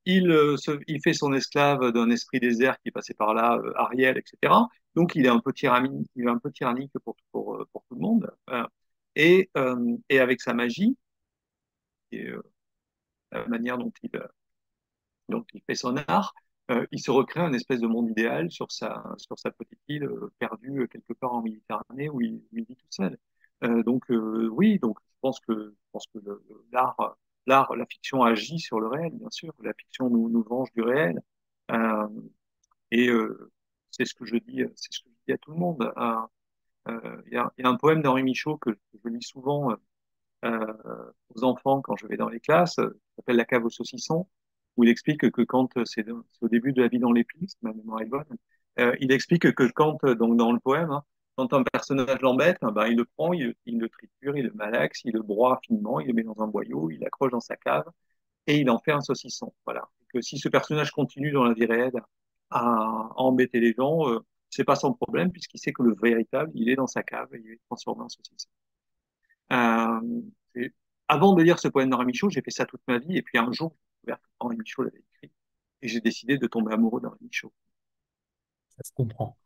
[0.05, 0.55] Il, euh,
[0.87, 4.53] il fait son esclave d'un esprit désert qui passait par là, Ariel, etc.
[4.95, 8.31] Donc, il est un peu tyrannique, pour, pour tout le monde.
[9.15, 9.49] Et,
[10.11, 10.97] avec sa magie,
[12.11, 12.29] et
[13.31, 16.33] la manière dont il, fait son art,
[16.71, 19.03] euh, il se recrée un espèce de monde idéal sur sa,
[19.57, 23.17] petite île euh, perdue euh, quelque part en Méditerranée où il, vit tout seul.
[23.61, 25.75] donc oui, donc je pense que
[26.71, 27.17] l'art,
[27.47, 29.53] l'art, la fiction agit sur le réel, bien sûr.
[29.61, 31.21] La fiction nous, nous venge du réel.
[32.91, 33.09] et
[33.91, 35.91] c'est ce que je dis, c'est ce que je dis à tout le monde.
[36.87, 39.75] Il y, a, y, a, un poème d'Henri Michaud que je lis souvent
[40.43, 44.27] aux enfants quand je vais dans les classes, qui s'appelle La cave aux saucissons
[44.77, 46.05] où il explique que quand c'est
[46.41, 48.25] au début de la vie dans l'épice, ma mémoire est bonne,
[48.79, 51.03] euh, il explique que quand, donc dans le poème, hein,
[51.35, 55.13] quand un personnage l'embête, ben, il le prend, il, le triture, il le malaxe, il
[55.13, 57.89] le broie finement, il le met dans un boyau, il l'accroche dans sa cave
[58.47, 59.53] et il en fait un saucisson.
[59.65, 59.89] Voilà.
[60.13, 62.01] que si ce personnage continue dans la vie réelle
[62.51, 66.69] à, embêter les gens, euh, c'est pas son problème puisqu'il sait que le véritable, il
[66.69, 68.49] est dans sa cave et il est transformé en saucisson.
[69.51, 69.99] Euh,
[71.07, 73.37] avant de lire ce poème d'Henri Michaud, j'ai fait ça toute ma vie et puis
[73.37, 73.75] un jour,
[74.39, 75.31] Henri Michaud l'avait écrit.
[75.81, 77.53] Et j'ai décidé de tomber amoureux d'Henri Michaud.
[78.77, 79.37] Ça se comprend.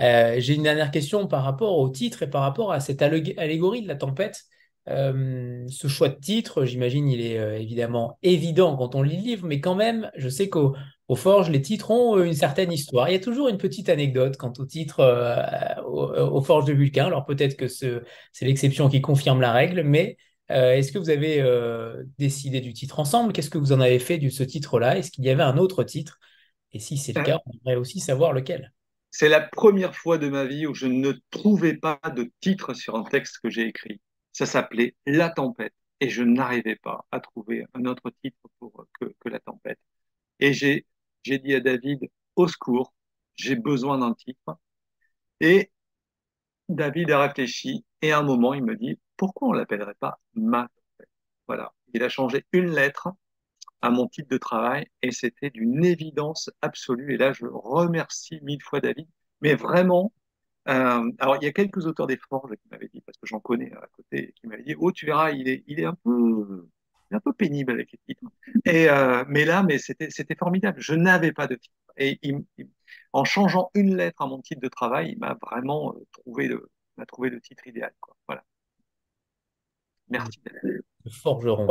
[0.00, 3.82] Euh, j'ai une dernière question par rapport au titre et par rapport à cette allégorie
[3.82, 4.42] de la tempête.
[4.88, 9.22] Euh, ce choix de titre, j'imagine, il est euh, évidemment évident quand on lit le
[9.22, 10.74] livre, mais quand même, je sais qu'au
[11.14, 13.08] Forge, les titres ont une certaine histoire.
[13.08, 15.00] Il y a toujours une petite anecdote quant au titre
[15.86, 17.06] au, Forge de Vulcain.
[17.06, 18.02] Alors peut-être que c'est
[18.42, 20.18] l'exception qui confirme la règle, mais
[20.48, 21.42] est-ce que vous avez
[22.18, 23.32] décidé du titre ensemble?
[23.32, 24.98] Qu'est-ce que vous en avez fait de ce titre-là?
[24.98, 26.18] Est-ce qu'il y avait un autre titre?
[26.72, 28.72] Et si c'est le cas, on aimerait aussi savoir lequel.
[29.16, 32.96] C'est la première fois de ma vie où je ne trouvais pas de titre sur
[32.96, 34.00] un texte que j'ai écrit.
[34.32, 35.72] Ça s'appelait La tempête.
[36.00, 39.78] Et je n'arrivais pas à trouver un autre titre pour, que, que La tempête.
[40.40, 40.84] Et j'ai,
[41.24, 42.00] dit à David,
[42.34, 42.92] au secours,
[43.36, 44.58] j'ai besoin d'un titre.
[45.38, 45.70] Et
[46.68, 50.68] David a réfléchi et à un moment, il me dit, pourquoi on l'appellerait pas ma
[51.46, 51.72] Voilà.
[51.92, 53.10] Il a changé une lettre
[53.84, 57.12] à mon titre de travail et c'était d'une évidence absolue.
[57.12, 59.06] Et là, je remercie mille fois David.
[59.42, 60.10] Mais vraiment,
[60.68, 63.40] euh, alors il y a quelques auteurs des forges qui m'avaient dit, parce que j'en
[63.40, 66.66] connais à côté, qui m'avaient dit, oh tu verras, il est, il est un peu,
[67.10, 68.22] un peu pénible avec les titres.
[68.64, 70.80] Et euh, mais là, mais c'était, c'était formidable.
[70.80, 71.76] Je n'avais pas de titre.
[71.98, 72.18] Et
[73.12, 76.70] en changeant une lettre à mon titre de travail, il m'a vraiment euh, trouvé le,
[76.96, 77.92] m'a trouvé le titre idéal.
[78.00, 78.16] Quoi.
[78.26, 78.44] Voilà.
[80.08, 80.40] Merci.
[80.54, 81.66] Le forgeron.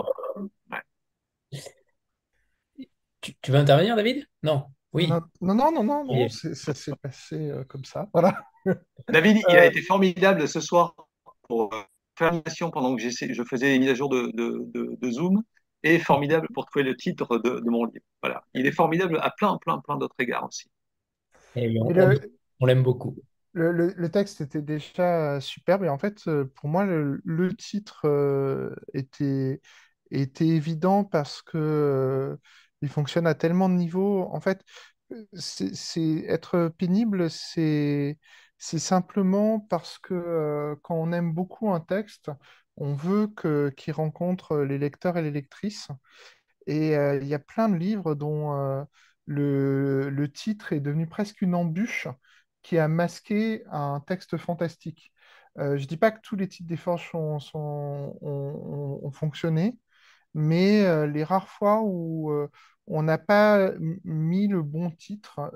[3.24, 4.28] Tu, tu, veux intervenir, David?
[4.44, 4.66] Non.
[4.92, 5.08] Oui.
[5.08, 8.08] Non, non, non, non, non, ça s'est passé euh, comme ça.
[8.14, 8.46] Voilà.
[9.10, 10.96] David, il a euh, été formidable ce soir
[11.44, 11.82] pour euh,
[12.18, 15.42] faire l'émission pendant que je faisais les mises à jour de, de, de, Zoom
[15.82, 18.06] et formidable pour trouver le titre de, mon livre.
[18.22, 18.44] Voilà.
[18.54, 20.70] Il est formidable à plein, plein, plein d'autres égards aussi.
[21.56, 21.74] Et
[22.60, 23.16] on l'aime beaucoup.
[23.54, 29.62] Le, texte était déjà superbe et en fait, pour moi, le, titre euh, était,
[30.10, 32.36] était évident parce que euh,
[32.84, 34.30] il fonctionne à tellement de niveaux.
[34.32, 34.64] En fait,
[35.34, 38.18] c'est être pénible, c'est
[38.60, 42.32] simplement parce que quand on aime beaucoup un texte,
[42.78, 43.28] on veut
[43.78, 45.90] qu'il rencontre les lecteurs et les lectrices.
[46.68, 48.86] Et il y a plein de livres dont
[49.26, 52.08] le, le titre est devenu presque une embûche
[52.64, 55.12] qui a masqué un texte fantastique.
[55.60, 59.78] Euh, je ne dis pas que tous les titres des forges ont, fonctionné,
[60.34, 62.50] mais euh, les rares fois où euh,
[62.88, 63.72] on n'a pas
[64.04, 65.52] mis le bon titre,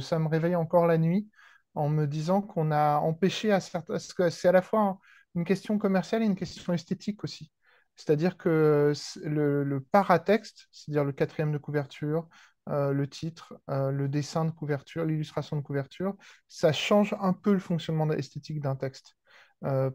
[0.00, 1.28] ça me réveille encore la nuit
[1.74, 3.94] en me disant qu'on a empêché à certains...
[3.94, 4.98] Parce que c'est à la fois
[5.34, 7.50] une question commerciale et une question esthétique aussi.
[7.96, 8.92] C'est-à-dire que
[9.24, 12.28] le, paratexte, c'est-à-dire le quatrième de couverture,
[12.68, 16.16] euh, le titre, le dessin de couverture, l'illustration de couverture,
[16.48, 19.16] ça change un peu le fonctionnement esthétique d'un texte.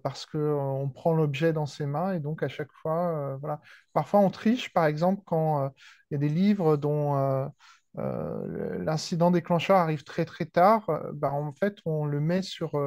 [0.04, 3.62] Parce qu'on prend l'objet dans ses mains et donc à chaque fois, voilà.
[3.94, 5.72] Parfois on triche, par exemple, quand
[6.10, 7.50] il y a des livres dont
[7.96, 12.78] l'incident déclencheur arrive très très tard, bah, en fait on le met sur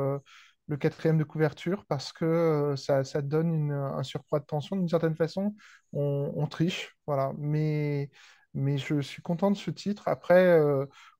[0.69, 4.77] le quatrième de couverture parce que ça, donne un surcroît de tension.
[4.77, 5.55] D'une certaine façon,
[5.93, 7.33] on, triche, voilà.
[7.39, 8.11] Mais,
[8.55, 10.09] mais je suis content de ce titre.
[10.09, 10.59] Après,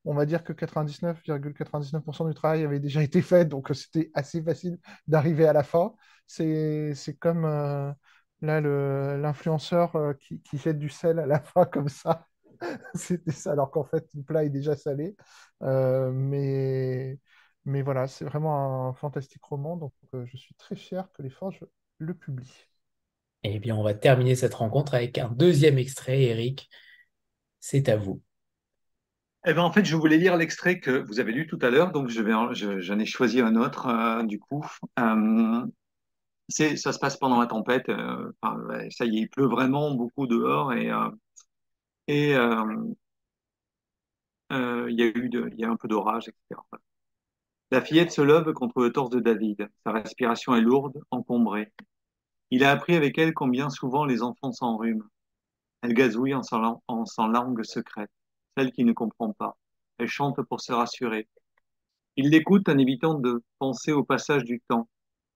[0.05, 4.79] on va dire que 99,99% du travail avait déjà été fait, donc c'était assez facile
[5.07, 5.95] d'arriver à la fin.
[6.27, 7.45] C'est comme
[8.43, 12.27] là l'influenceur qui, qui jette du sel à la fin comme ça.
[12.95, 15.17] C'était ça, alors qu'en fait, le plat est déjà salé.
[15.61, 17.19] mais
[17.65, 21.31] mais voilà, c'est vraiment un fantastique roman, donc euh, je suis très fier que les
[21.31, 21.65] Forges
[21.99, 22.69] le publient.
[23.45, 26.69] Eh bien, on va terminer cette rencontre avec un deuxième extrait, Eric.
[27.63, 28.21] C'est à vous.
[29.47, 31.93] Eh ben, en fait, je voulais lire l'extrait que vous avez lu tout à l'heure,
[31.93, 34.67] donc j'en ai choisi un autre, euh, du coup.
[34.99, 35.65] Euh,
[36.49, 37.87] ça se passe pendant la tempête.
[37.87, 40.91] ça y est, il pleut vraiment beaucoup dehors et,
[42.09, 42.35] il y
[45.03, 46.61] a eu un peu d'orage, etc.
[47.71, 49.69] La fillette se lève contre le torse de David.
[49.87, 51.73] Sa respiration est lourde, encombrée.
[52.51, 55.05] Il a appris avec elle combien souvent les enfants s'enrhument.
[55.83, 58.11] Elle gazouille en sans langue secrète,
[58.57, 59.57] celle qui ne comprend pas.
[59.99, 61.29] Elle chante pour se rassurer.
[62.17, 64.89] Il l'écoute en évitant de penser au passage du temps.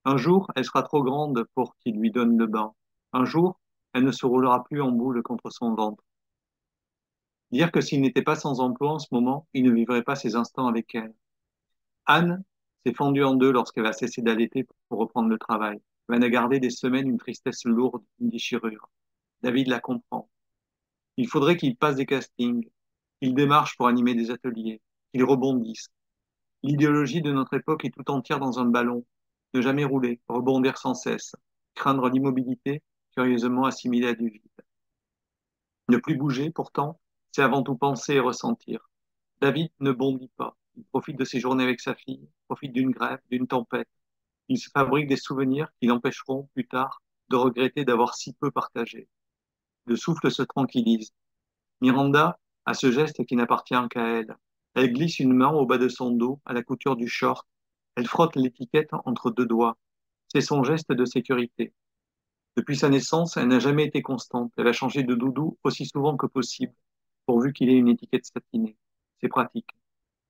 [0.05, 2.75] Un jour, elle sera trop grande pour qu'il lui donne le bain.
[3.13, 3.61] Un jour,
[3.93, 6.05] elle ne se roulera plus en boule contre son ventre.
[7.51, 10.37] Dire que s'il n'était pas sans emploi en ce moment, il ne vivrait pas ces
[10.37, 11.15] instants avec elle.
[12.05, 12.45] Anne
[12.85, 15.81] s'est fendue en deux lorsqu'elle a cessé d'allaiter pour reprendre le travail.
[16.09, 18.89] Elle a gardé des semaines une tristesse lourde, une déchirure.
[19.43, 20.29] David la comprend.
[21.17, 22.69] Il faudrait qu'il passe des castings,
[23.21, 24.81] qu'il démarche pour animer des ateliers,
[25.13, 25.89] qu'il rebondisse.
[26.63, 29.05] L'idéologie de notre époque est tout entière dans un ballon.
[29.55, 31.35] Ne jamais rouler, rebondir sans cesse,
[31.75, 32.83] craindre l'immobilité,
[33.15, 34.43] curieusement assimilée à du vide.
[35.89, 37.01] Ne plus bouger, pourtant,
[37.33, 38.91] c'est avant tout penser et ressentir.
[39.41, 40.57] David ne bondit pas.
[40.77, 43.89] Il profite de ses journées avec sa fille, profite d'une grève, d'une tempête.
[44.49, 49.09] Il se fabrique des souvenirs qui l'empêcheront plus tard de regretter d'avoir si peu partagé.
[49.87, 51.13] Le souffle se tranquillise.
[51.81, 54.37] Miranda a ce geste qui n'appartient qu'à elle.
[54.75, 57.47] Elle glisse une main au bas de son dos, à la couture du short.
[57.95, 59.79] Elle frotte l'étiquette entre deux doigts.
[60.29, 61.73] C'est son geste de sécurité.
[62.57, 64.53] Depuis sa naissance, elle n'a jamais été constante.
[64.57, 66.75] Elle a changé de doudou aussi souvent que possible,
[67.27, 68.77] pourvu qu'il ait une étiquette satinée.
[69.21, 69.71] C'est pratique.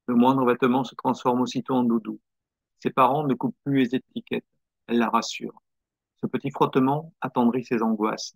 [0.06, 2.20] Le moindre vêtement se transforme aussitôt en doudou.
[2.80, 4.44] Ses parents ne coupent plus les étiquettes.
[4.86, 5.62] Elle la rassure.
[6.20, 8.34] Ce petit frottement attendrit ses angoisses.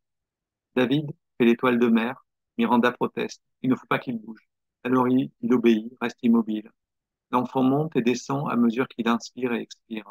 [0.75, 2.25] David fait l'étoile de mer.
[2.59, 3.43] Miranda proteste.
[3.63, 4.49] Il ne faut pas qu'il bouge.
[4.85, 6.71] Alors il, obéit, reste immobile.
[7.31, 10.11] L'enfant monte et descend à mesure qu'il inspire et expire.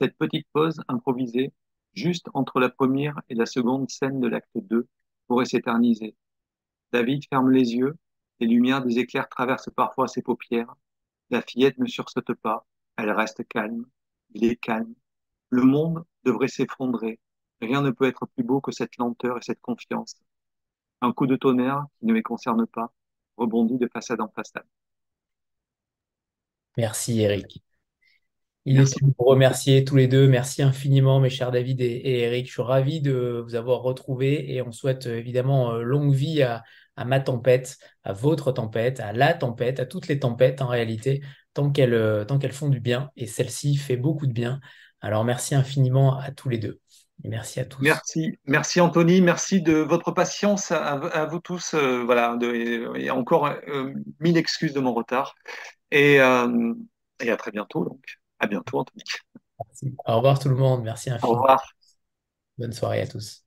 [0.00, 1.52] Cette petite pause improvisée,
[1.94, 4.88] juste entre la première et la seconde scène de l'acte 2,
[5.26, 6.16] pourrait s'éterniser.
[6.92, 7.96] David ferme les yeux
[8.40, 10.74] les lumières des éclairs traversent parfois ses paupières.
[11.28, 12.66] La fillette ne sursaute pas.
[12.96, 13.84] Elle reste calme.
[14.30, 14.94] Il est calme.
[15.50, 17.20] Le monde devrait s'effondrer.
[17.60, 20.16] Rien ne peut être plus beau que cette lenteur et cette confiance.
[21.00, 22.92] Un coup de tonnerre qui ne les concerne pas
[23.36, 24.66] rebondit de façade en façade.
[26.76, 27.62] Merci Eric.
[28.66, 30.28] Il est temps de vous remercier tous les deux.
[30.28, 32.46] Merci infiniment, mes chers David et, Eric.
[32.46, 36.42] Je suis ravi de vous avoir retrouvés et on souhaite euh, évidemment euh, longue vie
[36.42, 36.62] à,
[36.96, 41.22] à ma tempête, à votre tempête, à la tempête, à toutes les tempêtes en réalité,
[41.54, 43.10] tant qu'elles euh, tant qu'elles font du bien.
[43.16, 44.60] Et celle-ci fait beaucoup de bien.
[45.00, 46.80] Alors merci infiniment à tous les deux.
[47.24, 47.82] Et merci à tous.
[47.82, 51.74] Merci, merci Anthony, merci de votre patience à, vous tous.
[51.74, 55.34] Euh, voilà, de, et encore euh, mille excuses de mon retard.
[55.90, 57.84] Et, et à très bientôt.
[57.84, 58.02] Donc,
[58.38, 59.02] à bientôt Anthony.
[59.66, 59.94] Merci.
[60.06, 60.82] Au revoir tout le monde.
[60.82, 61.32] Merci infiniment.
[61.32, 61.74] Au revoir.
[62.58, 63.44] Bonne soirée à tous.